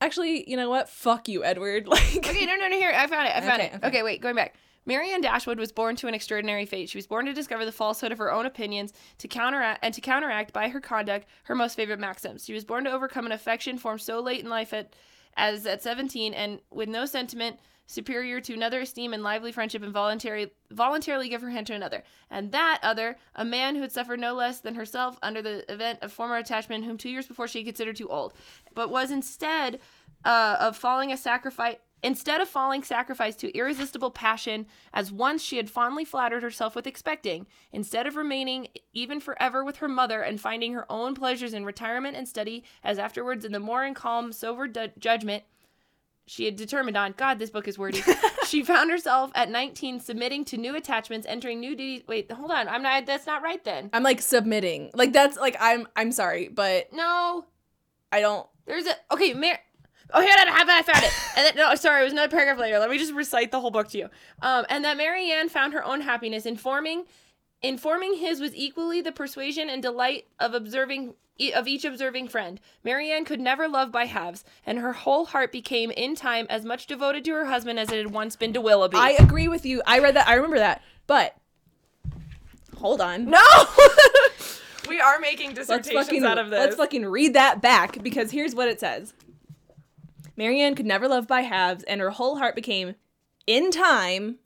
actually, 0.00 0.48
you 0.50 0.56
know 0.56 0.68
what? 0.68 0.88
Fuck 0.88 1.28
you, 1.28 1.44
Edward. 1.44 1.86
Like 1.94 2.16
Okay, 2.16 2.44
no, 2.46 2.56
no, 2.56 2.68
no, 2.68 2.76
here, 2.76 2.92
I 2.94 3.06
found 3.06 3.26
it. 3.28 3.34
I 3.36 3.40
found 3.40 3.62
Okay, 3.62 3.66
it. 3.66 3.74
okay. 3.76 3.86
Okay. 3.88 4.02
wait, 4.02 4.20
going 4.20 4.34
back. 4.36 4.54
Marianne 4.86 5.22
Dashwood 5.22 5.58
was 5.58 5.72
born 5.72 5.96
to 5.96 6.08
an 6.08 6.12
extraordinary 6.14 6.66
fate. 6.66 6.90
She 6.90 6.98
was 6.98 7.06
born 7.06 7.24
to 7.24 7.32
discover 7.32 7.64
the 7.64 7.72
falsehood 7.72 8.12
of 8.12 8.18
her 8.18 8.30
own 8.30 8.44
opinions, 8.44 8.92
to 9.16 9.26
counteract 9.28 9.82
and 9.82 9.94
to 9.94 10.02
counteract 10.02 10.52
by 10.52 10.68
her 10.68 10.78
conduct 10.80 11.26
her 11.44 11.54
most 11.54 11.74
favorite 11.74 11.98
maxims. 12.00 12.44
She 12.44 12.52
was 12.52 12.66
born 12.66 12.84
to 12.84 12.92
overcome 12.92 13.24
an 13.24 13.32
affection 13.32 13.78
formed 13.78 14.02
so 14.02 14.20
late 14.20 14.40
in 14.44 14.50
life 14.50 14.74
at 14.74 14.92
as 15.38 15.64
at 15.66 15.82
17 15.82 16.34
and 16.34 16.60
with 16.70 16.90
no 16.90 17.06
sentiment 17.06 17.58
superior 17.86 18.40
to 18.40 18.54
another 18.54 18.80
esteem 18.80 19.12
and 19.12 19.22
lively 19.22 19.52
friendship 19.52 19.82
and 19.82 19.92
voluntary 19.92 20.50
voluntarily 20.70 21.28
give 21.28 21.42
her 21.42 21.50
hand 21.50 21.66
to 21.66 21.74
another. 21.74 22.02
And 22.30 22.52
that 22.52 22.80
other, 22.82 23.16
a 23.34 23.44
man 23.44 23.74
who 23.74 23.82
had 23.82 23.92
suffered 23.92 24.20
no 24.20 24.34
less 24.34 24.60
than 24.60 24.74
herself 24.74 25.18
under 25.22 25.42
the 25.42 25.70
event 25.72 25.98
of 26.02 26.12
former 26.12 26.36
attachment 26.36 26.84
whom 26.84 26.98
2 26.98 27.08
years 27.08 27.26
before 27.26 27.46
she 27.46 27.58
had 27.60 27.66
considered 27.66 27.96
too 27.96 28.08
old, 28.08 28.32
but 28.74 28.90
was 28.90 29.10
instead 29.10 29.80
uh, 30.24 30.56
of 30.58 30.76
falling 30.76 31.12
a 31.12 31.16
sacrifice 31.16 31.76
instead 32.02 32.42
of 32.42 32.48
falling 32.48 32.82
sacrifice 32.82 33.34
to 33.34 33.56
irresistible 33.56 34.10
passion 34.10 34.66
as 34.92 35.10
once 35.10 35.42
she 35.42 35.56
had 35.56 35.70
fondly 35.70 36.04
flattered 36.04 36.42
herself 36.42 36.76
with 36.76 36.86
expecting 36.86 37.46
instead 37.72 38.06
of 38.06 38.14
remaining 38.14 38.68
even 38.92 39.18
forever 39.18 39.64
with 39.64 39.78
her 39.78 39.88
mother 39.88 40.20
and 40.20 40.38
finding 40.38 40.74
her 40.74 40.90
own 40.92 41.14
pleasures 41.14 41.54
in 41.54 41.64
retirement 41.64 42.14
and 42.14 42.28
study 42.28 42.62
as 42.84 42.98
afterwards 42.98 43.42
in 43.42 43.52
the 43.52 43.58
more 43.58 43.84
and 43.84 43.96
calm 43.96 44.32
sober 44.32 44.68
du- 44.68 44.92
judgment 44.98 45.44
she 46.26 46.44
had 46.44 46.56
determined 46.56 46.96
on 46.96 47.12
god 47.16 47.38
this 47.38 47.50
book 47.50 47.66
is 47.66 47.78
wordy 47.78 48.02
she 48.46 48.62
found 48.62 48.90
herself 48.90 49.30
at 49.34 49.50
19 49.50 50.00
submitting 50.00 50.44
to 50.44 50.56
new 50.56 50.76
attachments 50.76 51.26
entering 51.26 51.60
new 51.60 51.74
duties 51.76 52.02
wait 52.06 52.30
hold 52.30 52.50
on 52.50 52.68
i'm 52.68 52.82
not 52.82 53.06
that's 53.06 53.26
not 53.26 53.42
right 53.42 53.64
then 53.64 53.90
I'm 53.92 54.02
like 54.02 54.20
submitting. 54.20 54.90
Like 54.94 55.12
that's 55.12 55.36
like 55.36 55.56
I'm 55.60 55.86
I'm 55.96 56.12
sorry, 56.12 56.48
but 56.48 56.92
no 56.92 57.44
I 58.10 58.20
don't 58.20 58.46
There's 58.66 58.86
a 58.86 58.94
okay, 59.12 59.34
Mar- 59.34 59.60
Oh, 60.12 60.20
here 60.20 60.34
I 60.36 60.50
have 60.50 60.68
I 60.68 60.82
found 60.82 61.04
it. 61.04 61.12
And 61.36 61.46
then, 61.46 61.56
no, 61.56 61.74
sorry, 61.74 62.02
it 62.02 62.04
was 62.04 62.12
another 62.12 62.28
paragraph 62.28 62.58
later. 62.58 62.78
Let 62.78 62.90
me 62.90 62.98
just 62.98 63.14
recite 63.14 63.50
the 63.50 63.60
whole 63.60 63.70
book 63.70 63.88
to 63.88 63.98
you. 63.98 64.10
Um, 64.42 64.66
and 64.68 64.84
that 64.84 64.96
Marianne 64.96 65.48
found 65.48 65.72
her 65.72 65.82
own 65.82 66.02
happiness 66.02 66.44
informing. 66.44 67.04
Informing 67.62 68.18
his 68.18 68.38
was 68.40 68.54
equally 68.54 69.00
the 69.00 69.12
persuasion 69.12 69.70
and 69.70 69.82
delight 69.82 70.26
of 70.38 70.52
observing 70.52 71.14
of 71.54 71.66
each 71.66 71.84
observing 71.84 72.28
friend. 72.28 72.60
Marianne 72.82 73.24
could 73.24 73.40
never 73.40 73.68
love 73.68 73.90
by 73.90 74.04
halves, 74.04 74.44
and 74.64 74.78
her 74.78 74.92
whole 74.92 75.26
heart 75.26 75.52
became 75.52 75.90
in 75.90 76.14
time 76.14 76.46
as 76.48 76.64
much 76.64 76.86
devoted 76.86 77.24
to 77.24 77.32
her 77.32 77.46
husband 77.46 77.78
as 77.78 77.90
it 77.90 77.98
had 77.98 78.12
once 78.12 78.36
been 78.36 78.52
to 78.52 78.60
Willoughby. 78.60 78.96
I 78.96 79.16
agree 79.18 79.48
with 79.48 79.66
you. 79.66 79.82
I 79.86 79.98
read 79.98 80.16
that. 80.16 80.28
I 80.28 80.34
remember 80.34 80.58
that. 80.58 80.82
But 81.06 81.36
hold 82.76 83.00
on. 83.00 83.28
no. 83.30 83.40
we 84.88 85.00
are 85.00 85.18
making 85.18 85.54
dissertations 85.54 86.06
fucking 86.06 86.24
out 86.24 86.38
of 86.38 86.50
this. 86.50 86.60
let's 86.60 86.76
fucking 86.76 87.06
read 87.06 87.34
that 87.34 87.60
back 87.60 88.02
because 88.02 88.30
here's 88.30 88.54
what 88.54 88.68
it 88.68 88.80
says. 88.80 89.14
Marianne 90.36 90.74
could 90.74 90.86
never 90.86 91.08
love 91.08 91.26
by 91.28 91.42
halves, 91.42 91.84
and 91.84 92.00
her 92.00 92.10
whole 92.10 92.38
heart 92.38 92.54
became, 92.56 92.94
in 93.46 93.70
time, 93.70 94.38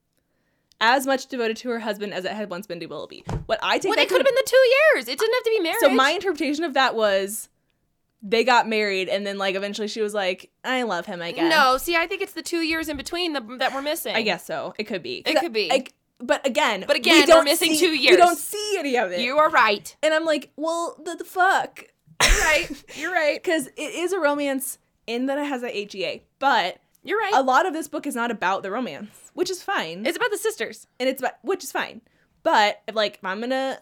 as 0.81 1.07
much 1.07 1.27
devoted 1.27 1.57
to 1.59 1.69
her 1.71 1.81
husband 1.81 2.15
as 2.15 2.25
it 2.25 2.33
had 2.33 2.51
once 2.51 2.67
been 2.67 2.79
to 2.81 2.87
Willoughby. 2.87 3.25
What 3.47 3.59
I 3.63 3.79
take 3.79 3.91
well, 3.91 3.97
that 3.97 4.09
could 4.09 4.19
have 4.19 4.27
been 4.27 4.35
the 4.35 4.47
two 4.47 4.57
years. 4.97 5.09
It 5.09 5.19
didn't 5.19 5.35
have 5.35 5.43
to 5.45 5.51
be 5.51 5.61
marriage. 5.61 5.79
So 5.81 5.91
my 5.91 6.11
interpretation 6.11 6.65
of 6.65 6.75
that 6.75 6.95
was 6.95 7.49
they 8.23 8.43
got 8.45 8.69
married, 8.69 9.09
and 9.09 9.27
then 9.27 9.39
like 9.39 9.55
eventually 9.55 9.89
she 9.89 10.01
was 10.01 10.13
like, 10.15 10.51
"I 10.65 10.83
love 10.83 11.07
him." 11.07 11.23
I 11.23 11.33
guess. 11.33 11.51
No, 11.51 11.77
see, 11.79 11.95
I 11.97 12.07
think 12.07 12.21
it's 12.23 12.33
the 12.33 12.43
two 12.43 12.61
years 12.63 12.89
in 12.89 12.97
between 12.97 13.33
the, 13.33 13.41
that 13.59 13.73
we're 13.75 13.83
missing. 13.83 14.15
I 14.17 14.23
guess 14.23 14.45
so. 14.45 14.75
It 14.79 14.85
could 14.85 15.03
be. 15.03 15.23
it 15.27 15.39
could 15.39 15.53
be. 15.53 15.71
I- 15.73 15.85
but 16.21 16.45
again, 16.45 16.83
But 16.85 16.97
again, 16.97 17.21
we're 17.21 17.27
don't 17.27 17.45
missing 17.45 17.75
see- 17.75 17.79
two 17.79 17.91
We 17.93 17.99
years. 18.01 18.17
don't 18.17 18.37
see 18.37 18.75
any 18.77 18.97
of 18.99 19.13
it. 19.13 19.21
You 19.21 19.39
are 19.39 19.49
right. 19.51 19.95
and 20.03 20.13
I'm 20.13 20.25
like, 20.25 20.51
well, 20.57 21.01
the, 21.05 21.15
the 21.15 21.25
fuck. 21.25 21.85
You're 22.21 22.41
right. 22.41 22.85
You're 22.97 23.13
right. 23.13 23.41
Because 23.41 23.69
it 23.69 23.95
is 23.95 24.13
a 24.13 24.19
romance 24.19 24.79
in 25.07 25.27
that 25.27 25.39
it 25.39 25.47
has 25.47 25.63
a 25.63 25.69
HEA, 25.69 26.25
but 26.41 26.79
You're 27.03 27.19
right. 27.19 27.33
a 27.35 27.43
lot 27.43 27.67
of 27.67 27.73
this 27.73 27.89
book 27.89 28.07
is 28.07 28.15
not 28.15 28.31
about 28.31 28.63
the 28.63 28.71
romance, 28.71 29.31
which 29.35 29.51
is 29.51 29.63
fine. 29.63 30.05
it's 30.07 30.17
about 30.17 30.31
the 30.31 30.39
sisters. 30.39 30.87
and 30.99 31.09
it's 31.09 31.21
about, 31.21 31.35
which 31.43 31.65
is 31.65 31.73
fine. 31.73 32.01
But 32.43 32.83
if 32.87 32.95
like 32.95 33.17
if 33.17 33.25
I'm 33.25 33.41
gonna 33.41 33.81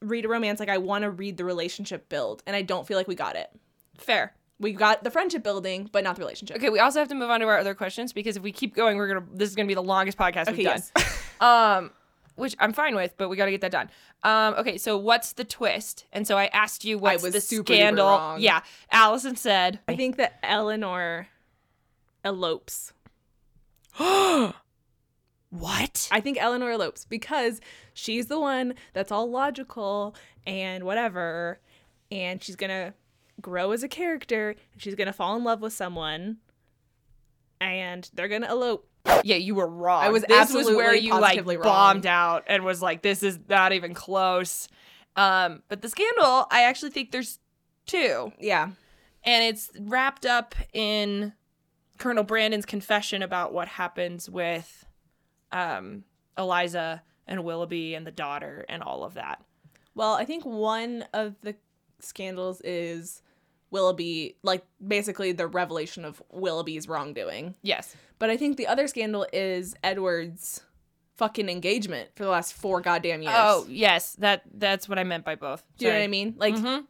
read 0.00 0.24
a 0.24 0.28
romance, 0.28 0.60
like 0.60 0.68
I 0.68 0.78
want 0.78 1.02
to 1.02 1.10
read 1.10 1.36
the 1.36 1.44
relationship 1.44 2.08
build, 2.08 2.42
and 2.46 2.56
I 2.56 2.62
don't 2.62 2.86
feel 2.86 2.96
like 2.96 3.08
we 3.08 3.14
got 3.14 3.36
it. 3.36 3.50
Fair. 3.98 4.34
We 4.58 4.72
got 4.72 5.02
the 5.02 5.10
friendship 5.10 5.42
building, 5.42 5.88
but 5.90 6.04
not 6.04 6.14
the 6.14 6.20
relationship. 6.20 6.56
Okay, 6.58 6.68
we 6.68 6.78
also 6.78 7.00
have 7.00 7.08
to 7.08 7.16
move 7.16 7.30
on 7.30 7.40
to 7.40 7.46
our 7.46 7.58
other 7.58 7.74
questions 7.74 8.12
because 8.12 8.36
if 8.36 8.42
we 8.42 8.52
keep 8.52 8.74
going, 8.74 8.96
we're 8.96 9.08
gonna. 9.08 9.26
This 9.32 9.48
is 9.48 9.56
gonna 9.56 9.66
be 9.66 9.74
the 9.74 9.82
longest 9.82 10.16
podcast 10.16 10.48
Okay, 10.48 10.58
we've 10.58 10.66
done. 10.66 10.82
Um, 11.40 11.90
which 12.36 12.54
I'm 12.60 12.72
fine 12.72 12.94
with, 12.94 13.14
but 13.16 13.28
we 13.28 13.36
got 13.36 13.46
to 13.46 13.50
get 13.50 13.62
that 13.62 13.72
done. 13.72 13.90
Um, 14.22 14.54
okay, 14.54 14.78
so 14.78 14.96
what's 14.96 15.32
the 15.32 15.44
twist? 15.44 16.06
And 16.12 16.26
so 16.26 16.38
I 16.38 16.46
asked 16.46 16.84
you 16.84 16.98
what's 16.98 17.22
was 17.22 17.32
the 17.32 17.40
super 17.40 17.72
scandal. 17.72 18.06
wrong. 18.06 18.40
Yeah, 18.40 18.60
Allison 18.92 19.34
said. 19.36 19.80
I 19.88 19.96
think 19.96 20.16
that 20.16 20.38
Eleanor 20.44 21.26
elopes. 22.24 22.92
What? 25.50 26.08
I 26.10 26.20
think 26.20 26.38
Eleanor 26.40 26.70
elopes 26.70 27.04
because 27.04 27.60
she's 27.92 28.26
the 28.28 28.40
one 28.40 28.72
that's 28.94 29.12
all 29.12 29.30
logical 29.30 30.14
and 30.46 30.84
whatever, 30.84 31.60
and 32.10 32.42
she's 32.42 32.56
gonna 32.56 32.94
grow 33.40 33.72
as 33.72 33.82
a 33.82 33.88
character. 33.88 34.50
And 34.72 34.80
she's 34.80 34.94
gonna 34.94 35.12
fall 35.12 35.36
in 35.36 35.44
love 35.44 35.60
with 35.60 35.74
someone, 35.74 36.38
and 37.60 38.08
they're 38.14 38.28
gonna 38.28 38.50
elope. 38.50 38.88
Yeah, 39.24 39.36
you 39.36 39.54
were 39.54 39.66
wrong. 39.68 40.02
I 40.02 40.08
was 40.08 40.22
this 40.22 40.54
was 40.54 40.68
where 40.68 40.94
you 40.94 41.12
like 41.20 41.44
wrong. 41.46 41.60
bombed 41.62 42.06
out 42.06 42.44
and 42.46 42.64
was 42.64 42.80
like, 42.80 43.02
"This 43.02 43.22
is 43.22 43.38
not 43.46 43.72
even 43.74 43.92
close." 43.92 44.68
Um, 45.16 45.62
but 45.68 45.82
the 45.82 45.90
scandal, 45.90 46.46
I 46.50 46.62
actually 46.62 46.92
think 46.92 47.10
there's 47.10 47.38
two, 47.84 48.32
Yeah. 48.38 48.70
and 49.22 49.44
it's 49.44 49.70
wrapped 49.78 50.24
up 50.24 50.54
in 50.72 51.34
Colonel 52.02 52.24
Brandon's 52.24 52.66
confession 52.66 53.22
about 53.22 53.52
what 53.52 53.68
happens 53.68 54.28
with 54.28 54.84
um, 55.52 56.04
Eliza 56.36 57.02
and 57.28 57.44
Willoughby 57.44 57.94
and 57.94 58.04
the 58.06 58.10
daughter 58.10 58.64
and 58.68 58.82
all 58.82 59.04
of 59.04 59.14
that. 59.14 59.40
Well, 59.94 60.14
I 60.14 60.24
think 60.24 60.44
one 60.44 61.04
of 61.14 61.36
the 61.42 61.54
scandals 62.00 62.60
is 62.62 63.22
Willoughby, 63.70 64.36
like 64.42 64.64
basically 64.86 65.30
the 65.32 65.46
revelation 65.46 66.04
of 66.04 66.20
Willoughby's 66.32 66.88
wrongdoing. 66.88 67.54
Yes. 67.62 67.94
But 68.18 68.30
I 68.30 68.36
think 68.36 68.56
the 68.56 68.66
other 68.66 68.86
scandal 68.88 69.26
is 69.32 69.74
Edward's 69.84 70.62
fucking 71.16 71.48
engagement 71.48 72.10
for 72.16 72.24
the 72.24 72.30
last 72.30 72.54
four 72.54 72.80
goddamn 72.80 73.22
years. 73.22 73.34
Oh, 73.36 73.64
yes. 73.68 74.14
That 74.14 74.42
that's 74.54 74.88
what 74.88 74.98
I 74.98 75.04
meant 75.04 75.24
by 75.24 75.36
both. 75.36 75.62
do 75.78 75.84
you 75.84 75.92
know 75.92 75.98
what 75.98 76.04
I 76.04 76.08
mean? 76.08 76.34
Like 76.36 76.54
Mhm. 76.56 76.84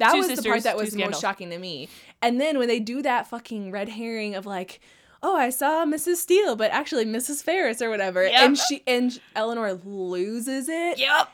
That 0.00 0.12
Two 0.12 0.18
was 0.18 0.28
the 0.36 0.42
part 0.42 0.64
that 0.64 0.76
was 0.76 0.96
most 0.96 1.20
shocking 1.20 1.50
to 1.50 1.58
me. 1.58 1.88
And 2.20 2.40
then 2.40 2.58
when 2.58 2.66
they 2.68 2.80
do 2.80 3.00
that 3.02 3.28
fucking 3.28 3.70
red 3.70 3.88
herring 3.88 4.34
of 4.34 4.44
like, 4.46 4.80
oh, 5.22 5.36
I 5.36 5.50
saw 5.50 5.84
Mrs. 5.84 6.16
Steele, 6.16 6.56
but 6.56 6.70
actually 6.72 7.04
Mrs. 7.04 7.42
Ferrars 7.44 7.80
or 7.80 7.88
whatever, 7.90 8.24
Yep. 8.26 8.40
and 8.42 8.58
she 8.58 8.82
and 8.86 9.20
Eleanor 9.36 9.74
loses 9.74 10.68
it. 10.68 10.98
Yep. 10.98 11.28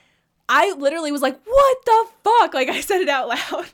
I 0.48 0.72
literally 0.74 1.10
was 1.10 1.22
like, 1.22 1.40
what 1.44 1.84
the 1.84 2.06
fuck? 2.24 2.54
Like 2.54 2.68
I 2.68 2.80
said 2.80 3.00
it 3.00 3.08
out 3.08 3.28
loud. 3.52 3.70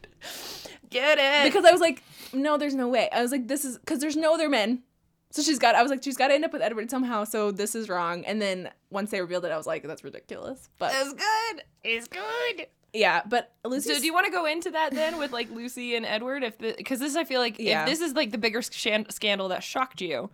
Get 0.91 1.19
it. 1.19 1.45
because 1.51 1.65
I 1.65 1.73
was 1.73 1.81
like, 1.81 2.03
no, 2.33 2.57
there's 2.57 2.75
no 2.75 2.89
way. 2.89 3.09
I 3.13 3.23
was 3.23 3.31
like, 3.33 3.49
this 3.49 3.65
is 3.65 3.79
because 3.79 4.01
there's 4.01 4.17
no 4.17 4.35
other 4.35 4.49
men. 4.49 4.83
So 5.31 5.41
she's 5.41 5.59
got. 5.59 5.75
I 5.75 5.83
was 5.83 5.91
like, 5.91 6.03
she's 6.03 6.17
got 6.19 6.29
to 6.29 6.35
end 6.35 6.45
up 6.45 6.53
with 6.53 6.61
Edward 6.61 6.91
somehow. 6.91 7.25
So 7.25 7.51
this 7.51 7.75
is 7.75 7.89
wrong. 7.89 8.25
And 8.27 8.41
then 8.43 8.71
once 8.91 9.11
they 9.11 9.21
revealed 9.23 9.47
it, 9.47 9.51
I 9.53 9.57
was 9.57 9.67
like, 9.67 9.83
that's 9.83 10.05
ridiculous. 10.05 10.69
But 10.79 10.93
it's 10.95 11.15
good. 11.15 11.63
It's 11.83 12.07
good. 12.09 12.67
Yeah, 12.93 13.23
but 13.27 13.53
Lucy. 13.65 13.93
So 13.95 13.99
do 14.01 14.05
you 14.07 14.13
want 14.15 14.27
to 14.27 14.33
go 14.33 14.45
into 14.47 14.71
that 14.71 14.93
then 14.93 15.19
with 15.19 15.33
like 15.33 15.51
Lucy 15.51 15.97
and 15.97 16.05
Edward? 16.05 16.43
If 16.45 16.59
because 16.59 17.01
this 17.01 17.17
I 17.17 17.25
feel 17.25 17.41
like 17.41 17.59
Yeah. 17.59 17.83
if 17.85 17.89
this 17.89 18.01
is 18.01 18.15
like 18.15 18.31
the 18.31 18.39
bigger 18.39 18.63
shan- 18.63 19.09
scandal 19.11 19.49
that 19.49 19.63
shocked 19.63 20.01
you, 20.01 20.31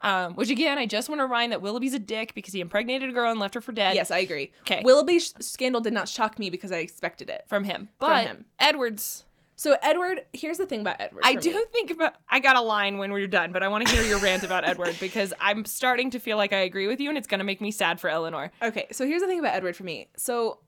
um, 0.00 0.34
which 0.34 0.50
again 0.50 0.78
I 0.78 0.86
just 0.86 1.08
want 1.08 1.20
to 1.20 1.24
remind 1.24 1.52
that 1.52 1.62
Willoughby's 1.62 1.94
a 1.94 1.98
dick 2.00 2.34
because 2.34 2.52
he 2.52 2.60
impregnated 2.60 3.08
a 3.08 3.12
girl 3.12 3.30
and 3.30 3.38
left 3.38 3.54
her 3.54 3.60
for 3.60 3.72
dead. 3.72 3.94
yes, 3.94 4.10
I 4.10 4.18
agree. 4.18 4.50
Okay, 4.62 4.82
Willoughby's 4.84 5.32
scandal 5.40 5.80
did 5.80 5.92
not 5.92 6.08
shock 6.08 6.38
me 6.38 6.50
because 6.50 6.72
I 6.72 6.78
expected 6.78 7.30
it. 7.30 7.44
from 7.46 7.64
him, 7.64 7.88
but 7.98 8.26
him. 8.26 8.44
Edward's. 8.58 9.24
So 9.54 9.76
Edward, 9.80 10.22
here's 10.32 10.58
the 10.58 10.66
thing 10.66 10.80
about 10.80 10.96
Edward. 10.98 11.20
I 11.24 11.36
do 11.36 11.52
me. 11.54 11.62
think 11.72 11.90
about. 11.92 12.14
I 12.28 12.40
got 12.40 12.56
a 12.56 12.60
line 12.60 12.98
when 12.98 13.12
we're 13.12 13.28
done, 13.28 13.52
but 13.52 13.62
I 13.62 13.68
want 13.68 13.86
to 13.86 13.94
hear 13.94 14.02
your 14.02 14.18
rant 14.18 14.42
about 14.42 14.64
Edward 14.66 14.96
because 14.98 15.32
I'm 15.40 15.64
starting 15.66 16.10
to 16.10 16.18
feel 16.18 16.36
like 16.36 16.52
I 16.52 16.60
agree 16.60 16.88
with 16.88 16.98
you, 17.00 17.10
and 17.10 17.16
it's 17.16 17.28
gonna 17.28 17.44
make 17.44 17.60
me 17.60 17.70
sad 17.70 18.00
for 18.00 18.10
Eleanor. 18.10 18.50
Okay, 18.60 18.88
so 18.90 19.06
here's 19.06 19.20
the 19.20 19.28
thing 19.28 19.38
about 19.38 19.54
Edward 19.54 19.76
for 19.76 19.84
me. 19.84 20.08
So 20.16 20.58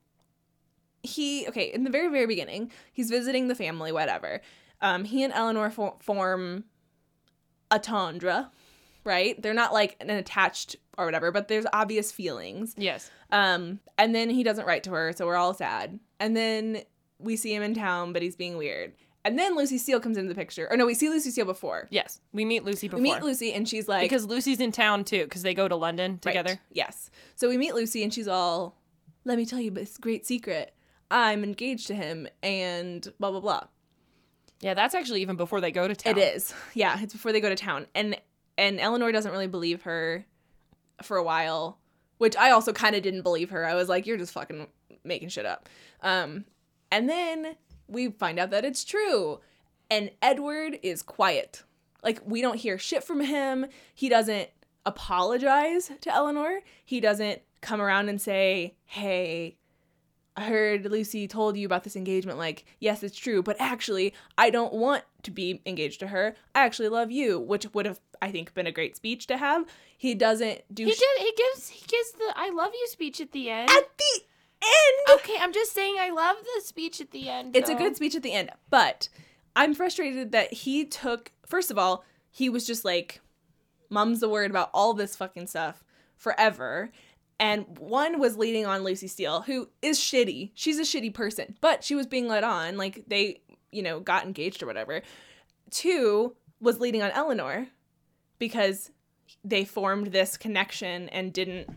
he 1.05 1.47
okay 1.47 1.71
in 1.73 1.83
the 1.83 1.89
very 1.89 2.09
very 2.09 2.25
beginning, 2.25 2.71
he's 2.91 3.09
visiting 3.09 3.47
the 3.47 3.55
family, 3.55 3.91
whatever. 3.91 4.41
Um, 4.81 5.05
he 5.05 5.23
and 5.23 5.31
Eleanor 5.33 5.69
for- 5.69 5.95
form 6.01 6.65
a 7.71 7.79
tendre, 7.79 8.49
right? 9.03 9.41
They're 9.41 9.53
not 9.53 9.73
like 9.73 9.95
an 9.99 10.09
attached 10.09 10.75
or 10.97 11.05
whatever, 11.05 11.31
but 11.31 11.47
there's 11.47 11.65
obvious 11.73 12.11
feelings. 12.11 12.75
Yes. 12.77 13.09
Um, 13.31 13.79
and 13.97 14.13
then 14.13 14.29
he 14.29 14.43
doesn't 14.43 14.65
write 14.67 14.83
to 14.83 14.91
her, 14.91 15.13
so 15.15 15.25
we're 15.25 15.35
all 15.37 15.53
sad. 15.53 15.99
And 16.19 16.35
then 16.35 16.83
we 17.19 17.35
see 17.35 17.53
him 17.53 17.63
in 17.63 17.73
town, 17.73 18.13
but 18.13 18.21
he's 18.21 18.35
being 18.35 18.57
weird. 18.57 18.93
And 19.23 19.39
then 19.39 19.55
Lucy 19.55 19.79
Steele 19.79 19.99
comes 19.99 20.17
into 20.17 20.29
the 20.29 20.35
picture. 20.35 20.67
Or 20.69 20.77
no, 20.77 20.85
we 20.85 20.93
see 20.93 21.09
Lucy 21.09 21.31
Steele 21.31 21.45
before. 21.45 21.87
Yes. 21.89 22.21
We 22.31 22.45
meet 22.45 22.63
Lucy 22.63 22.87
before. 22.87 23.01
We 23.01 23.11
meet 23.11 23.23
Lucy, 23.23 23.53
and 23.53 23.67
she's 23.67 23.87
like, 23.87 24.03
because 24.03 24.25
Lucy's 24.25 24.59
in 24.59 24.71
town 24.71 25.03
too, 25.03 25.23
because 25.23 25.41
they 25.41 25.55
go 25.55 25.67
to 25.67 25.75
London 25.75 26.11
Right. 26.11 26.21
together. 26.21 26.59
Yes. 26.71 27.09
So 27.35 27.49
we 27.49 27.57
meet 27.57 27.73
Lucy 27.73 28.03
and 28.03 28.13
she's 28.13 28.27
all, 28.27 28.77
let 29.23 29.37
me 29.37 29.45
tell 29.47 29.59
you 29.59 29.71
this 29.71 29.97
great 29.97 30.27
secret. 30.27 30.74
I'm 31.11 31.43
engaged 31.43 31.87
to 31.87 31.95
him 31.95 32.27
and 32.41 33.07
blah 33.19 33.31
blah 33.31 33.39
blah. 33.39 33.63
Yeah, 34.61 34.73
that's 34.73 34.95
actually 34.95 35.21
even 35.21 35.35
before 35.35 35.61
they 35.61 35.71
go 35.71 35.87
to 35.87 35.95
town. 35.95 36.17
It 36.17 36.35
is. 36.35 36.53
Yeah, 36.73 36.97
it's 37.01 37.13
before 37.13 37.31
they 37.31 37.41
go 37.41 37.49
to 37.49 37.55
town. 37.55 37.87
And 37.93 38.17
and 38.57 38.79
Eleanor 38.79 39.11
doesn't 39.11 39.31
really 39.31 39.47
believe 39.47 39.83
her 39.83 40.25
for 41.03 41.17
a 41.17 41.23
while, 41.23 41.79
which 42.17 42.35
I 42.37 42.51
also 42.51 42.71
kind 42.71 42.95
of 42.95 43.03
didn't 43.03 43.23
believe 43.23 43.49
her. 43.49 43.65
I 43.65 43.75
was 43.75 43.89
like, 43.89 44.07
you're 44.07 44.17
just 44.17 44.33
fucking 44.33 44.67
making 45.03 45.29
shit 45.29 45.45
up. 45.45 45.69
Um 46.01 46.45
and 46.91 47.09
then 47.09 47.55
we 47.87 48.09
find 48.09 48.39
out 48.39 48.51
that 48.51 48.65
it's 48.65 48.83
true. 48.83 49.39
And 49.91 50.09
Edward 50.21 50.79
is 50.81 51.03
quiet. 51.03 51.63
Like 52.03 52.21
we 52.25 52.41
don't 52.41 52.57
hear 52.57 52.77
shit 52.77 53.03
from 53.03 53.21
him. 53.21 53.65
He 53.93 54.09
doesn't 54.09 54.49
apologize 54.85 55.91
to 56.01 56.13
Eleanor. 56.13 56.61
He 56.83 56.99
doesn't 56.99 57.41
come 57.61 57.81
around 57.81 58.09
and 58.09 58.21
say, 58.21 58.75
"Hey, 58.85 59.57
I 60.37 60.43
heard 60.45 60.85
Lucy 60.85 61.27
told 61.27 61.55
you 61.55 61.65
about 61.65 61.83
this 61.85 61.95
engagement. 61.95 62.37
Like, 62.37 62.65
yes, 62.79 63.03
it's 63.03 63.17
true, 63.17 63.41
but 63.41 63.55
actually, 63.59 64.13
I 64.37 64.49
don't 64.49 64.73
want 64.73 65.03
to 65.23 65.31
be 65.31 65.61
engaged 65.65 66.01
to 66.01 66.07
her. 66.07 66.35
I 66.53 66.65
actually 66.65 66.89
love 66.89 67.09
you," 67.09 67.39
which 67.39 67.73
would 67.73 67.85
have, 67.85 67.99
I 68.21 68.31
think, 68.31 68.53
been 68.53 68.67
a 68.67 68.71
great 68.71 68.95
speech 68.97 69.27
to 69.27 69.37
have. 69.37 69.65
He 69.97 70.13
doesn't 70.13 70.61
do 70.73 70.85
He 70.85 70.91
sh- 70.93 70.99
just 70.99 71.19
he 71.19 71.31
gives 71.37 71.67
he 71.69 71.85
gives 71.87 72.11
the 72.13 72.33
I 72.35 72.49
love 72.49 72.71
you 72.73 72.87
speech 72.89 73.21
at 73.21 73.31
the 73.31 73.49
end. 73.49 73.69
at 73.69 73.97
the 73.97 74.21
end. 74.61 75.19
okay, 75.19 75.37
I'm 75.39 75.53
just 75.53 75.71
saying 75.73 75.95
I 75.99 76.09
love 76.09 76.35
the 76.55 76.61
speech 76.61 76.99
at 76.99 77.11
the 77.11 77.29
end. 77.29 77.55
It's 77.55 77.69
a 77.69 77.75
good 77.75 77.95
speech 77.95 78.15
at 78.15 78.23
the 78.23 78.33
end, 78.33 78.51
but 78.69 79.07
I'm 79.55 79.73
frustrated 79.73 80.33
that 80.33 80.51
he 80.51 80.83
took. 80.85 81.31
First 81.45 81.71
of 81.71 81.77
all, 81.77 82.03
he 82.29 82.49
was 82.49 82.67
just 82.67 82.83
like, 82.83 83.21
"Mum's 83.89 84.19
the 84.19 84.27
word 84.29 84.51
about 84.51 84.69
all 84.73 84.93
this 84.93 85.15
fucking 85.15 85.47
stuff 85.47 85.81
forever." 86.17 86.91
And 87.39 87.77
one 87.79 88.19
was 88.19 88.37
leading 88.37 88.65
on 88.65 88.83
Lucy 88.83 89.07
Steele, 89.07 89.41
who 89.41 89.69
is 89.81 89.99
shitty. 89.99 90.51
She's 90.53 90.79
a 90.79 90.83
shitty 90.83 91.13
person, 91.13 91.57
but 91.59 91.83
she 91.83 91.95
was 91.95 92.07
being 92.07 92.27
led 92.27 92.43
on. 92.43 92.77
Like 92.77 93.03
they, 93.07 93.41
you 93.71 93.83
know, 93.83 93.99
got 93.99 94.25
engaged 94.25 94.63
or 94.63 94.67
whatever. 94.67 95.01
Two 95.69 96.35
was 96.61 96.79
leading 96.79 97.01
on 97.01 97.11
Eleanor 97.11 97.67
because 98.39 98.91
they 99.43 99.65
formed 99.65 100.07
this 100.07 100.37
connection 100.37 101.09
and 101.09 101.33
didn't 101.33 101.69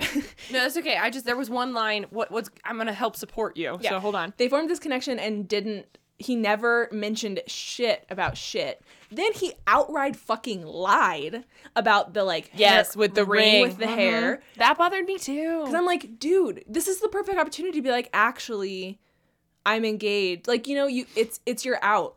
No, 0.50 0.60
that's 0.60 0.76
okay. 0.76 0.96
I 0.96 1.10
just 1.10 1.24
there 1.24 1.36
was 1.36 1.50
one 1.50 1.72
line. 1.72 2.06
What 2.10 2.30
what's 2.30 2.50
I'm 2.64 2.76
gonna 2.76 2.92
help 2.92 3.16
support 3.16 3.56
you. 3.56 3.78
Yeah. 3.80 3.90
So 3.90 4.00
hold 4.00 4.14
on. 4.14 4.34
they 4.36 4.48
formed 4.48 4.68
this 4.70 4.78
connection 4.78 5.18
and 5.18 5.48
didn't 5.48 5.98
he 6.18 6.36
never 6.36 6.88
mentioned 6.92 7.40
shit 7.46 8.06
about 8.08 8.36
shit. 8.36 8.80
Then 9.10 9.32
he 9.32 9.52
outright 9.66 10.14
fucking 10.16 10.64
lied 10.64 11.44
about 11.76 12.14
the 12.14 12.22
like 12.24 12.50
Yes, 12.54 12.96
with 12.96 13.14
the 13.14 13.24
ring, 13.24 13.62
with 13.62 13.78
the 13.78 13.86
Mhm. 13.86 13.94
hair 13.94 14.42
That 14.56 14.78
bothered 14.78 15.06
me 15.06 15.18
too. 15.18 15.60
because 15.60 15.74
i'm 15.74 15.86
like 15.86 16.18
dude 16.18 16.64
this 16.68 16.86
is 16.88 17.00
the 17.00 17.08
perfect 17.08 17.38
opportunity 17.38 17.78
to 17.78 17.82
be 17.82 17.90
like 17.90 18.08
actually 18.12 19.00
i'm 19.66 19.84
engaged. 19.84 20.46
Like 20.46 20.66
you 20.68 20.74
know 20.76 20.86
you 20.86 21.06
it's 21.16 21.40
it's 21.46 21.64
your 21.64 21.78
out. 21.82 22.16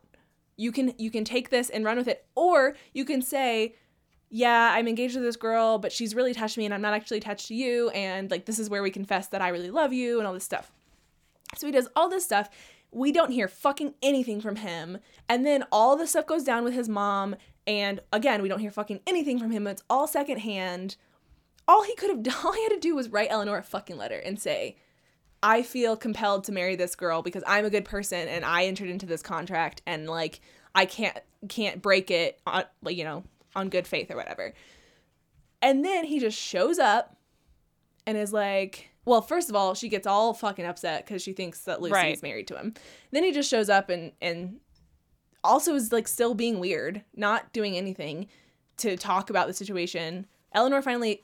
You 0.57 0.71
can 0.71 0.93
you 0.97 1.09
can 1.11 1.23
take 1.23 1.49
this 1.49 1.69
and 1.69 1.83
run 1.85 1.97
with 1.97 2.07
it. 2.07 2.25
Or 2.35 2.75
you 2.93 3.03
can 3.05 3.21
say 3.21 3.75
yeah 4.29 4.73
i'm 4.73 4.87
engaged 4.89 5.13
to 5.13 5.21
this 5.21 5.37
girl 5.37 5.77
but 5.79 5.91
she's 5.91 6.13
really 6.13 6.31
attached 6.31 6.55
to 6.55 6.59
me 6.59 6.65
and 6.65 6.73
i'm 6.73 6.81
not 6.81 6.93
actually 6.93 7.17
attached 7.17 7.47
to 7.47 7.55
you. 7.55 7.89
And 7.91 8.29
like 8.29 8.45
this 8.45 8.59
is 8.59 8.69
where 8.69 8.83
we 8.83 8.91
confess 8.91 9.27
that 9.29 9.41
i 9.41 9.47
really 9.49 9.71
love 9.71 9.91
you 9.93 10.19
and 10.19 10.27
all 10.27 10.33
this 10.33 10.43
stuff. 10.43 10.71
So 11.57 11.65
he 11.65 11.71
does 11.71 11.87
all 11.95 12.09
this 12.09 12.25
stuff. 12.25 12.49
We 12.91 13.11
don't 13.11 13.31
hear 13.31 13.47
fucking 13.47 13.95
anything 14.01 14.41
from 14.41 14.57
him. 14.57 14.99
And 15.27 15.45
then 15.45 15.65
all 15.71 15.95
the 15.95 16.07
stuff 16.07 16.25
goes 16.25 16.43
down 16.43 16.63
with 16.63 16.73
his 16.73 16.87
mom. 16.89 17.35
And 17.65 17.99
again, 18.13 18.41
we 18.41 18.49
don't 18.49 18.59
hear 18.59 18.71
fucking 18.71 19.01
anything 19.05 19.39
from 19.39 19.51
him. 19.51 19.67
It's 19.67 19.83
all 19.89 20.07
secondhand. 20.07 20.95
All 21.67 21.83
he 21.83 21.95
could 21.95 22.09
have 22.09 22.23
done, 22.23 22.35
all 22.43 22.53
he 22.53 22.63
had 22.63 22.73
to 22.73 22.79
do 22.79 22.95
was 22.95 23.09
write 23.09 23.29
Eleanor 23.29 23.57
a 23.57 23.63
fucking 23.63 23.97
letter 23.97 24.19
and 24.19 24.39
say, 24.39 24.77
I 25.43 25.61
feel 25.61 25.95
compelled 25.95 26.45
to 26.45 26.51
marry 26.51 26.75
this 26.75 26.95
girl 26.95 27.21
because 27.21 27.43
I'm 27.45 27.65
a 27.65 27.69
good 27.69 27.85
person 27.85 28.27
and 28.27 28.43
I 28.43 28.65
entered 28.65 28.89
into 28.89 29.05
this 29.05 29.21
contract 29.21 29.81
and 29.85 30.07
like 30.07 30.41
I 30.73 30.85
can't 30.85 31.17
can't 31.47 31.79
break 31.79 32.09
it 32.09 32.39
on 32.47 32.63
like 32.81 32.97
you 32.97 33.03
know 33.03 33.23
on 33.55 33.69
good 33.69 33.87
faith 33.87 34.09
or 34.09 34.15
whatever. 34.15 34.53
And 35.61 35.83
then 35.83 36.05
he 36.05 36.19
just 36.19 36.37
shows 36.37 36.79
up 36.79 37.17
and 38.05 38.17
is 38.17 38.31
like, 38.31 38.86
well, 39.07 39.21
first 39.21 39.49
of 39.49 39.55
all, 39.55 39.73
she 39.73 39.87
gets 39.89 40.05
all 40.05 40.33
fucking 40.33 40.65
upset 40.65 41.05
because 41.05 41.21
she 41.21 41.31
thinks 41.33 41.61
that 41.61 41.81
Lucy's 41.81 41.93
Right. 41.93 42.21
married 42.21 42.47
to 42.47 42.57
him. 42.57 42.73
Then 43.11 43.23
he 43.23 43.31
just 43.31 43.49
shows 43.49 43.69
up 43.69 43.89
and 43.89 44.11
and 44.21 44.59
also 45.43 45.73
is 45.75 45.91
like 45.93 46.07
still 46.07 46.33
being 46.35 46.59
weird, 46.59 47.03
not 47.15 47.53
doing 47.53 47.77
anything 47.77 48.27
to 48.77 48.97
talk 48.97 49.29
about 49.29 49.47
the 49.47 49.53
situation. 49.53 50.27
Eleanor 50.53 50.81
finally 50.81 51.21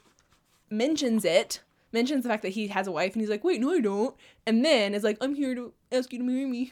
mentions 0.70 1.26
it, 1.26 1.62
mentions 1.92 2.24
the 2.24 2.30
fact 2.30 2.42
that 2.44 2.50
he 2.50 2.68
has 2.70 2.88
a 2.88 2.92
wife, 2.92 3.14
and 3.14 3.22
he's 3.22 3.30
like, 3.30 3.44
wait, 3.44 3.60
no, 3.60 3.72
I 3.72 3.82
don't. 3.82 4.16
And 4.48 4.64
then 4.64 4.94
is 4.94 5.04
like, 5.04 5.18
I'm 5.20 5.36
here 5.36 5.54
to 5.54 5.74
ask 5.92 6.12
you 6.14 6.20
to 6.20 6.26
marry 6.26 6.46
me. 6.46 6.72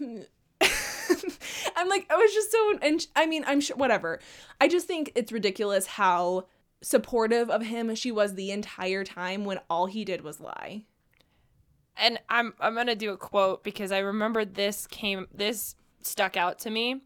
I'm 1.75 1.89
like, 1.89 2.05
I 2.09 2.15
was 2.15 2.33
just 2.33 2.51
so, 2.51 2.77
and 2.81 3.05
I 3.15 3.25
mean, 3.25 3.43
I'm 3.45 3.59
sure, 3.59 3.75
whatever. 3.75 4.19
I 4.61 4.67
just 4.67 4.87
think 4.87 5.11
it's 5.15 5.31
ridiculous 5.31 5.85
how 5.85 6.45
supportive 6.81 7.49
of 7.49 7.63
him 7.63 7.93
she 7.95 8.11
was 8.11 8.35
the 8.35 8.51
entire 8.51 9.03
time 9.03 9.43
when 9.45 9.59
all 9.69 9.87
he 9.87 10.05
did 10.05 10.21
was 10.21 10.39
lie. 10.39 10.85
And 12.01 12.19
I'm 12.29 12.53
I'm 12.59 12.75
gonna 12.75 12.95
do 12.95 13.11
a 13.13 13.17
quote 13.17 13.63
because 13.63 13.91
I 13.91 13.99
remember 13.99 14.43
this 14.43 14.87
came 14.87 15.27
this 15.33 15.75
stuck 16.01 16.35
out 16.35 16.59
to 16.59 16.69
me 16.69 17.01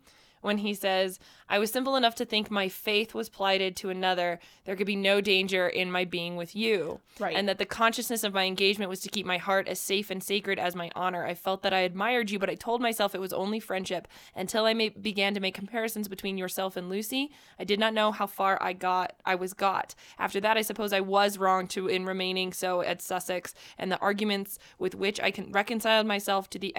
when 0.45 0.59
he 0.59 0.75
says, 0.75 1.19
I 1.49 1.57
was 1.57 1.71
simple 1.71 1.95
enough 1.95 2.13
to 2.15 2.25
think 2.25 2.51
my 2.51 2.69
faith 2.69 3.15
was 3.15 3.29
plighted 3.29 3.75
to 3.77 3.89
another. 3.89 4.39
There 4.65 4.75
could 4.75 4.85
be 4.85 4.95
no 4.95 5.19
danger 5.19 5.67
in 5.67 5.91
my 5.91 6.05
being 6.05 6.35
with 6.35 6.55
you. 6.55 6.99
Right. 7.19 7.35
And 7.35 7.49
that 7.49 7.57
the 7.57 7.65
consciousness 7.65 8.23
of 8.23 8.35
my 8.35 8.43
engagement 8.43 8.89
was 8.89 8.99
to 9.01 9.09
keep 9.09 9.25
my 9.25 9.39
heart 9.39 9.67
as 9.67 9.79
safe 9.79 10.11
and 10.11 10.23
sacred 10.23 10.59
as 10.59 10.75
my 10.75 10.91
honor. 10.95 11.25
I 11.25 11.33
felt 11.33 11.63
that 11.63 11.73
I 11.73 11.79
admired 11.79 12.29
you, 12.29 12.37
but 12.37 12.49
I 12.49 12.53
told 12.53 12.79
myself 12.79 13.15
it 13.15 13.21
was 13.21 13.33
only 13.33 13.59
friendship 13.59 14.07
until 14.35 14.65
I 14.65 14.75
ma- 14.75 14.89
began 15.01 15.33
to 15.33 15.39
make 15.39 15.55
comparisons 15.55 16.07
between 16.07 16.37
yourself 16.37 16.77
and 16.77 16.89
Lucy. 16.89 17.31
I 17.57 17.63
did 17.63 17.79
not 17.79 17.95
know 17.95 18.11
how 18.11 18.27
far 18.27 18.61
I 18.61 18.73
got, 18.73 19.13
I 19.25 19.33
was 19.33 19.53
got. 19.53 19.95
After 20.19 20.39
that, 20.41 20.57
I 20.57 20.61
suppose 20.61 20.93
I 20.93 20.99
was 20.99 21.39
wrong 21.39 21.67
to 21.69 21.87
in 21.87 22.05
remaining 22.05 22.53
so 22.53 22.81
at 22.81 23.01
Sussex, 23.01 23.55
and 23.79 23.91
the 23.91 23.99
arguments 23.99 24.59
with 24.77 24.93
which 24.93 25.19
I 25.19 25.31
can 25.31 25.51
reconciled 25.51 26.05
myself 26.05 26.51
to 26.51 26.59
the 26.59 26.75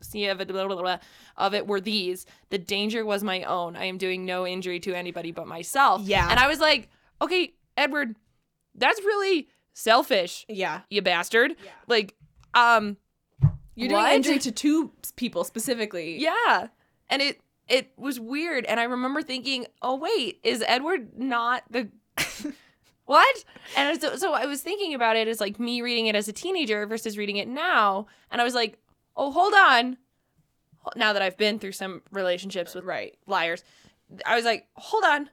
expediency 0.00 0.26
of 0.30 0.40
it, 0.40 0.48
blah, 0.48 0.66
blah, 0.66 0.76
blah, 0.76 0.98
of 1.36 1.54
it 1.54 1.66
were 1.66 1.80
these: 1.80 2.26
the 2.50 2.58
danger 2.58 3.04
was 3.04 3.22
my 3.22 3.42
own. 3.44 3.76
I 3.76 3.84
am 3.84 3.98
doing 3.98 4.24
no 4.24 4.46
injury 4.46 4.80
to 4.80 4.94
anybody 4.94 5.32
but 5.32 5.46
myself. 5.46 6.02
Yeah. 6.02 6.28
and 6.30 6.38
I 6.40 6.48
was 6.48 6.58
like, 6.60 6.88
okay, 7.22 7.54
Edward, 7.76 8.16
that's 8.74 9.00
really 9.00 9.48
selfish, 9.74 10.44
Yeah. 10.48 10.80
you 10.90 11.02
bastard. 11.02 11.54
Yeah. 11.64 11.70
Like, 11.86 12.14
um, 12.54 12.96
You're 13.74 13.88
doing 13.88 14.02
What? 14.02 14.12
injury 14.14 14.38
to 14.40 14.52
two 14.52 14.92
people 15.16 15.44
specifically. 15.44 16.18
yeah, 16.18 16.68
and 17.08 17.22
it 17.22 17.40
it 17.68 17.92
was 17.96 18.18
weird, 18.18 18.64
and 18.64 18.80
I 18.80 18.84
remember 18.84 19.22
thinking, 19.22 19.66
oh 19.80 19.94
wait, 19.96 20.40
is 20.42 20.64
Edward 20.66 21.16
not 21.18 21.62
the 21.70 21.88
what? 23.06 23.44
And 23.76 24.00
so, 24.00 24.16
so 24.16 24.32
I 24.34 24.46
was 24.46 24.60
thinking 24.62 24.92
about 24.94 25.16
it 25.16 25.28
as 25.28 25.40
like 25.40 25.58
me 25.60 25.80
reading 25.82 26.06
it 26.06 26.14
as 26.16 26.26
a 26.28 26.32
teenager 26.32 26.86
versus 26.86 27.16
reading 27.16 27.36
it 27.36 27.46
now, 27.48 28.06
and 28.30 28.40
I 28.40 28.44
was 28.44 28.54
like, 28.54 28.78
oh, 29.16 29.30
hold 29.30 29.54
on. 29.54 29.96
Now 30.96 31.12
that 31.12 31.22
I've 31.22 31.36
been 31.36 31.58
through 31.58 31.72
some 31.72 32.02
relationships 32.10 32.74
with 32.74 32.84
Right. 32.84 33.16
liars, 33.26 33.62
I 34.24 34.34
was 34.36 34.44
like, 34.44 34.66
hold 34.74 35.04
on, 35.04 35.30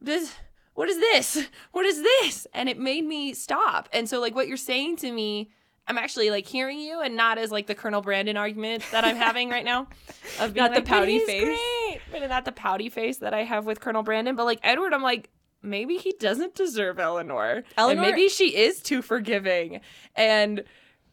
this. 0.00 0.34
What 0.74 0.88
is 0.88 0.98
this? 0.98 1.46
What 1.72 1.84
is 1.86 2.02
this? 2.02 2.46
And 2.54 2.68
it 2.68 2.78
made 2.78 3.04
me 3.04 3.32
stop. 3.34 3.88
And 3.92 4.08
so, 4.08 4.20
like, 4.20 4.34
what 4.34 4.46
you're 4.48 4.56
saying 4.56 4.96
to 4.98 5.10
me, 5.12 5.50
I'm 5.88 5.98
actually 5.98 6.30
like 6.30 6.46
hearing 6.46 6.78
you, 6.78 7.00
and 7.00 7.16
not 7.16 7.38
as 7.38 7.50
like 7.50 7.66
the 7.66 7.74
Colonel 7.74 8.02
Brandon 8.02 8.36
argument 8.36 8.84
that 8.92 9.04
I'm 9.04 9.16
having 9.16 9.48
right 9.50 9.64
now, 9.64 9.88
of 10.40 10.52
being 10.54 10.64
Not 10.64 10.70
the 10.72 10.76
like, 10.80 10.84
"But 10.84 10.86
pouty 10.86 11.18
face." 11.20 11.44
great," 11.44 12.00
but 12.12 12.28
not 12.28 12.44
the 12.44 12.52
pouty 12.52 12.88
face 12.88 13.18
that 13.18 13.34
I 13.34 13.42
have 13.44 13.64
with 13.66 13.80
Colonel 13.80 14.02
Brandon. 14.02 14.36
But 14.36 14.44
like 14.44 14.60
Edward, 14.62 14.92
I'm 14.94 15.02
like, 15.02 15.30
maybe 15.62 15.96
he 15.96 16.12
doesn't 16.20 16.54
deserve 16.54 16.98
Eleanor. 17.00 17.64
Eleanor- 17.76 18.02
and 18.02 18.10
maybe 18.10 18.28
she 18.28 18.56
is 18.56 18.80
too 18.82 19.02
forgiving. 19.02 19.80
And 20.14 20.64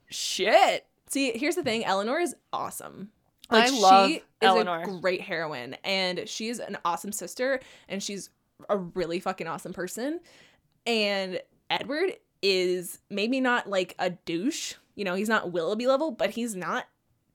shit, 0.10 0.86
See, 1.10 1.38
here's 1.38 1.56
the 1.56 1.64
thing. 1.64 1.86
Eleanor 1.86 2.20
is 2.20 2.36
awesome. 2.52 3.10
I 3.50 3.70
love 3.70 4.10
she 4.10 4.24
Eleanor. 4.42 4.82
is 4.82 4.90
a 4.90 5.00
great 5.00 5.22
heroine, 5.22 5.76
and 5.84 6.28
she's 6.28 6.60
an 6.60 6.78
awesome 6.84 7.12
sister, 7.14 7.62
and 7.88 8.04
she's 8.04 8.30
a 8.70 8.78
really 8.78 9.20
fucking 9.20 9.48
awesome 9.48 9.74
person. 9.74 10.20
And 10.86 11.40
Edward 11.70 12.14
is 12.42 13.00
maybe 13.10 13.40
not 13.40 13.70
like 13.70 13.96
a 14.00 14.10
douche. 14.10 14.74
You 14.96 15.06
know, 15.06 15.16
he's 15.16 15.30
not 15.30 15.52
Willoughby 15.52 15.88
level, 15.88 16.12
but 16.12 16.32
he's 16.32 16.56
not. 16.56 16.86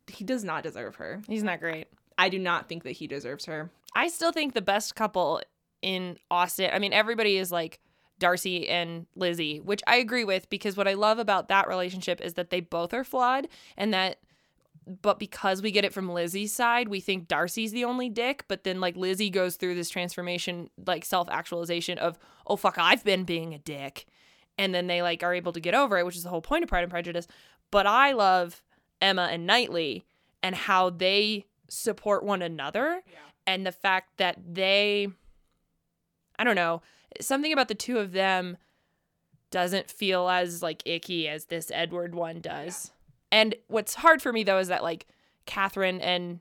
He 0.08 0.24
does 0.24 0.44
not 0.44 0.62
deserve 0.62 0.96
her. 0.96 1.22
he's 1.28 1.42
not 1.42 1.60
great. 1.60 1.86
I 2.18 2.28
do 2.28 2.38
not 2.38 2.68
think 2.68 2.82
that 2.82 2.92
he 2.92 3.06
deserves 3.06 3.46
her. 3.46 3.70
I 3.94 4.08
still 4.08 4.32
think 4.32 4.52
the 4.52 4.60
best 4.62 4.94
couple 4.94 5.40
in 5.80 6.18
Austen, 6.30 6.70
I 6.72 6.78
mean, 6.78 6.92
everybody 6.92 7.36
is 7.36 7.50
like 7.50 7.78
Darcy 8.22 8.68
and 8.68 9.06
Lizzie, 9.16 9.58
which 9.58 9.82
I 9.84 9.96
agree 9.96 10.22
with 10.22 10.48
because 10.48 10.76
what 10.76 10.86
I 10.86 10.94
love 10.94 11.18
about 11.18 11.48
that 11.48 11.66
relationship 11.66 12.20
is 12.20 12.34
that 12.34 12.50
they 12.50 12.60
both 12.60 12.94
are 12.94 13.02
flawed 13.02 13.48
and 13.76 13.92
that 13.92 14.20
but 15.00 15.18
because 15.18 15.60
we 15.60 15.72
get 15.72 15.84
it 15.84 15.92
from 15.92 16.08
Lizzie's 16.08 16.52
side, 16.52 16.86
we 16.86 17.00
think 17.00 17.26
Darcy's 17.26 17.72
the 17.72 17.84
only 17.84 18.08
dick, 18.08 18.44
but 18.46 18.62
then 18.62 18.80
like 18.80 18.96
Lizzie 18.96 19.28
goes 19.28 19.56
through 19.56 19.74
this 19.74 19.90
transformation, 19.90 20.70
like 20.86 21.04
self-actualization 21.04 21.98
of, 21.98 22.16
oh 22.46 22.54
fuck, 22.54 22.78
I've 22.78 23.02
been 23.02 23.24
being 23.24 23.54
a 23.54 23.58
dick. 23.58 24.06
And 24.56 24.72
then 24.72 24.86
they 24.86 25.02
like 25.02 25.24
are 25.24 25.34
able 25.34 25.52
to 25.52 25.60
get 25.60 25.74
over 25.74 25.98
it, 25.98 26.06
which 26.06 26.16
is 26.16 26.22
the 26.22 26.30
whole 26.30 26.42
point 26.42 26.62
of 26.62 26.68
Pride 26.68 26.84
and 26.84 26.90
Prejudice. 26.92 27.26
But 27.72 27.88
I 27.88 28.12
love 28.12 28.62
Emma 29.00 29.28
and 29.32 29.46
Knightley 29.46 30.04
and 30.44 30.54
how 30.54 30.90
they 30.90 31.46
support 31.68 32.22
one 32.22 32.42
another 32.42 33.02
and 33.48 33.66
the 33.66 33.72
fact 33.72 34.18
that 34.18 34.38
they 34.48 35.08
I 36.38 36.44
don't 36.44 36.56
know, 36.56 36.82
something 37.20 37.52
about 37.52 37.68
the 37.68 37.74
two 37.74 37.98
of 37.98 38.12
them 38.12 38.56
doesn't 39.50 39.90
feel 39.90 40.28
as 40.28 40.62
like 40.62 40.82
icky 40.84 41.28
as 41.28 41.46
this 41.46 41.70
Edward 41.72 42.14
one 42.14 42.40
does. 42.40 42.90
And 43.30 43.54
what's 43.68 43.94
hard 43.94 44.20
for 44.20 44.32
me 44.32 44.42
though 44.42 44.58
is 44.58 44.68
that 44.68 44.82
like 44.82 45.06
Catherine 45.46 46.00
and 46.00 46.40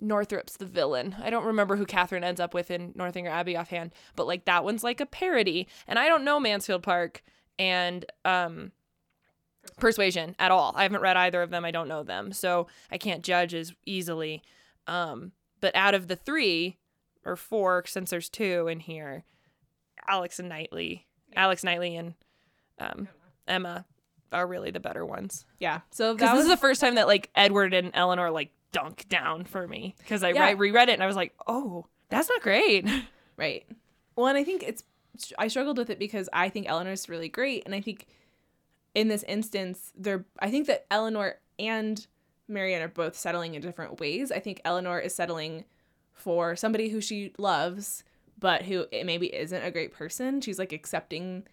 Northrop's 0.00 0.56
the 0.56 0.66
villain. 0.66 1.16
I 1.22 1.30
don't 1.30 1.44
remember 1.44 1.76
who 1.76 1.86
Catherine 1.86 2.24
ends 2.24 2.40
up 2.40 2.54
with 2.54 2.70
in 2.70 2.92
Northanger 2.94 3.30
Abbey 3.30 3.56
offhand, 3.56 3.92
but 4.16 4.26
like 4.26 4.44
that 4.46 4.64
one's 4.64 4.84
like 4.84 5.00
a 5.00 5.06
parody. 5.06 5.68
And 5.86 5.98
I 5.98 6.08
don't 6.08 6.24
know 6.24 6.40
Mansfield 6.40 6.82
Park 6.82 7.22
and 7.58 8.04
um 8.24 8.72
Persuasion 9.78 10.36
at 10.38 10.50
all. 10.50 10.74
I 10.76 10.82
haven't 10.82 11.00
read 11.00 11.16
either 11.16 11.40
of 11.40 11.48
them. 11.48 11.64
I 11.64 11.70
don't 11.70 11.88
know 11.88 12.02
them. 12.02 12.34
So 12.34 12.66
I 12.90 12.98
can't 12.98 13.24
judge 13.24 13.54
as 13.54 13.72
easily. 13.86 14.42
Um 14.86 15.32
but 15.60 15.74
out 15.74 15.94
of 15.94 16.08
the 16.08 16.16
3 16.16 16.76
or 17.24 17.36
4 17.36 17.84
since 17.86 18.10
there's 18.10 18.28
2 18.28 18.68
in 18.68 18.80
here, 18.80 19.24
Alex 20.08 20.38
and 20.38 20.48
Knightley, 20.48 21.06
Alex 21.34 21.64
Knightley 21.64 21.96
and 21.96 22.14
um 22.78 23.08
Emma 23.46 23.84
are 24.32 24.46
really 24.46 24.70
the 24.70 24.80
better 24.80 25.04
ones. 25.06 25.44
Yeah. 25.58 25.80
So 25.90 26.14
Because 26.14 26.30
that 26.30 26.34
this 26.36 26.44
is 26.44 26.50
the 26.50 26.56
first 26.56 26.80
time 26.80 26.96
that 26.96 27.06
like 27.06 27.30
Edward 27.36 27.72
and 27.74 27.90
Eleanor 27.94 28.30
like 28.30 28.50
dunk 28.72 29.08
down 29.08 29.44
for 29.44 29.68
me. 29.68 29.94
Because 29.98 30.24
I 30.24 30.30
Yeah. 30.30 30.46
re- 30.48 30.54
reread 30.54 30.88
it 30.88 30.94
and 30.94 31.02
I 31.02 31.06
was 31.06 31.14
like, 31.16 31.32
oh, 31.46 31.86
that's 32.08 32.28
not 32.28 32.40
great. 32.42 32.86
Right. 33.36 33.66
Well, 34.14 34.28
and 34.28 34.38
I 34.38 34.44
think 34.44 34.62
it's 34.62 34.84
I 35.38 35.48
struggled 35.48 35.76
with 35.76 35.90
it 35.90 35.98
because 35.98 36.28
I 36.32 36.48
think 36.48 36.68
Eleanor's 36.68 37.08
really 37.08 37.28
great, 37.28 37.64
and 37.66 37.74
I 37.74 37.80
think 37.80 38.06
in 38.94 39.08
this 39.08 39.24
instance, 39.24 39.90
they're 39.96 40.24
I 40.38 40.50
think 40.52 40.68
that 40.68 40.86
Eleanor 40.88 41.38
and 41.58 42.06
Marianne 42.46 42.82
are 42.82 42.86
both 42.88 43.16
settling 43.16 43.54
in 43.56 43.60
different 43.62 43.98
ways. 43.98 44.30
I 44.30 44.38
think 44.38 44.60
Eleanor 44.64 45.00
is 45.00 45.12
settling 45.16 45.64
for 46.12 46.54
somebody 46.54 46.90
who 46.90 47.00
she 47.00 47.32
loves, 47.38 48.04
but 48.38 48.62
who 48.62 48.86
it 48.90 49.04
maybe 49.06 49.34
isn't 49.34 49.62
a 49.62 49.70
great 49.70 49.92
person. 49.92 50.40
She's 50.40 50.58
like 50.58 50.72
accepting 50.72 51.44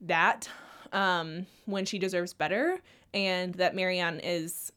that 0.00 0.48
um, 0.92 1.46
when 1.66 1.84
she 1.84 1.98
deserves 1.98 2.32
better, 2.32 2.80
and 3.12 3.54
that 3.54 3.74
Marianne 3.74 4.20
is 4.20 4.72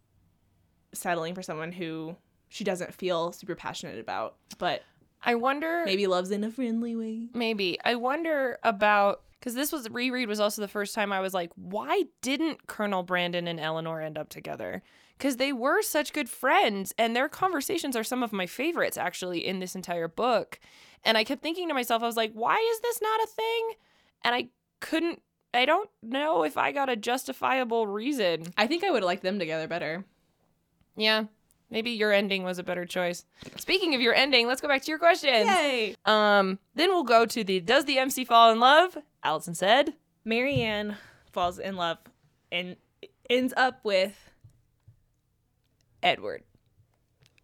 settling 0.93 1.33
for 1.33 1.41
someone 1.41 1.71
who 1.71 2.15
she 2.49 2.63
doesn't 2.63 2.93
feel 2.93 3.31
super 3.31 3.55
passionate 3.55 3.99
about, 3.99 4.35
but 4.57 4.83
I 5.23 5.35
wonder 5.35 5.83
maybe 5.85 6.05
loves 6.07 6.31
in 6.31 6.43
a 6.43 6.51
friendly 6.51 6.95
way. 6.95 7.29
maybe 7.33 7.79
I 7.83 7.95
wonder 7.95 8.59
about 8.63 9.21
because 9.39 9.55
this 9.55 9.71
was 9.71 9.89
reread 9.89 10.29
was 10.29 10.39
also 10.39 10.61
the 10.61 10.67
first 10.67 10.95
time 10.95 11.11
I 11.11 11.19
was 11.19 11.33
like, 11.33 11.51
why 11.55 12.03
didn't 12.21 12.67
Colonel 12.67 13.03
Brandon 13.03 13.47
and 13.47 13.59
Eleanor 13.59 14.01
end 14.01 14.17
up 14.17 14.29
together? 14.29 14.83
Because 15.17 15.37
they 15.37 15.51
were 15.51 15.81
such 15.81 16.13
good 16.13 16.29
friends, 16.29 16.93
and 16.97 17.15
their 17.15 17.29
conversations 17.29 17.95
are 17.95 18.03
some 18.03 18.23
of 18.23 18.31
my 18.33 18.45
favorites 18.45 18.97
actually 18.97 19.45
in 19.45 19.59
this 19.59 19.75
entire 19.75 20.07
book. 20.07 20.59
And 21.05 21.17
I 21.17 21.23
kept 21.23 21.41
thinking 21.41 21.67
to 21.67 21.73
myself, 21.73 22.01
I 22.01 22.05
was 22.05 22.15
like, 22.17 22.31
why 22.33 22.55
is 22.73 22.79
this 22.81 23.01
not 23.01 23.23
a 23.23 23.27
thing? 23.27 23.69
And 24.23 24.35
I 24.35 24.47
couldn't. 24.79 25.21
I 25.53 25.65
don't 25.65 25.89
know 26.01 26.43
if 26.43 26.57
I 26.57 26.71
got 26.71 26.89
a 26.89 26.95
justifiable 26.95 27.85
reason. 27.85 28.45
I 28.57 28.65
think 28.67 28.83
I 28.83 28.89
would 28.89 29.03
have 29.03 29.07
liked 29.07 29.21
them 29.21 29.37
together 29.37 29.67
better. 29.67 30.03
Yeah, 30.95 31.25
maybe 31.69 31.91
your 31.91 32.11
ending 32.11 32.43
was 32.43 32.57
a 32.57 32.63
better 32.63 32.85
choice. 32.85 33.25
Speaking 33.57 33.93
of 33.93 34.01
your 34.01 34.15
ending, 34.15 34.47
let's 34.47 34.61
go 34.61 34.67
back 34.67 34.81
to 34.83 34.89
your 34.89 34.97
question. 34.99 35.45
Yay! 35.47 35.95
Um, 36.05 36.57
then 36.75 36.89
we'll 36.89 37.03
go 37.03 37.25
to 37.25 37.43
the 37.43 37.59
Does 37.59 37.85
the 37.85 37.99
MC 37.99 38.25
fall 38.25 38.51
in 38.51 38.59
love? 38.59 38.97
Allison 39.23 39.53
said. 39.53 39.93
Marianne 40.25 40.97
falls 41.31 41.59
in 41.59 41.75
love 41.75 41.97
and 42.51 42.75
ends 43.29 43.53
up 43.57 43.79
with 43.83 44.31
Edward. 46.01 46.43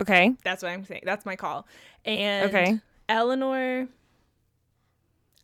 Okay. 0.02 0.36
That's 0.44 0.64
what 0.64 0.70
I'm 0.72 0.86
saying. 0.86 1.02
That's 1.06 1.26
my 1.26 1.36
call. 1.36 1.68
And 2.06 2.50
Okay. 2.50 2.80
Eleanor, 3.10 3.88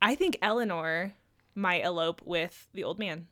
I 0.01 0.15
think 0.15 0.37
Eleanor 0.41 1.13
might 1.55 1.83
elope 1.83 2.21
with 2.23 2.67
the 2.73 2.83
old 2.83 2.99
man. 2.99 3.27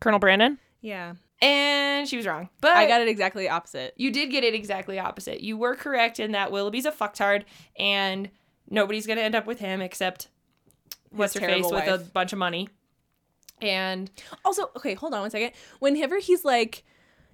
Colonel 0.00 0.18
Brandon. 0.18 0.58
Yeah. 0.80 1.14
And 1.40 2.08
she 2.08 2.16
was 2.16 2.26
wrong. 2.26 2.48
But 2.60 2.76
I 2.76 2.86
got 2.86 3.00
it 3.00 3.08
exactly 3.08 3.48
opposite. 3.48 3.94
you 3.96 4.10
did 4.10 4.30
get 4.30 4.44
it 4.44 4.54
exactly 4.54 4.98
opposite. 4.98 5.40
You 5.40 5.56
were 5.56 5.74
correct 5.74 6.18
in 6.20 6.32
that 6.32 6.50
Willoughby's 6.50 6.84
a 6.84 6.92
fucktard 6.92 7.44
and 7.78 8.28
nobody's 8.68 9.06
gonna 9.06 9.20
end 9.20 9.34
up 9.34 9.46
with 9.46 9.60
him 9.60 9.80
except 9.80 10.28
what's 11.10 11.34
her 11.34 11.40
face 11.40 11.48
terrible 11.48 11.72
with 11.72 11.88
a 11.88 11.98
bunch 12.12 12.32
of 12.32 12.38
money. 12.38 12.68
And 13.60 14.10
Also, 14.44 14.70
okay, 14.76 14.94
hold 14.94 15.14
on 15.14 15.20
one 15.20 15.30
second. 15.30 15.52
Whenever 15.78 16.18
he's 16.18 16.44
like, 16.44 16.82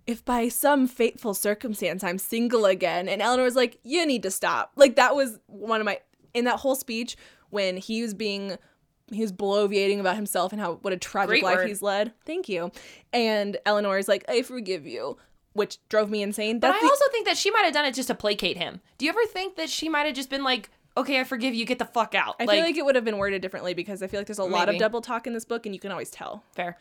if 0.06 0.24
by 0.24 0.48
some 0.48 0.86
fateful 0.86 1.34
circumstance 1.34 2.02
I'm 2.04 2.18
single 2.18 2.66
again, 2.66 3.08
and 3.08 3.22
Eleanor's 3.22 3.56
like, 3.56 3.78
you 3.84 4.04
need 4.06 4.22
to 4.24 4.30
stop. 4.30 4.72
Like 4.76 4.96
that 4.96 5.14
was 5.14 5.38
one 5.46 5.80
of 5.80 5.84
my 5.86 6.00
in 6.34 6.44
that 6.44 6.60
whole 6.60 6.74
speech 6.74 7.16
when 7.50 7.76
he 7.76 8.02
was 8.02 8.14
being 8.14 8.56
he 9.12 9.20
was 9.22 9.32
bloviating 9.32 9.98
about 9.98 10.14
himself 10.14 10.52
and 10.52 10.60
how 10.60 10.74
what 10.82 10.92
a 10.92 10.96
tragic 10.96 11.28
Great 11.28 11.42
life 11.42 11.56
word. 11.56 11.68
he's 11.68 11.82
led. 11.82 12.12
Thank 12.24 12.48
you. 12.48 12.70
And 13.12 13.56
Eleanor 13.66 13.98
is 13.98 14.06
like, 14.06 14.24
I 14.28 14.42
forgive 14.42 14.86
you. 14.86 15.16
which 15.52 15.78
drove 15.88 16.08
me 16.08 16.22
insane. 16.22 16.60
But 16.60 16.76
I 16.76 16.78
the- 16.80 16.86
also 16.86 17.04
think 17.10 17.26
that 17.26 17.36
she 17.36 17.50
might 17.50 17.64
have 17.64 17.74
done 17.74 17.84
it 17.84 17.92
just 17.94 18.06
to 18.06 18.14
placate 18.14 18.56
him. 18.56 18.80
Do 18.98 19.04
you 19.04 19.10
ever 19.10 19.24
think 19.26 19.56
that 19.56 19.68
she 19.68 19.88
might 19.88 20.06
have 20.06 20.14
just 20.14 20.30
been 20.30 20.44
like, 20.44 20.70
"Okay, 20.96 21.18
I 21.18 21.24
forgive 21.24 21.54
you. 21.56 21.64
Get 21.66 21.80
the 21.80 21.84
fuck 21.86 22.14
out." 22.14 22.36
I 22.38 22.46
feel 22.46 22.60
like 22.64 22.76
it 22.76 22.84
would 22.84 22.94
have 22.94 23.04
been 23.04 23.18
worded 23.18 23.42
differently 23.42 23.74
because 23.74 24.00
I 24.00 24.06
feel 24.06 24.20
like 24.20 24.28
there's 24.28 24.38
a 24.38 24.44
lot 24.44 24.68
of 24.68 24.78
double 24.78 25.00
talk 25.00 25.26
in 25.26 25.32
this 25.32 25.44
book, 25.44 25.66
and 25.66 25.74
you 25.74 25.80
can 25.80 25.90
always 25.90 26.10
tell. 26.10 26.44
fair. 26.54 26.78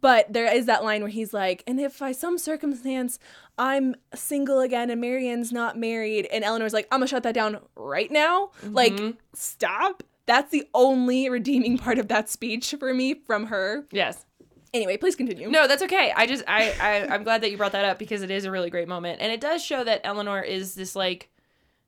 But 0.00 0.32
there 0.32 0.52
is 0.52 0.66
that 0.66 0.84
line 0.84 1.00
where 1.02 1.10
he's 1.10 1.32
like, 1.32 1.62
and 1.66 1.80
if 1.80 1.98
by 1.98 2.12
some 2.12 2.38
circumstance 2.38 3.18
I'm 3.58 3.94
single 4.14 4.60
again 4.60 4.90
and 4.90 5.00
Marianne's 5.00 5.52
not 5.52 5.78
married, 5.78 6.26
and 6.26 6.44
Eleanor's 6.44 6.72
like, 6.74 6.86
I'm 6.92 7.00
gonna 7.00 7.08
shut 7.08 7.22
that 7.22 7.34
down 7.34 7.58
right 7.74 8.10
now. 8.10 8.50
Like, 8.62 8.92
mm-hmm. 8.92 9.12
stop. 9.32 10.02
That's 10.26 10.50
the 10.50 10.68
only 10.74 11.28
redeeming 11.28 11.78
part 11.78 11.98
of 11.98 12.08
that 12.08 12.28
speech 12.28 12.74
for 12.78 12.92
me 12.92 13.14
from 13.14 13.46
her. 13.46 13.86
Yes. 13.90 14.26
Anyway, 14.74 14.96
please 14.98 15.16
continue. 15.16 15.48
No, 15.48 15.66
that's 15.66 15.82
okay. 15.84 16.12
I 16.14 16.26
just 16.26 16.44
I, 16.46 16.74
I 16.80 17.14
I'm 17.14 17.22
glad 17.22 17.40
that 17.42 17.50
you 17.50 17.56
brought 17.56 17.72
that 17.72 17.84
up 17.84 17.98
because 17.98 18.22
it 18.22 18.30
is 18.30 18.44
a 18.44 18.50
really 18.50 18.68
great 18.68 18.88
moment, 18.88 19.22
and 19.22 19.32
it 19.32 19.40
does 19.40 19.64
show 19.64 19.82
that 19.84 20.02
Eleanor 20.04 20.42
is 20.42 20.74
this 20.74 20.94
like. 20.94 21.30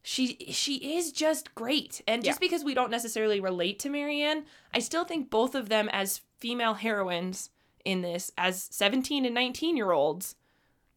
She 0.02 0.36
she 0.52 0.96
is 0.96 1.12
just 1.12 1.54
great, 1.54 2.00
and 2.06 2.24
just 2.24 2.40
Yeah. 2.40 2.46
because 2.46 2.64
we 2.64 2.72
don't 2.72 2.90
necessarily 2.90 3.40
relate 3.40 3.78
to 3.80 3.90
Marianne, 3.90 4.44
I 4.72 4.78
still 4.78 5.04
think 5.04 5.28
both 5.28 5.54
of 5.54 5.68
them 5.68 5.90
as 5.90 6.22
female 6.38 6.74
heroines 6.74 7.50
in 7.89 8.03
this, 8.03 8.30
as 8.36 8.68
17 8.70 9.24
and 9.24 9.34
19 9.34 9.76
year 9.76 9.93
olds, 9.93 10.34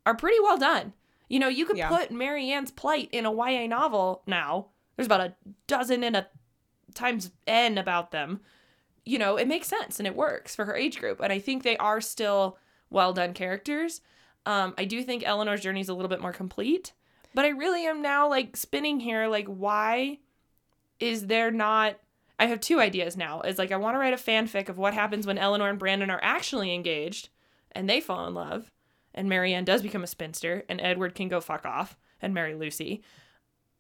are 0.06 0.16
pretty 0.16 0.40
well 0.42 0.58
done. 0.58 0.94
You 1.30 1.40
know, 1.40 1.48
you 1.48 1.66
could 1.66 1.78
Yeah. 1.78 1.88
put 1.90 2.12
Marianne's 2.12 2.72
plight 2.72 3.10
in 3.12 3.26
a 3.26 3.32
YA 3.32 3.68
novel 3.68 4.22
now. 4.28 4.68
There's 4.96 5.06
about 5.06 5.22
a 5.22 5.36
dozen 5.68 6.04
and 6.04 6.16
a 6.18 6.28
times 6.94 7.32
n 7.48 7.78
about 7.78 8.12
them 8.12 8.42
you 9.04 9.18
know, 9.18 9.36
it 9.36 9.48
makes 9.48 9.68
sense 9.68 10.00
and 10.00 10.06
it 10.06 10.16
works 10.16 10.56
for 10.56 10.66
her 10.66 10.76
age 10.76 11.00
group. 11.00 11.20
And 11.22 11.34
I 11.34 11.40
think 11.40 11.64
they 11.64 11.76
are 11.78 12.00
still 12.00 12.60
well 12.92 13.14
done 13.14 13.34
characters. 13.34 14.00
Um, 14.46 14.76
I 14.78 14.86
do 14.86 15.02
think 15.04 15.24
Eleanor's 15.26 15.62
journey 15.62 15.82
is 15.82 15.90
a 15.90 15.96
little 15.96 16.08
bit 16.08 16.22
more 16.22 16.32
complete, 16.32 16.94
but 17.34 17.44
I 17.44 17.48
really 17.50 17.84
am 17.88 18.04
now 18.04 18.30
like 18.30 18.56
spinning 18.56 19.00
here. 19.00 19.26
Like, 19.28 19.48
why 19.48 20.20
is 21.00 21.26
there 21.26 21.50
not? 21.50 21.98
I 22.42 22.48
have 22.48 22.60
two 22.60 22.80
ideas 22.80 23.16
now. 23.16 23.42
Is 23.42 23.60
like 23.60 23.72
I 23.72 23.78
want 23.78 23.94
to 23.94 24.00
write 24.00 24.16
a 24.16 24.18
fanfic 24.18 24.68
of 24.68 24.80
what 24.80 24.96
happens 24.96 25.28
when 25.28 25.38
Eleanor 25.38 25.70
and 25.70 25.78
Brandon 25.78 26.10
are 26.10 26.20
actually 26.24 26.74
engaged 26.74 27.30
and 27.72 27.88
they 27.88 28.02
fall 28.02 28.28
in 28.28 28.34
love, 28.34 28.72
and 29.14 29.30
Marianne 29.30 29.64
does 29.64 29.84
become 29.84 30.04
a 30.04 30.08
spinster, 30.08 30.66
and 30.68 30.82
Edward 30.82 31.14
can 31.14 31.28
go 31.28 31.40
fuck 31.40 31.68
off 31.68 32.00
and 32.20 32.34
marry 32.34 32.56
Lucy. 32.56 33.04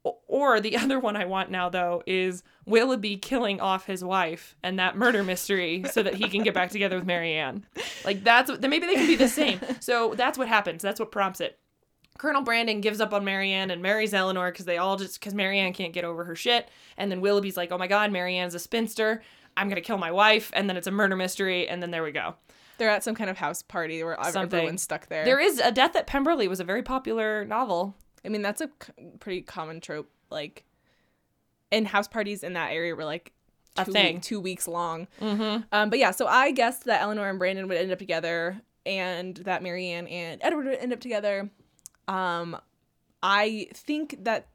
Or 0.04 0.60
the 0.60 0.78
other 0.84 1.00
one 1.00 1.16
I 1.16 1.26
want 1.26 1.50
now 1.50 1.70
though 1.70 2.04
is 2.06 2.44
Willoughby 2.68 3.18
killing 3.18 3.60
off 3.60 3.88
his 3.88 4.04
wife 4.04 4.56
and 4.62 4.78
that 4.78 4.96
murder 4.96 5.24
mystery 5.24 5.84
so 5.90 6.04
that 6.04 6.14
he 6.14 6.30
can 6.30 6.44
get 6.44 6.54
back 6.54 6.70
together 6.70 6.98
with 6.98 7.06
Marianne. 7.08 7.66
Like 8.06 8.24
that's 8.24 8.52
what 8.52 8.62
then 8.62 8.70
maybe 8.70 8.86
they 8.86 8.94
can 8.94 9.08
be 9.08 9.16
the 9.16 9.28
same. 9.28 9.60
So 9.80 10.14
that's 10.16 10.38
what 10.38 10.48
happens. 10.48 10.84
That's 10.84 11.00
what 11.00 11.12
prompts 11.12 11.42
it. 11.42 11.58
Colonel 12.22 12.44
Brandon 12.44 12.82
gives 12.82 13.02
up 13.02 13.16
on 13.16 13.26
Marianne 13.26 13.72
and 13.72 13.82
marries 13.82 14.14
Eleanor 14.14 14.52
because 14.52 14.66
they 14.66 14.78
all 14.78 14.96
just 14.96 15.20
because 15.20 15.34
Marianne 15.34 15.74
can't 15.74 15.92
get 15.92 16.04
over 16.06 16.24
her 16.26 16.36
shit. 16.36 16.70
And 16.96 17.12
then 17.12 17.20
Willoughby's 17.20 17.58
like, 17.58 17.72
oh 17.72 17.80
my 17.80 17.88
god, 17.88 18.12
Marianne's 18.12 18.54
a 18.54 18.60
spinster. 18.60 19.24
I'm 19.58 19.70
gonna 19.70 19.82
kill 19.82 19.98
my 19.98 20.12
wife. 20.12 20.52
And 20.54 20.70
then 20.70 20.78
it's 20.78 20.86
a 20.86 20.92
murder 20.92 21.16
mystery. 21.16 21.68
And 21.68 21.82
then 21.82 21.90
there 21.90 22.04
we 22.04 22.12
go. 22.12 22.36
They're 22.78 22.92
at 22.92 23.04
some 23.04 23.16
kind 23.16 23.32
of 23.32 23.40
house 23.40 23.64
party 23.64 24.04
where 24.04 24.16
Something. 24.22 24.44
everyone's 24.60 24.84
stuck 24.84 25.08
there. 25.08 25.26
There 25.26 25.40
is 25.40 25.58
a 25.58 25.72
Death 25.72 25.96
at 25.96 26.06
Pemberley 26.06 26.48
was 26.48 26.60
a 26.60 26.64
very 26.64 26.84
popular 26.84 27.44
novel. 27.44 27.96
I 28.24 28.30
mean, 28.30 28.44
that's 28.44 28.62
a 28.62 28.68
c- 28.68 28.94
pretty 29.20 29.42
common 29.42 29.82
trope. 29.82 30.12
Like, 30.30 30.64
and 31.72 31.88
house 31.88 32.08
parties 32.08 32.44
in 32.44 32.54
that 32.54 32.72
area 32.72 32.96
were 32.96 33.04
like 33.04 33.34
A 33.78 33.86
two, 33.86 33.94
thing. 33.94 34.22
two 34.22 34.40
weeks 34.40 34.68
long. 34.68 35.08
Mm-hmm. 35.20 35.64
Um, 35.72 35.90
but 35.90 35.98
yeah, 35.98 36.12
so 36.12 36.28
I 36.28 36.52
guessed 36.52 36.86
that 36.86 37.02
Eleanor 37.02 37.28
and 37.32 37.40
Brandon 37.40 37.68
would 37.68 37.78
end 37.78 37.92
up 37.92 37.98
together, 37.98 38.62
and 38.86 39.38
that 39.38 39.64
Marianne 39.64 40.06
and 40.06 40.40
Edward 40.44 40.66
would 40.68 40.78
end 40.78 40.94
up 40.94 41.00
together. 41.00 41.50
Um, 42.08 42.58
I 43.24 43.68
think 43.74 44.24
that 44.24 44.48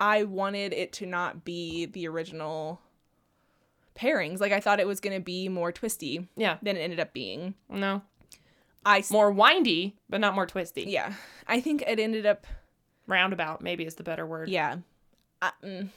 I 0.00 0.24
wanted 0.24 0.72
it 0.72 0.92
to 0.94 1.06
not 1.06 1.44
be 1.44 1.86
the 1.86 2.06
original 2.08 2.80
pairings. 3.96 4.40
Like 4.40 4.52
I 4.52 4.60
thought 4.60 4.80
it 4.80 4.86
was 4.86 5.00
gonna 5.00 5.20
be 5.20 5.48
more 5.48 5.72
twisty 5.72 6.28
Yeah. 6.36 6.58
than 6.62 6.76
it 6.76 6.80
ended 6.80 7.00
up 7.00 7.12
being. 7.12 7.54
No. 7.68 8.02
I 8.86 8.98
s- 9.00 9.10
More 9.10 9.30
windy, 9.30 9.96
but 10.08 10.20
not 10.20 10.34
more 10.34 10.46
twisty. 10.46 10.84
yeah, 10.84 11.14
I 11.46 11.60
think 11.60 11.82
it 11.82 11.98
ended 11.98 12.26
up 12.26 12.46
Roundabout 13.06 13.60
maybe 13.60 13.84
is 13.84 13.96
the 13.96 14.02
better 14.04 14.26
word. 14.26 14.48
Yeah. 14.48 14.78
I, 15.42 15.50
mm, 15.62 15.88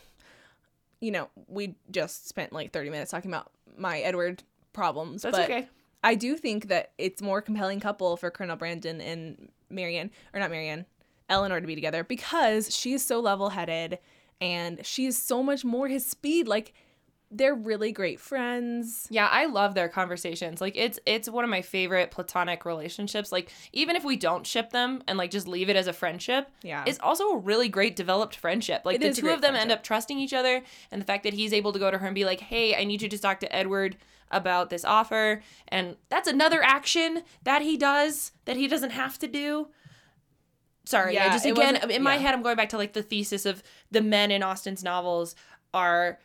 you 1.00 1.12
know, 1.12 1.30
we 1.48 1.76
just 1.92 2.28
spent 2.28 2.54
like 2.54 2.72
30 2.72 2.90
minutes 2.90 3.12
talking 3.12 3.30
about 3.32 3.52
my 3.78 4.00
Edward 4.00 4.44
problems. 4.74 5.22
That's 5.24 5.38
okay. 5.38 5.68
I 6.04 6.16
do 6.16 6.36
think 6.36 6.68
that 6.70 6.92
it's 6.98 7.22
more 7.22 7.42
compelling 7.42 7.80
couple 7.80 8.18
for 8.18 8.32
Colonel 8.32 8.56
Brandon 8.56 9.00
and 9.02 9.50
Marianne, 9.70 10.12
or 10.34 10.40
not 10.40 10.50
Marianne, 10.50 10.86
Eleanor 11.30 11.62
to 11.62 11.68
be 11.68 11.76
together 11.76 12.04
because 12.04 12.76
she's 12.76 13.04
so 13.06 13.20
level 13.20 13.50
headed 13.50 14.00
and 14.40 14.86
she's 14.86 15.18
so 15.18 15.44
much 15.44 15.64
more 15.64 15.88
his 15.88 16.06
speed. 16.06 16.48
Like, 16.48 16.74
they're 17.34 17.56
really 17.56 17.94
great 17.94 18.20
friends. 18.20 19.08
Yeah, 19.10 19.28
I 19.32 19.46
love 19.46 19.74
their 19.74 19.88
conversations. 19.88 20.60
Like 20.60 20.76
it's 20.76 21.00
it's 21.06 21.30
one 21.30 21.46
of 21.46 21.50
my 21.50 21.62
favorite 21.62 22.12
platonic 22.12 22.66
relationships. 22.66 23.32
Like 23.32 23.50
even 23.72 23.96
if 23.96 24.04
we 24.04 24.18
don't 24.18 24.46
ship 24.46 24.72
them 24.72 25.02
and 25.08 25.18
like 25.18 25.32
just 25.32 25.48
leave 25.48 25.70
it 25.70 25.78
as 25.78 25.88
a 25.88 25.94
friendship, 25.94 26.50
Yeah. 26.62 26.84
it's 26.86 27.00
also 27.00 27.30
a 27.30 27.38
really 27.38 27.70
great 27.70 27.96
developed 27.96 28.36
friendship. 28.36 28.82
Like 28.84 28.98
It 28.98 29.16
the 29.16 29.22
two 29.22 29.30
of 29.30 29.40
them 29.40 29.56
end 29.56 29.72
up 29.72 29.82
trusting 29.82 30.20
each 30.20 30.34
other 30.34 30.62
and 30.92 31.02
the 31.02 31.06
fact 31.06 31.24
that 31.24 31.34
he's 31.34 31.54
able 31.54 31.72
to 31.72 31.80
go 31.80 31.90
to 31.90 31.98
her 32.00 32.06
and 32.06 32.14
be 32.16 32.26
like, 32.26 32.42
"Hey, 32.42 32.76
I 32.76 32.84
need 32.84 33.02
you 33.02 33.08
to 33.08 33.18
talk 33.18 33.40
to 33.40 33.56
Edward 33.56 33.96
about 34.32 34.70
this 34.70 34.84
offer." 34.86 35.42
And 35.68 35.96
that's 36.10 36.28
another 36.28 36.64
action 36.64 37.24
that 37.44 37.62
he 37.62 37.78
does 37.78 38.32
that 38.46 38.56
he 38.58 38.68
doesn't 38.68 38.92
have 38.92 39.18
to 39.20 39.28
do. 39.28 39.68
Sorry, 40.86 41.18
I 41.18 41.26
Yeah, 41.26 41.32
just 41.34 41.46
again 41.46 41.76
in 41.92 42.02
my 42.02 42.18
head 42.18 42.34
I'm 42.34 42.42
going 42.42 42.56
back 42.56 42.70
to 42.70 42.78
like 42.78 42.94
the 42.94 43.04
thesis 43.04 43.46
of 43.46 43.62
the 43.92 44.02
men 44.02 44.32
in 44.32 44.42
Austen's 44.44 44.84
novels 44.84 45.36
are 45.74 46.20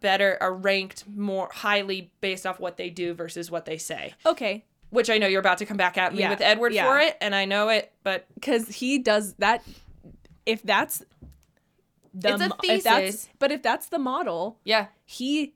better 0.00 0.36
are 0.40 0.54
ranked 0.54 1.04
more 1.08 1.48
highly 1.52 2.12
based 2.20 2.46
off 2.46 2.60
what 2.60 2.76
they 2.76 2.90
do 2.90 3.14
versus 3.14 3.50
what 3.50 3.64
they 3.64 3.78
say. 3.78 4.12
Okay. 4.26 4.64
Which 4.90 5.08
I 5.10 5.18
know 5.18 5.26
you're 5.26 5.40
about 5.40 5.58
to 5.58 5.66
come 5.66 5.78
back 5.78 5.96
at 5.98 6.12
me 6.12 6.20
Yeah, 6.20 6.30
with 6.30 6.40
Edward 6.42 6.72
yeah. 6.74 6.84
for 6.84 7.00
it, 7.00 7.16
and 7.20 7.34
I 7.34 7.46
know 7.46 7.68
it, 7.70 7.90
but 8.04 8.26
Because 8.34 8.68
he 8.68 8.98
does 8.98 9.32
that. 9.34 9.64
If 10.46 10.62
that's. 10.62 11.02
The, 12.12 12.28
It's 12.34 12.42
a 12.42 12.48
mo- 12.50 12.56
if 12.62 12.84
that's- 12.84 13.12
thesis. 13.14 13.28
but 13.40 13.50
if 13.50 13.62
that's 13.62 13.86
the 13.86 13.98
model, 13.98 14.60
yeah, 14.62 14.86
he 15.04 15.54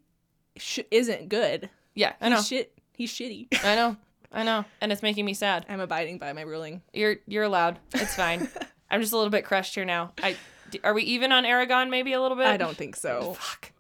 sh- 0.59 0.81
isn't 0.91 1.29
good. 1.29 1.71
yeah, 1.95 2.13
I 2.21 2.29
know, 2.29 2.37
He's 2.37 2.47
shit. 2.49 2.73
He's 2.93 3.13
shitty. 3.13 3.49
I 3.65 3.75
know, 3.75 3.97
I 4.33 4.43
know, 4.45 4.65
and 4.81 4.93
it's 4.93 5.03
making 5.03 5.25
me 5.25 5.35
sad. 5.35 5.67
I'm 5.69 5.81
abiding 5.81 6.19
by 6.19 6.33
my 6.33 6.43
ruling. 6.43 6.83
You're 6.93 7.17
you're 7.27 7.45
allowed. 7.45 7.79
It's 7.95 8.15
fine. 8.15 8.49
I'm 8.91 9.01
just 9.01 9.13
a 9.13 9.17
little 9.17 9.31
bit 9.31 9.45
crushed 9.45 9.75
here 9.75 9.85
now. 9.85 10.13
I 10.23 10.37
are 10.85 10.95
we 10.95 11.03
even 11.05 11.33
on 11.33 11.45
Eragon? 11.45 11.89
Maybe 11.91 12.13
a 12.13 12.21
little 12.21 12.37
bit. 12.37 12.47
I 12.47 12.57
don't 12.57 12.77
think 12.77 12.97
so. 12.97 13.35
Fuck. 13.39 13.73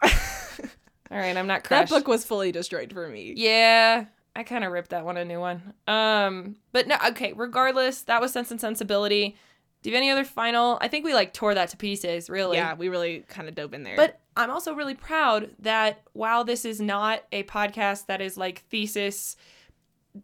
All 1.11 1.17
right, 1.17 1.37
I'm 1.37 1.47
not 1.47 1.65
crushed. 1.65 1.91
that 1.91 1.97
book 1.97 2.07
was 2.09 2.25
fully 2.25 2.53
destroyed 2.53 2.93
for 2.93 3.09
me. 3.09 3.33
Yeah, 3.37 4.05
I 4.37 4.43
kind 4.43 4.63
of 4.63 4.73
ripped 4.73 4.91
that 4.91 5.05
one 5.07 5.17
a 5.17 5.25
new 5.25 5.41
one. 5.41 5.73
Um, 5.87 6.57
but 6.73 6.87
no, 6.87 6.97
okay. 7.09 7.33
Regardless, 7.33 8.03
that 8.03 8.21
was 8.21 8.33
Sense 8.33 8.51
and 8.51 8.61
Sensibility. 8.61 9.37
Do 9.83 9.91
you 9.91 9.97
have 9.97 10.03
any 10.03 10.11
other 10.11 10.25
final? 10.25 10.79
I 10.81 10.89
think 10.89 11.05
we 11.05 11.15
like 11.15 11.33
tore 11.33 11.55
that 11.55 11.69
to 11.71 11.77
pieces, 11.77 12.29
really. 12.29 12.57
Yeah, 12.57 12.75
we 12.75 12.89
really 12.89 13.25
kind 13.29 13.49
of 13.49 13.55
dove 13.55 13.75
in 13.75 13.85
there. 13.85 13.97
But 13.97 14.21
I'm 14.37 14.51
also 14.51 14.75
really 14.75 14.95
proud 14.95 15.51
that 15.61 16.03
while 16.13 16.45
this 16.45 16.65
is 16.65 16.81
not 16.81 17.23
a 17.33 17.45
podcast 17.45 18.07
that 18.07 18.21
is 18.21 18.37
like 18.37 18.65
thesis 18.71 19.37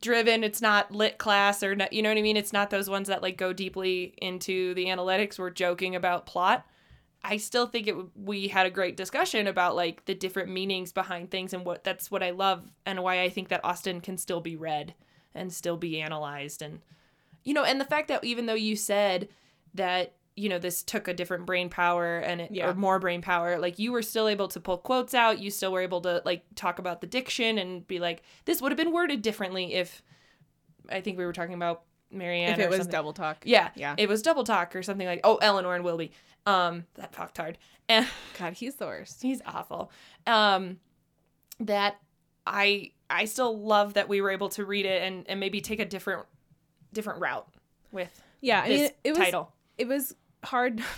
driven, 0.01 0.45
it's 0.45 0.63
not 0.63 0.93
lit 0.93 1.19
class 1.19 1.63
or 1.63 1.75
not, 1.75 1.93
you 1.93 2.03
know 2.03 2.09
what 2.09 2.19
I 2.19 2.23
mean? 2.23 2.37
It's 2.37 2.53
not 2.53 2.71
those 2.71 2.91
ones 2.91 3.09
that 3.09 3.23
like 3.23 3.37
go 3.37 3.53
deeply 3.53 4.15
into 4.19 4.75
the 4.75 4.87
analytics. 4.87 5.39
We're 5.39 5.51
joking 5.51 5.95
about 5.95 6.27
plot. 6.27 6.67
I 7.23 7.39
still 7.39 7.67
think 7.67 7.87
it 7.87 7.97
we 8.17 8.49
had 8.49 8.67
a 8.67 8.71
great 8.71 8.97
discussion 8.97 9.47
about 9.47 9.75
like 9.77 10.05
the 10.05 10.15
different 10.15 10.51
meanings 10.51 10.93
behind 10.93 11.31
things 11.31 11.55
and 11.55 11.65
what 11.65 11.83
that's 11.83 12.11
what 12.11 12.23
I 12.23 12.31
love 12.31 12.71
and 12.85 13.03
why 13.03 13.23
I 13.23 13.31
think 13.31 13.49
that 13.49 13.65
Austen 13.65 14.01
can 14.01 14.19
still 14.19 14.41
be 14.41 14.57
read 14.57 14.95
and 15.35 15.53
still 15.53 15.79
be 15.79 16.01
analyzed 16.01 16.61
and 16.61 16.81
you 17.43 17.55
know 17.55 17.65
and 17.65 17.81
the 17.81 17.87
fact 17.87 18.09
that 18.09 18.23
even 18.25 18.45
though 18.45 18.55
you 18.55 18.77
said 18.77 19.29
that 19.75 20.14
you 20.37 20.49
know 20.49 20.59
this 20.59 20.83
took 20.83 21.07
a 21.07 21.14
different 21.14 21.47
brain 21.47 21.68
power 21.68 22.18
and 22.18 22.41
it, 22.41 22.51
Yeah. 22.51 22.70
or 22.70 22.75
more 22.75 22.99
brain 22.99 23.22
power 23.22 23.59
like 23.59 23.79
you 23.79 23.93
were 23.93 24.03
still 24.03 24.27
able 24.27 24.49
to 24.49 24.59
pull 24.61 24.79
quotes 24.79 25.14
out 25.14 25.39
you 25.39 25.51
still 25.51 25.70
were 25.72 25.81
able 25.81 26.01
to 26.03 26.22
like 26.25 26.43
talk 26.57 26.79
about 26.81 27.01
the 27.01 27.07
diction 27.07 27.57
and 27.59 27.87
be 27.87 28.01
like 28.01 28.22
this 28.45 28.61
would 28.61 28.72
have 28.72 28.77
been 28.77 28.91
worded 28.93 29.22
differently 29.22 29.75
if 29.75 30.03
I 30.89 31.01
think 31.01 31.18
we 31.18 31.25
were 31.25 31.33
talking 31.33 31.55
about 31.55 31.83
Marianne 32.11 32.53
if 32.55 32.59
it 32.59 32.68
was 32.68 32.79
something. 32.79 32.93
double 32.93 33.12
talk. 33.12 33.43
yeah 33.45 33.70
Yeah. 33.77 33.95
it 33.97 34.09
was 34.09 34.22
double 34.22 34.43
talk 34.45 34.75
or 34.75 34.83
something 34.83 35.07
like 35.07 35.20
oh 35.25 35.37
Eleanor 35.37 35.75
and 35.77 35.85
Willoughby 35.85 36.11
um 36.47 36.85
that 36.95 37.12
fucktard 37.12 37.55
and 37.89 38.07
God, 38.39 38.55
he's 38.55 38.75
the 38.75 38.87
worst. 38.87 39.22
he's 39.22 39.41
awful 39.47 39.93
um 40.27 40.79
that 41.61 41.97
i 42.47 42.91
i 43.09 43.25
still 43.25 43.57
love 43.57 43.95
that 43.95 44.09
we 44.09 44.20
were 44.20 44.31
able 44.31 44.49
to 44.49 44.64
read 44.64 44.85
it 44.85 45.03
and 45.03 45.25
and 45.29 45.39
maybe 45.41 45.61
take 45.61 45.79
a 45.81 45.85
different 45.85 46.27
different 46.93 47.20
route 47.20 47.47
with 47.93 48.20
Yeah, 48.41 48.61
I 48.62 48.68
mean, 48.68 48.91
it 49.05 49.11
was 49.12 49.18
title 49.18 49.53
it 49.79 49.89
was 49.89 50.14
hard. 50.45 50.83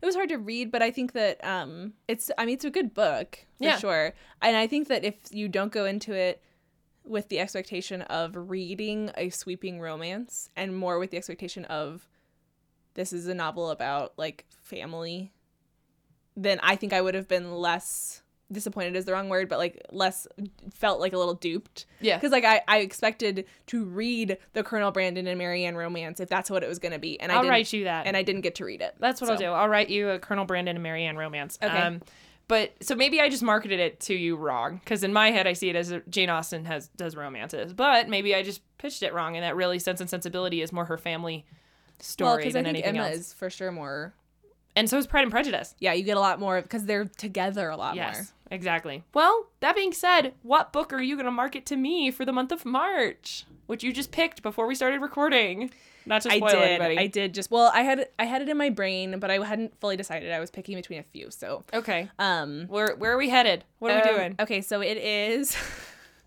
It 0.00 0.06
was 0.06 0.14
hard 0.14 0.30
to 0.30 0.38
read, 0.38 0.70
but 0.70 0.80
I 0.80 0.90
think 0.90 1.12
that 1.12 1.44
um, 1.44 1.92
it's. 2.08 2.30
I 2.38 2.46
mean, 2.46 2.54
it's 2.54 2.64
a 2.64 2.70
good 2.70 2.94
book 2.94 3.38
for 3.58 3.64
Yeah. 3.64 3.76
sure, 3.78 4.14
and 4.40 4.56
I 4.56 4.66
think 4.66 4.88
that 4.88 5.04
if 5.04 5.16
you 5.32 5.48
don't 5.48 5.70
go 5.72 5.84
into 5.84 6.14
it 6.14 6.40
with 7.04 7.28
the 7.28 7.38
expectation 7.40 8.00
of 8.02 8.32
reading 8.48 9.10
a 9.18 9.28
sweeping 9.28 9.78
romance 9.80 10.48
and 10.56 10.74
more 10.74 10.98
with 10.98 11.10
the 11.10 11.18
expectation 11.18 11.66
of 11.66 12.08
this 12.94 13.12
is 13.12 13.26
a 13.26 13.34
novel 13.34 13.68
about 13.70 14.14
like 14.16 14.46
family, 14.48 15.32
then 16.36 16.58
I 16.62 16.74
think 16.76 16.94
I 16.94 17.02
would 17.02 17.14
have 17.14 17.28
been 17.28 17.52
less 17.52 18.22
disappointed 18.52 18.94
is 18.96 19.04
the 19.04 19.12
wrong 19.12 19.28
word, 19.28 19.48
but 19.48 19.58
like 19.58 19.84
less 19.90 20.26
felt 20.72 21.00
like 21.00 21.12
a 21.12 21.18
little 21.18 21.34
duped. 21.34 21.86
Yeah. 22.00 22.16
Because 22.16 22.30
like 22.32 22.44
I, 22.44 22.62
I 22.68 22.78
expected 22.78 23.44
to 23.66 23.84
read 23.84 24.38
the 24.52 24.62
Colonel 24.62 24.90
Brandon 24.92 25.26
and 25.26 25.36
Marianne 25.38 25.76
romance 25.76 26.20
if 26.20 26.28
that's 26.28 26.50
what 26.50 26.62
it 26.62 26.68
was 26.68 26.78
gonna 26.78 26.98
be. 26.98 27.18
And 27.20 27.32
I 27.32 27.36
I'll 27.36 27.42
didn't, 27.42 27.50
write 27.50 27.72
you 27.72 27.84
that. 27.84 28.06
and 28.06 28.16
I 28.16 28.22
didn't 28.22 28.42
get 28.42 28.54
to 28.56 28.64
read 28.64 28.80
it. 28.82 28.94
That's 29.00 29.20
what 29.20 29.30
I'll 29.30 29.36
do. 29.36 29.46
I'll 29.46 29.68
write 29.68 29.88
you 29.90 30.10
a 30.10 30.18
Colonel 30.18 30.44
Brandon 30.44 30.76
and 30.76 30.82
Marianne 30.82 31.16
romance. 31.16 31.58
Okay. 31.62 31.76
Um, 31.76 32.02
but 32.48 32.74
so 32.80 32.94
maybe 32.94 33.20
I 33.20 33.28
just 33.28 33.42
marketed 33.42 33.80
it 33.80 33.98
to 34.00 34.14
you 34.14 34.36
wrong 34.36 34.76
because 34.78 35.02
in 35.02 35.12
my 35.12 35.32
head 35.32 35.48
I 35.48 35.52
see 35.52 35.68
it 35.68 35.74
as 35.74 35.90
a, 35.90 36.00
Jane 36.08 36.30
Austen 36.30 36.64
has 36.66 36.86
does 36.96 37.16
romances, 37.16 37.72
but 37.72 38.08
maybe 38.08 38.34
I 38.36 38.44
just 38.44 38.60
pitched 38.78 39.02
it 39.02 39.12
wrong 39.12 39.36
and 39.36 39.42
that 39.44 39.56
really 39.56 39.80
Sense 39.80 40.00
and 40.00 40.08
Sensibility 40.08 40.62
is 40.62 40.72
more 40.72 40.84
her 40.84 40.96
family 40.98 41.44
story 41.98 42.28
Well, 42.28 42.36
because 42.36 42.54
I 42.54 42.60
think 42.62 42.68
anything 42.68 42.96
Emma 42.96 43.08
else. 43.08 43.16
is 43.16 43.32
for 43.32 43.50
sure 43.50 43.72
more. 43.72 44.14
And 44.76 44.88
so 44.90 44.98
is 44.98 45.06
Pride 45.06 45.22
and 45.22 45.30
Prejudice. 45.32 45.74
Yeah, 45.80 45.94
you 45.94 46.04
get 46.04 46.18
a 46.18 46.20
lot 46.20 46.38
more 46.38 46.60
because 46.60 46.84
they're 46.84 47.06
together 47.06 47.70
a 47.70 47.76
lot 47.78 47.96
Yes, 47.96 48.14
more. 48.16 48.26
Exactly. 48.50 49.02
Well, 49.14 49.48
that 49.60 49.74
being 49.76 49.92
said, 49.92 50.34
what 50.42 50.72
book 50.72 50.92
are 50.92 51.00
you 51.02 51.16
going 51.16 51.26
to 51.26 51.30
market 51.32 51.66
to 51.66 51.76
me 51.76 52.10
for 52.10 52.24
the 52.24 52.32
month 52.32 52.52
of 52.52 52.64
March, 52.64 53.44
which 53.66 53.82
you 53.84 53.92
just 53.92 54.10
picked 54.12 54.42
before 54.42 54.66
we 54.66 54.74
started 54.74 55.00
recording? 55.00 55.70
Not 56.08 56.22
to 56.22 56.30
I 56.32 56.38
did. 56.38 56.54
anybody. 56.54 56.98
I 56.98 57.06
did 57.08 57.34
just 57.34 57.50
well. 57.50 57.70
I 57.74 57.80
had 57.82 58.08
I 58.18 58.26
had 58.26 58.40
it 58.40 58.48
in 58.48 58.56
my 58.56 58.70
brain, 58.70 59.18
but 59.18 59.28
I 59.30 59.44
hadn't 59.44 59.78
fully 59.80 59.96
decided. 59.96 60.30
I 60.30 60.38
was 60.38 60.50
picking 60.52 60.76
between 60.76 61.00
a 61.00 61.02
few. 61.02 61.30
So, 61.32 61.64
Okay. 61.74 62.08
um, 62.20 62.66
Where 62.68 62.94
where 62.94 63.12
are 63.12 63.16
we 63.16 63.28
headed? 63.28 63.64
What 63.80 63.90
are 63.90 63.96
we 63.96 64.08
um, 64.08 64.16
doing? 64.16 64.36
Okay, 64.38 64.60
so 64.60 64.80
it 64.82 64.98
is. 64.98 65.56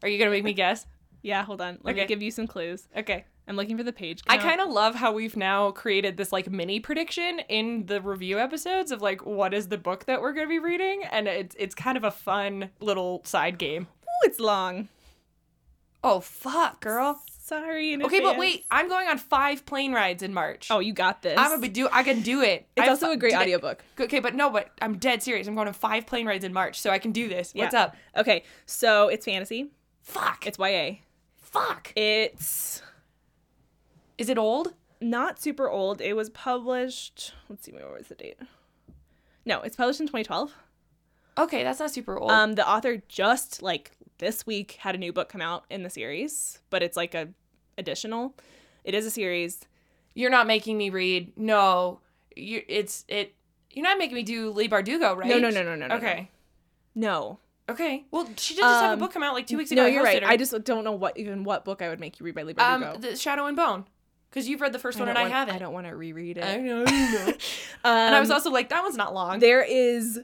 Are 0.03 0.09
you 0.09 0.17
going 0.17 0.29
to 0.29 0.35
make 0.35 0.43
me 0.43 0.53
guess? 0.53 0.85
yeah, 1.21 1.43
hold 1.43 1.61
on. 1.61 1.77
Let 1.83 1.95
me 1.95 2.05
give 2.05 2.21
you 2.21 2.29
some 2.31 2.45
clues. 2.47 2.87
Okay. 2.95 3.23
I'm 3.49 3.55
looking 3.55 3.75
for 3.77 3.83
the 3.83 3.91
page. 3.91 4.21
I 4.27 4.37
kind 4.37 4.61
of 4.61 4.69
love 4.69 4.93
how 4.93 5.11
we've 5.11 5.35
now 5.35 5.71
created 5.71 6.17
this 6.17 6.31
like 6.31 6.51
mini 6.51 6.79
prediction 6.79 7.39
in 7.49 7.87
the 7.87 7.99
review 7.99 8.37
episodes 8.39 8.91
of 8.91 9.01
like 9.01 9.25
what 9.25 9.55
is 9.55 9.69
the 9.69 9.77
book 9.77 10.05
that 10.05 10.21
we're 10.21 10.33
going 10.33 10.45
to 10.45 10.49
be 10.49 10.59
reading 10.59 11.03
and 11.11 11.27
it's 11.27 11.55
it's 11.57 11.73
kind 11.73 11.97
of 11.97 12.03
a 12.03 12.11
fun 12.11 12.69
little 12.79 13.21
side 13.25 13.57
game. 13.57 13.87
Oh, 14.07 14.27
it's 14.27 14.39
long. 14.39 14.87
Oh 16.03 16.19
fuck, 16.19 16.79
girl. 16.79 17.21
Sorry. 17.41 17.95
Okay, 18.01 18.19
but 18.19 18.37
wait, 18.37 18.65
I'm 18.69 18.87
going 18.87 19.07
on 19.07 19.17
5 19.17 19.65
plane 19.65 19.91
rides 19.93 20.21
in 20.21 20.31
March. 20.31 20.67
Oh, 20.69 20.77
you 20.77 20.93
got 20.93 21.23
this. 21.23 21.35
I'm 21.35 21.49
gonna 21.49 21.59
be 21.61 21.69
do 21.69 21.89
I 21.91 22.03
can 22.03 22.21
do 22.21 22.43
it. 22.43 22.67
It's 22.77 22.87
I 22.87 22.91
also 22.91 23.09
a 23.09 23.17
great 23.17 23.31
did 23.31 23.39
I- 23.39 23.41
audiobook. 23.41 23.83
Okay, 23.99 24.19
but 24.19 24.35
no, 24.35 24.51
but 24.51 24.69
I'm 24.79 24.99
dead 24.99 25.23
serious. 25.23 25.47
I'm 25.47 25.55
going 25.55 25.67
on 25.67 25.73
5 25.73 26.05
plane 26.05 26.27
rides 26.27 26.45
in 26.45 26.53
March, 26.53 26.79
so 26.79 26.91
I 26.91 26.99
can 26.99 27.11
do 27.11 27.27
this. 27.27 27.53
What's 27.55 27.73
up? 27.73 27.95
Okay, 28.15 28.43
so 28.67 29.07
it's 29.07 29.25
fantasy. 29.25 29.71
Fuck. 30.03 30.45
It's 30.45 30.59
YA. 30.59 30.97
fuck. 31.41 31.91
It's 31.95 32.83
Is 34.19 34.29
it 34.29 34.37
old? 34.37 34.73
not 35.01 35.41
super 35.41 35.69
old. 35.69 36.01
It 36.01 36.13
was 36.13 36.29
published. 36.29 37.33
Let's 37.47 37.63
see, 37.65 37.71
what 37.71 37.89
was 37.93 38.07
the 38.09 38.15
date? 38.15 38.37
No, 39.45 39.61
it's 39.61 39.77
published 39.77 40.01
in 40.01 40.07
2012. 40.07 40.53
Okay, 41.37 41.63
that's 41.63 41.79
not 41.79 41.89
super 41.91 42.19
old. 42.19 42.29
Um, 42.29 42.55
the 42.55 42.67
author 42.69 43.01
just 43.07 43.61
like 43.63 43.91
this 44.17 44.45
week 44.45 44.73
had 44.73 44.95
a 44.95 44.97
new 44.97 45.13
book 45.13 45.29
come 45.29 45.39
out 45.41 45.63
in 45.69 45.83
the 45.83 45.89
series, 45.89 46.59
but 46.69 46.83
it's 46.83 46.97
like 46.97 47.15
a 47.15 47.29
additional. 47.77 48.35
It 48.83 48.93
is 48.93 49.05
a 49.05 49.11
series. 49.11 49.61
You're 50.15 50.29
not 50.29 50.47
making 50.47 50.77
me 50.77 50.89
read. 50.89 51.31
No. 51.37 52.01
You 52.35 52.61
it's 52.67 53.05
it 53.07 53.35
you're 53.71 53.83
not 53.85 53.97
making 53.97 54.15
me 54.15 54.23
do 54.23 54.51
Leigh 54.51 54.67
Bardugo, 54.67 55.15
right? 55.15 55.29
No, 55.29 55.39
no, 55.39 55.49
no, 55.49 55.63
no, 55.63 55.75
no, 55.75 55.87
no. 55.87 55.95
Okay. 55.95 56.29
No. 56.93 57.39
Okay. 57.69 58.03
Well, 58.11 58.27
she 58.35 58.55
did 58.55 58.61
just 58.63 58.81
have 58.81 58.89
a 58.89 58.93
Um, 58.93 58.99
book 58.99 59.13
come 59.13 59.23
out 59.23 59.33
like 59.33 59.47
two 59.47 59.57
weeks 59.57 59.71
ago. 59.71 59.83
No, 59.83 59.87
I 59.87 59.91
you're 59.91 60.03
right. 60.03 60.21
her. 60.23 60.27
I 60.29 60.35
just 60.35 60.51
don't 60.65 60.83
know 60.83 60.91
what 60.91 61.17
even 61.17 61.45
what 61.45 61.63
book 61.63 61.81
I 61.81 61.87
would 61.87 62.01
make 62.01 62.19
you 62.19 62.25
read 62.25 62.35
by 62.35 62.43
Leigh 62.43 62.55
um 62.57 62.83
Bardugo. 62.83 62.99
the 63.01 63.15
Shadow 63.15 63.45
and 63.45 63.55
Bone, 63.55 63.85
because 64.29 64.47
you've 64.47 64.61
read 64.61 64.73
the 64.73 64.79
first 64.79 64.99
one 64.99 65.09
and 65.09 65.17
I 65.17 65.23
wanna- 65.23 65.33
haven't. 65.33 65.55
I 65.55 65.59
don't 65.59 65.73
want 65.73 65.87
to 65.87 65.95
reread 65.95 66.37
it. 66.37 66.43
I 66.43 66.57
know. 66.57 66.83
I 66.87 67.11
know. 67.13 67.27
Um, 67.27 67.33
and 67.83 68.15
I 68.15 68.19
was 68.19 68.31
also 68.31 68.49
like, 68.51 68.69
that 68.69 68.83
one's 68.83 68.97
not 68.97 69.13
long. 69.13 69.39
there 69.39 69.63
is 69.63 70.19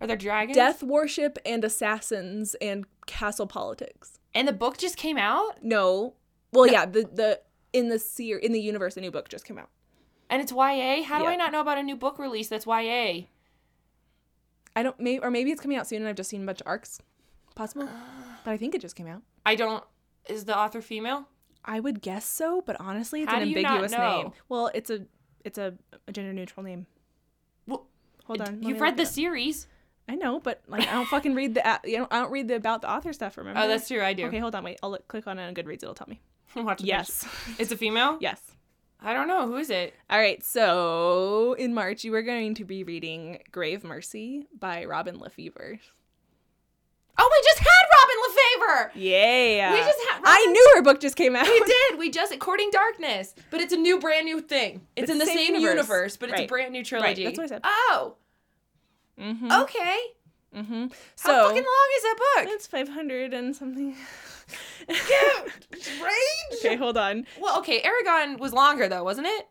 Are 0.00 0.06
there 0.06 0.16
dragons? 0.16 0.56
death 0.56 0.82
worship 0.82 1.38
and 1.44 1.64
assassins 1.64 2.54
and 2.60 2.84
castle 3.06 3.46
politics. 3.46 4.18
And 4.34 4.46
the 4.46 4.52
book 4.52 4.78
just 4.78 4.96
came 4.96 5.18
out, 5.18 5.62
No, 5.64 6.14
well, 6.52 6.66
yeah, 6.66 6.86
the 6.86 7.02
the 7.12 7.40
in 7.72 7.88
the 7.88 7.98
seer 7.98 8.38
in 8.38 8.52
the 8.52 8.60
universe, 8.60 8.96
a 8.96 9.00
new 9.00 9.10
book 9.10 9.28
just 9.28 9.44
came 9.44 9.58
out. 9.58 9.68
and 10.30 10.40
it's 10.42 10.52
YA. 10.52 11.02
How 11.02 11.18
do 11.18 11.24
Yeah. 11.24 11.30
I 11.30 11.36
not 11.36 11.52
know 11.52 11.60
about 11.60 11.78
a 11.78 11.82
new 11.82 11.96
book 11.96 12.18
release 12.18 12.48
that's 12.48 12.66
YA? 12.66 13.26
I 14.76 14.82
don't 14.82 14.98
maybe 15.00 15.18
or 15.22 15.30
maybe 15.30 15.50
it's 15.50 15.60
coming 15.60 15.76
out 15.76 15.86
soon, 15.88 16.02
and 16.02 16.08
I've 16.08 16.14
just 16.16 16.30
seen 16.30 16.42
a 16.42 16.46
bunch 16.46 16.60
of 16.60 16.66
arcs, 16.66 17.00
possible. 17.54 17.88
But 18.44 18.52
I 18.52 18.56
think 18.56 18.74
it 18.74 18.80
just 18.80 18.94
came 18.96 19.06
out. 19.08 19.22
I 19.44 19.56
don't. 19.56 19.82
Is 20.28 20.44
the 20.44 20.56
author 20.56 20.80
female? 20.80 21.26
I 21.68 21.80
would 21.80 22.00
guess 22.00 22.24
so, 22.24 22.62
but 22.64 22.76
honestly, 22.80 23.22
it's 23.22 23.30
How 23.30 23.38
an 23.38 23.44
do 23.44 23.50
you 23.50 23.62
not 23.62 23.72
ambiguous 23.84 23.92
name. 23.92 24.32
Well, 24.48 24.70
it's 24.74 24.88
a 24.90 25.02
it's 25.44 25.58
a, 25.58 25.74
a 26.08 26.12
gender 26.12 26.32
neutral 26.32 26.64
name. 26.64 26.86
Well, 27.66 27.86
Hold 28.24 28.40
on, 28.40 28.62
You've 28.62 28.80
read 28.80 28.96
the 28.96 29.02
up. 29.02 29.08
series. 29.08 29.66
I 30.08 30.14
know, 30.14 30.40
but 30.40 30.62
like 30.66 30.88
I 30.88 30.92
don't 30.92 31.06
fucking 31.06 31.34
read 31.34 31.54
the 31.54 31.80
you 31.84 31.98
know 31.98 32.08
I 32.10 32.20
don't 32.20 32.32
read 32.32 32.48
the 32.48 32.56
about 32.56 32.80
the 32.80 32.90
author 32.90 33.12
stuff. 33.12 33.36
Remember? 33.36 33.60
Oh, 33.60 33.68
that's 33.68 33.86
true. 33.86 34.02
I 34.02 34.14
do. 34.14 34.26
Okay, 34.26 34.38
hold 34.38 34.54
on, 34.54 34.64
wait. 34.64 34.78
I'll 34.82 34.90
look, 34.90 35.06
click 35.06 35.26
on 35.26 35.38
it 35.38 35.46
on 35.46 35.54
Goodreads. 35.54 35.82
It'll 35.82 35.94
tell 35.94 36.08
me. 36.08 36.20
Watch 36.56 36.82
Yes, 36.82 37.24
picture. 37.24 37.62
It's 37.62 37.70
a 37.72 37.76
female. 37.76 38.16
yes. 38.20 38.40
I 39.00 39.12
don't 39.12 39.28
know 39.28 39.46
who 39.46 39.56
is 39.58 39.70
it. 39.70 39.94
All 40.10 40.18
right, 40.18 40.42
so 40.42 41.52
in 41.58 41.72
March 41.74 42.02
you 42.02 42.12
are 42.14 42.22
going 42.22 42.54
to 42.54 42.64
be 42.64 42.82
reading 42.82 43.38
Grave 43.52 43.84
Mercy 43.84 44.48
by 44.58 44.86
Robin 44.86 45.18
LaFevers. 45.20 45.78
Oh, 47.20 47.30
we 47.30 47.48
just 47.48 47.58
had 47.58 47.86
Robin 48.00 48.16
Yeah, 48.94 49.72
We 49.72 49.78
just 49.78 49.98
had 50.10 50.20
I 50.24 50.46
knew 50.50 50.72
her 50.76 50.82
book 50.82 51.00
just 51.00 51.16
came 51.16 51.34
out. 51.36 51.46
We 51.46 51.60
did. 51.64 51.98
We 51.98 52.10
just 52.10 52.38
Courting 52.38 52.70
Darkness, 52.70 53.34
but 53.50 53.60
it's 53.60 53.72
a 53.72 53.76
new, 53.76 53.98
brand 53.98 54.24
new 54.26 54.40
thing. 54.40 54.82
It's, 54.96 55.04
It's 55.04 55.10
in 55.12 55.18
the 55.18 55.26
same 55.26 55.36
same, 55.36 55.54
universe. 55.56 55.88
universe. 55.88 56.16
but 56.16 56.30
it's 56.30 56.40
a 56.40 56.46
brand 56.46 56.72
new 56.72 56.84
trilogy. 56.84 57.24
that's 57.24 57.38
what 57.38 57.44
I 57.44 57.48
said. 57.48 57.60
Oh, 57.64 58.14
Mm-hmm. 59.20 59.50
okay. 59.50 59.98
Mm-hmm. 60.56 60.86
How 61.22 61.48
fucking 61.48 61.56
long 61.56 61.88
is 61.96 62.02
that 62.02 62.16
book? 62.36 62.46
it's 62.54 62.66
five 62.66 62.88
hundred 62.88 63.34
and 63.34 63.54
something. 63.54 63.94
Range. 64.88 66.58
okay, 66.58 66.76
hold 66.76 66.96
on. 66.96 67.26
Well, 67.40 67.58
okay. 67.58 67.82
Eragon 67.82 68.38
was 68.38 68.52
longer 68.52 68.88
though, 68.88 69.04
wasn't 69.04 69.26
it? 69.26 69.46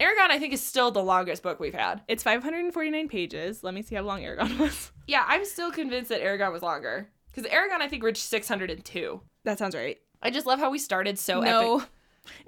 Eragon, 0.00 0.30
I 0.30 0.38
think, 0.38 0.54
is 0.54 0.62
still 0.62 0.90
the 0.90 1.02
longest 1.02 1.42
book 1.42 1.60
we've 1.60 1.74
had. 1.74 2.00
It's 2.08 2.22
549 2.22 3.08
pages. 3.08 3.62
Let 3.62 3.74
me 3.74 3.82
see 3.82 3.94
how 3.96 4.02
long 4.02 4.22
Eragon 4.22 4.58
was. 4.58 4.92
Yeah, 5.06 5.24
I'm 5.28 5.44
still 5.44 5.70
convinced 5.70 6.08
that 6.08 6.22
Eragon 6.22 6.52
was 6.52 6.62
longer 6.62 7.10
because 7.32 7.50
Eragon, 7.50 7.80
I 7.80 7.88
think, 7.88 8.02
reached 8.02 8.22
602. 8.22 9.20
That 9.44 9.58
sounds 9.58 9.74
right. 9.74 9.98
I 10.22 10.30
just 10.30 10.46
love 10.46 10.58
how 10.58 10.70
we 10.70 10.78
started 10.78 11.18
so 11.18 11.40
no, 11.40 11.78
epic. 11.78 11.88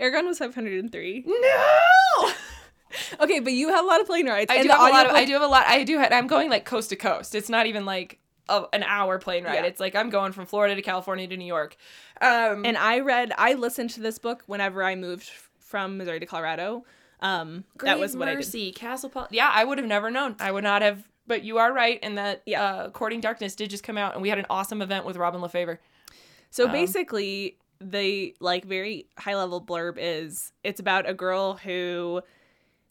Eragon 0.00 0.26
was 0.26 0.38
503. 0.38 1.24
No. 1.26 2.30
Okay, 3.20 3.40
but 3.40 3.54
you 3.54 3.70
have 3.70 3.84
a 3.84 3.88
lot 3.88 4.02
of 4.02 4.06
plane 4.06 4.26
rides. 4.26 4.50
I 4.50 4.62
do 4.62 4.68
have 4.68 4.80
a 4.80 4.82
lot 4.82 5.06
of. 5.06 5.12
audiobook- 5.12 5.16
I 5.16 5.24
do 5.24 5.32
have 5.32 5.42
a 5.42 5.46
lot. 5.46 5.64
I 5.66 5.82
do. 5.82 5.98
Have, 5.98 6.12
I'm 6.12 6.26
going 6.26 6.50
like 6.50 6.66
coast 6.66 6.90
to 6.90 6.96
coast. 6.96 7.34
It's 7.34 7.48
not 7.48 7.66
even 7.66 7.86
like 7.86 8.18
a, 8.50 8.64
an 8.72 8.82
hour 8.82 9.18
plane 9.18 9.44
ride. 9.44 9.54
Yeah. 9.54 9.64
It's 9.64 9.80
like 9.80 9.94
I'm 9.94 10.10
going 10.10 10.32
from 10.32 10.46
Florida 10.46 10.74
to 10.74 10.82
California 10.82 11.26
to 11.26 11.36
New 11.36 11.46
York. 11.46 11.76
Um, 12.20 12.64
And 12.64 12.76
I 12.76 13.00
read, 13.00 13.32
I 13.38 13.54
listened 13.54 13.90
to 13.90 14.00
this 14.00 14.18
book 14.18 14.42
whenever 14.46 14.84
I 14.84 14.94
moved 14.94 15.30
from 15.58 15.96
Missouri 15.96 16.20
to 16.20 16.26
Colorado. 16.26 16.84
Um, 17.20 17.64
that 17.82 17.98
was 17.98 18.16
what 18.16 18.28
I 18.28 18.32
did. 18.32 18.38
Mercy, 18.38 18.72
Castle 18.72 19.10
Yeah, 19.30 19.50
I 19.52 19.64
would 19.64 19.78
have 19.78 19.86
never 19.86 20.10
known. 20.10 20.36
I 20.40 20.50
would 20.50 20.64
not 20.64 20.82
have. 20.82 21.08
But 21.32 21.44
you 21.44 21.56
are 21.56 21.72
right 21.72 21.98
in 22.02 22.16
that. 22.16 22.42
Yeah. 22.44 22.62
Uh, 22.62 22.90
Courting 22.90 23.22
Darkness 23.22 23.56
did 23.56 23.70
just 23.70 23.82
come 23.82 23.96
out, 23.96 24.12
and 24.12 24.20
we 24.20 24.28
had 24.28 24.38
an 24.38 24.44
awesome 24.50 24.82
event 24.82 25.06
with 25.06 25.16
Robin 25.16 25.40
LaFevers. 25.40 25.78
So 26.50 26.66
Um, 26.66 26.72
basically, 26.72 27.56
the 27.80 28.36
like 28.38 28.66
very 28.66 29.06
high 29.16 29.34
level 29.34 29.58
blurb 29.58 29.94
is 29.96 30.52
it's 30.62 30.78
about 30.78 31.08
a 31.08 31.14
girl 31.14 31.54
who 31.54 32.20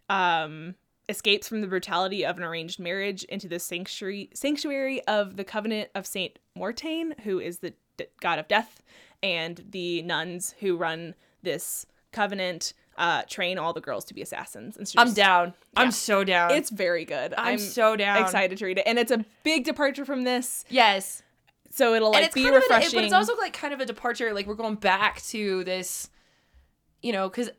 um 0.10 0.74
escapes 1.08 1.48
from 1.48 1.62
the 1.62 1.68
brutality 1.68 2.26
of 2.26 2.38
an 2.38 2.44
arranged 2.44 2.80
marriage 2.80 3.24
into 3.26 3.48
the 3.48 3.60
sanctuary 3.60 4.32
sanctuary 4.34 5.06
of 5.06 5.38
the 5.38 5.44
covenant 5.44 5.92
of 5.94 6.08
Saint 6.08 6.40
Mortain, 6.58 7.14
who 7.22 7.40
is 7.40 7.60
the 7.60 7.76
d- 7.98 8.08
god 8.22 8.40
of 8.40 8.48
death, 8.48 8.82
and 9.22 9.64
the 9.70 10.02
nuns 10.02 10.56
who 10.62 10.76
run 10.76 11.14
this 11.44 11.86
covenant 12.12 12.74
uh 12.98 13.24
train 13.24 13.58
all 13.58 13.74
the 13.74 13.82
girls 13.82 14.04
to 14.06 14.14
be 14.14 14.22
assassins. 14.22 14.76
And 14.78 14.92
I'm 14.98 15.08
just- 15.08 15.18
down. 15.18 15.48
Yeah. 15.48 15.82
I'm 15.82 15.92
so 15.92 16.24
down. 16.24 16.52
It's 16.52 16.70
very 16.70 17.06
good. 17.06 17.34
I'm, 17.38 17.58
so 17.58 17.96
down. 17.96 18.22
excited 18.22 18.58
to 18.58 18.66
read 18.66 18.78
it, 18.80 18.84
and 18.88 19.00
it's 19.00 19.12
a 19.12 19.24
big 19.44 19.64
departure 19.64 20.04
from 20.06 20.24
this, 20.24 20.66
Yes. 20.70 21.24
so 21.70 21.94
it'll 21.94 22.12
like 22.12 22.26
it's 22.26 22.36
be 22.36 22.44
kind 22.44 22.56
of 22.56 22.62
a- 22.62 22.66
refreshing. 22.66 22.98
but 22.98 23.04
it's 23.06 23.14
also 23.14 23.36
like 23.38 23.54
kind 23.54 23.74
of 23.74 23.80
a 23.80 23.86
departure. 23.86 24.34
Like 24.34 24.46
we're 24.48 24.56
going 24.56 24.76
back 24.76 25.22
to 25.24 25.64
this, 25.64 26.10
you 27.02 27.14
know, 27.14 27.30
because 27.30 27.50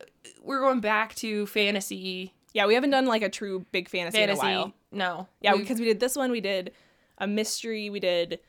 we're 0.42 0.60
going 0.60 0.80
back 0.80 1.14
to 1.16 1.46
fantasy. 1.46 2.34
yeah, 2.52 2.66
we 2.66 2.74
haven't 2.74 2.90
done 2.90 3.06
like 3.06 3.22
a 3.22 3.28
true 3.30 3.64
big 3.72 3.88
fantasy, 3.88 4.20
in 4.20 4.28
a 4.30 4.36
while. 4.36 4.72
No. 4.90 5.26
Yeah, 5.40 5.56
because 5.56 5.78
we 5.78 5.86
did 5.86 5.98
this 6.00 6.14
one, 6.16 6.30
we 6.30 6.40
did 6.42 6.72
a 7.18 7.26
mystery, 7.26 7.88
we 7.88 7.98
did 8.00 8.40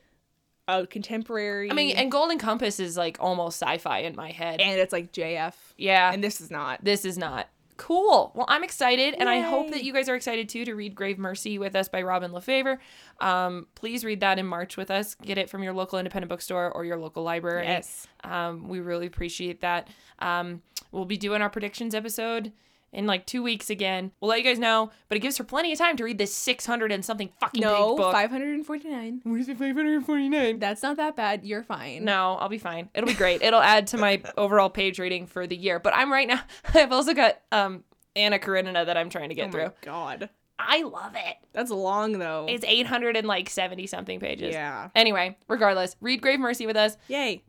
a 0.67 0.87
contemporary. 0.87 1.69
I 1.69 1.73
mean, 1.73 1.95
and 1.95 2.11
Golden 2.11 2.37
Compass 2.37 2.79
is 2.79 2.97
like 2.97 3.17
almost 3.19 3.61
sci-fi 3.61 3.99
in 3.99 4.15
my 4.15 4.31
head. 4.31 4.61
and 4.61 4.79
it's 4.79 4.93
like 4.93 5.11
JF, 5.11 5.53
yeah. 5.77 6.11
and 6.13 6.23
this 6.23 6.41
is 6.41 6.49
not. 6.49 6.83
this 6.83 7.05
is 7.05 7.17
not. 7.17 7.47
Cool. 7.75 8.31
Well, 8.35 8.45
I'm 8.47 8.63
excited, 8.63 9.15
and 9.17 9.27
I 9.27 9.39
hope 9.39 9.71
that 9.71 9.83
you 9.83 9.93
guys 9.93 10.07
are 10.07 10.15
excited 10.15 10.47
too 10.47 10.63
to 10.65 10.75
read 10.75 10.93
Grave 10.93 11.17
Mercy 11.17 11.57
with 11.57 11.75
us 11.75 11.89
by 11.89 12.03
Robin 12.03 12.31
LaFevers. 12.31 12.77
Um, 13.19 13.65
please 13.73 14.05
read 14.05 14.19
that 14.19 14.37
in 14.37 14.45
March 14.45 14.77
with 14.77 14.91
us. 14.91 15.15
Get 15.15 15.39
it 15.39 15.49
from 15.49 15.63
your 15.63 15.73
local 15.73 15.97
independent 15.97 16.29
bookstore 16.29 16.71
or 16.71 16.85
your 16.85 16.97
local 16.97 17.23
library. 17.23 17.65
Yes. 17.65 18.07
Um, 18.23 18.67
we 18.67 18.79
really 18.79 19.07
appreciate 19.07 19.61
that. 19.61 19.87
Um, 20.19 20.61
we'll 20.91 21.05
be 21.05 21.17
doing 21.17 21.41
our 21.41 21.49
predictions 21.49 21.95
episode 21.95 22.51
in 22.93 23.05
like 23.07 23.25
two 23.25 23.41
weeks 23.43 23.69
again. 23.69 24.11
We'll 24.21 24.29
let 24.29 24.37
you 24.37 24.43
guys 24.45 24.59
know, 24.59 24.91
but 25.09 25.17
it 25.17 25.21
gives 25.21 25.37
her 25.39 25.43
plenty 25.43 25.71
of 25.73 25.77
time 25.79 25.97
to 25.97 26.03
read 26.03 26.17
this 26.17 26.33
600 26.33 26.91
and 26.91 27.03
something 27.03 27.29
fucking 27.39 27.59
No, 27.61 27.89
big 27.95 27.97
book. 27.97 28.13
549. 28.13 29.21
Where's 29.23 29.47
the 29.47 29.55
549? 29.55 30.59
That's 30.59 30.83
not 30.83 30.97
that 30.97 31.15
bad. 31.15 31.43
You're 31.43 31.63
fine. 31.63 32.05
No, 32.05 32.35
I'll 32.39 32.49
be 32.49 32.57
fine. 32.57 32.89
It'll 32.93 33.07
be 33.07 33.13
great. 33.13 33.41
It'll 33.41 33.59
add 33.61 33.87
to 33.87 33.97
my 33.97 34.21
overall 34.37 34.69
page 34.69 34.99
rating 34.99 35.27
for 35.27 35.47
the 35.47 35.55
year. 35.57 35.79
But 35.79 35.95
I'm 35.95 36.11
right 36.11 36.27
now. 36.27 36.41
I've 36.73 36.91
also 36.91 37.13
got 37.13 37.39
um 37.51 37.83
Anna 38.15 38.37
Karenina 38.39 38.85
that 38.85 38.95
I'm 38.95 39.09
trying 39.09 39.29
to 39.29 39.35
get 39.35 39.49
Oh 39.49 39.51
through. 39.51 39.65
my 39.65 39.71
god. 39.81 40.29
I 40.59 40.83
love 40.83 41.15
it. 41.15 41.35
That's 41.51 41.71
long 41.71 42.19
though. 42.19 42.45
It's 42.47 42.63
800 42.63 43.17
and 43.17 43.27
like 43.27 43.49
70 43.49 43.87
something 43.87 44.19
pages. 44.19 44.53
yeah. 44.53 44.89
Anyway, 44.95 45.35
regardless, 45.49 45.95
read 45.99 46.21
Grave 46.21 46.39
Mercy 46.39 46.67
with 46.67 46.77
us. 46.77 46.95
Yay. 47.07 47.43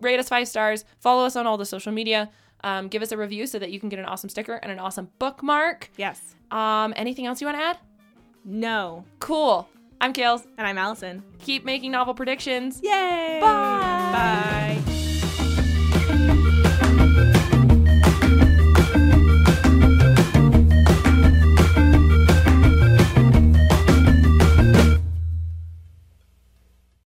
Rate 0.00 0.18
us 0.18 0.28
five 0.28 0.48
stars. 0.48 0.84
Follow 0.98 1.24
us 1.26 1.36
on 1.36 1.46
all 1.46 1.56
the 1.58 1.66
social 1.66 1.92
media. 1.92 2.30
Um, 2.64 2.88
give 2.88 3.02
us 3.02 3.12
a 3.12 3.16
review 3.16 3.46
so 3.46 3.58
that 3.58 3.70
you 3.70 3.78
can 3.80 3.88
get 3.88 3.98
an 3.98 4.04
awesome 4.04 4.28
sticker 4.28 4.54
and 4.54 4.72
an 4.72 4.78
awesome 4.78 5.10
bookmark. 5.18 5.90
Yes. 5.96 6.34
Um, 6.50 6.92
anything 6.96 7.26
else 7.26 7.40
you 7.40 7.46
want 7.46 7.58
to 7.58 7.62
add? 7.64 7.78
No. 8.44 9.04
Cool. 9.20 9.68
I'm 10.00 10.12
Kales. 10.12 10.46
And 10.56 10.66
I'm 10.66 10.78
Allison. 10.78 11.22
Keep 11.40 11.64
making 11.64 11.90
novel 11.92 12.14
predictions. 12.14 12.80
Yay. 12.82 13.38
Bye. 13.40 14.82
Bye. 14.86 14.97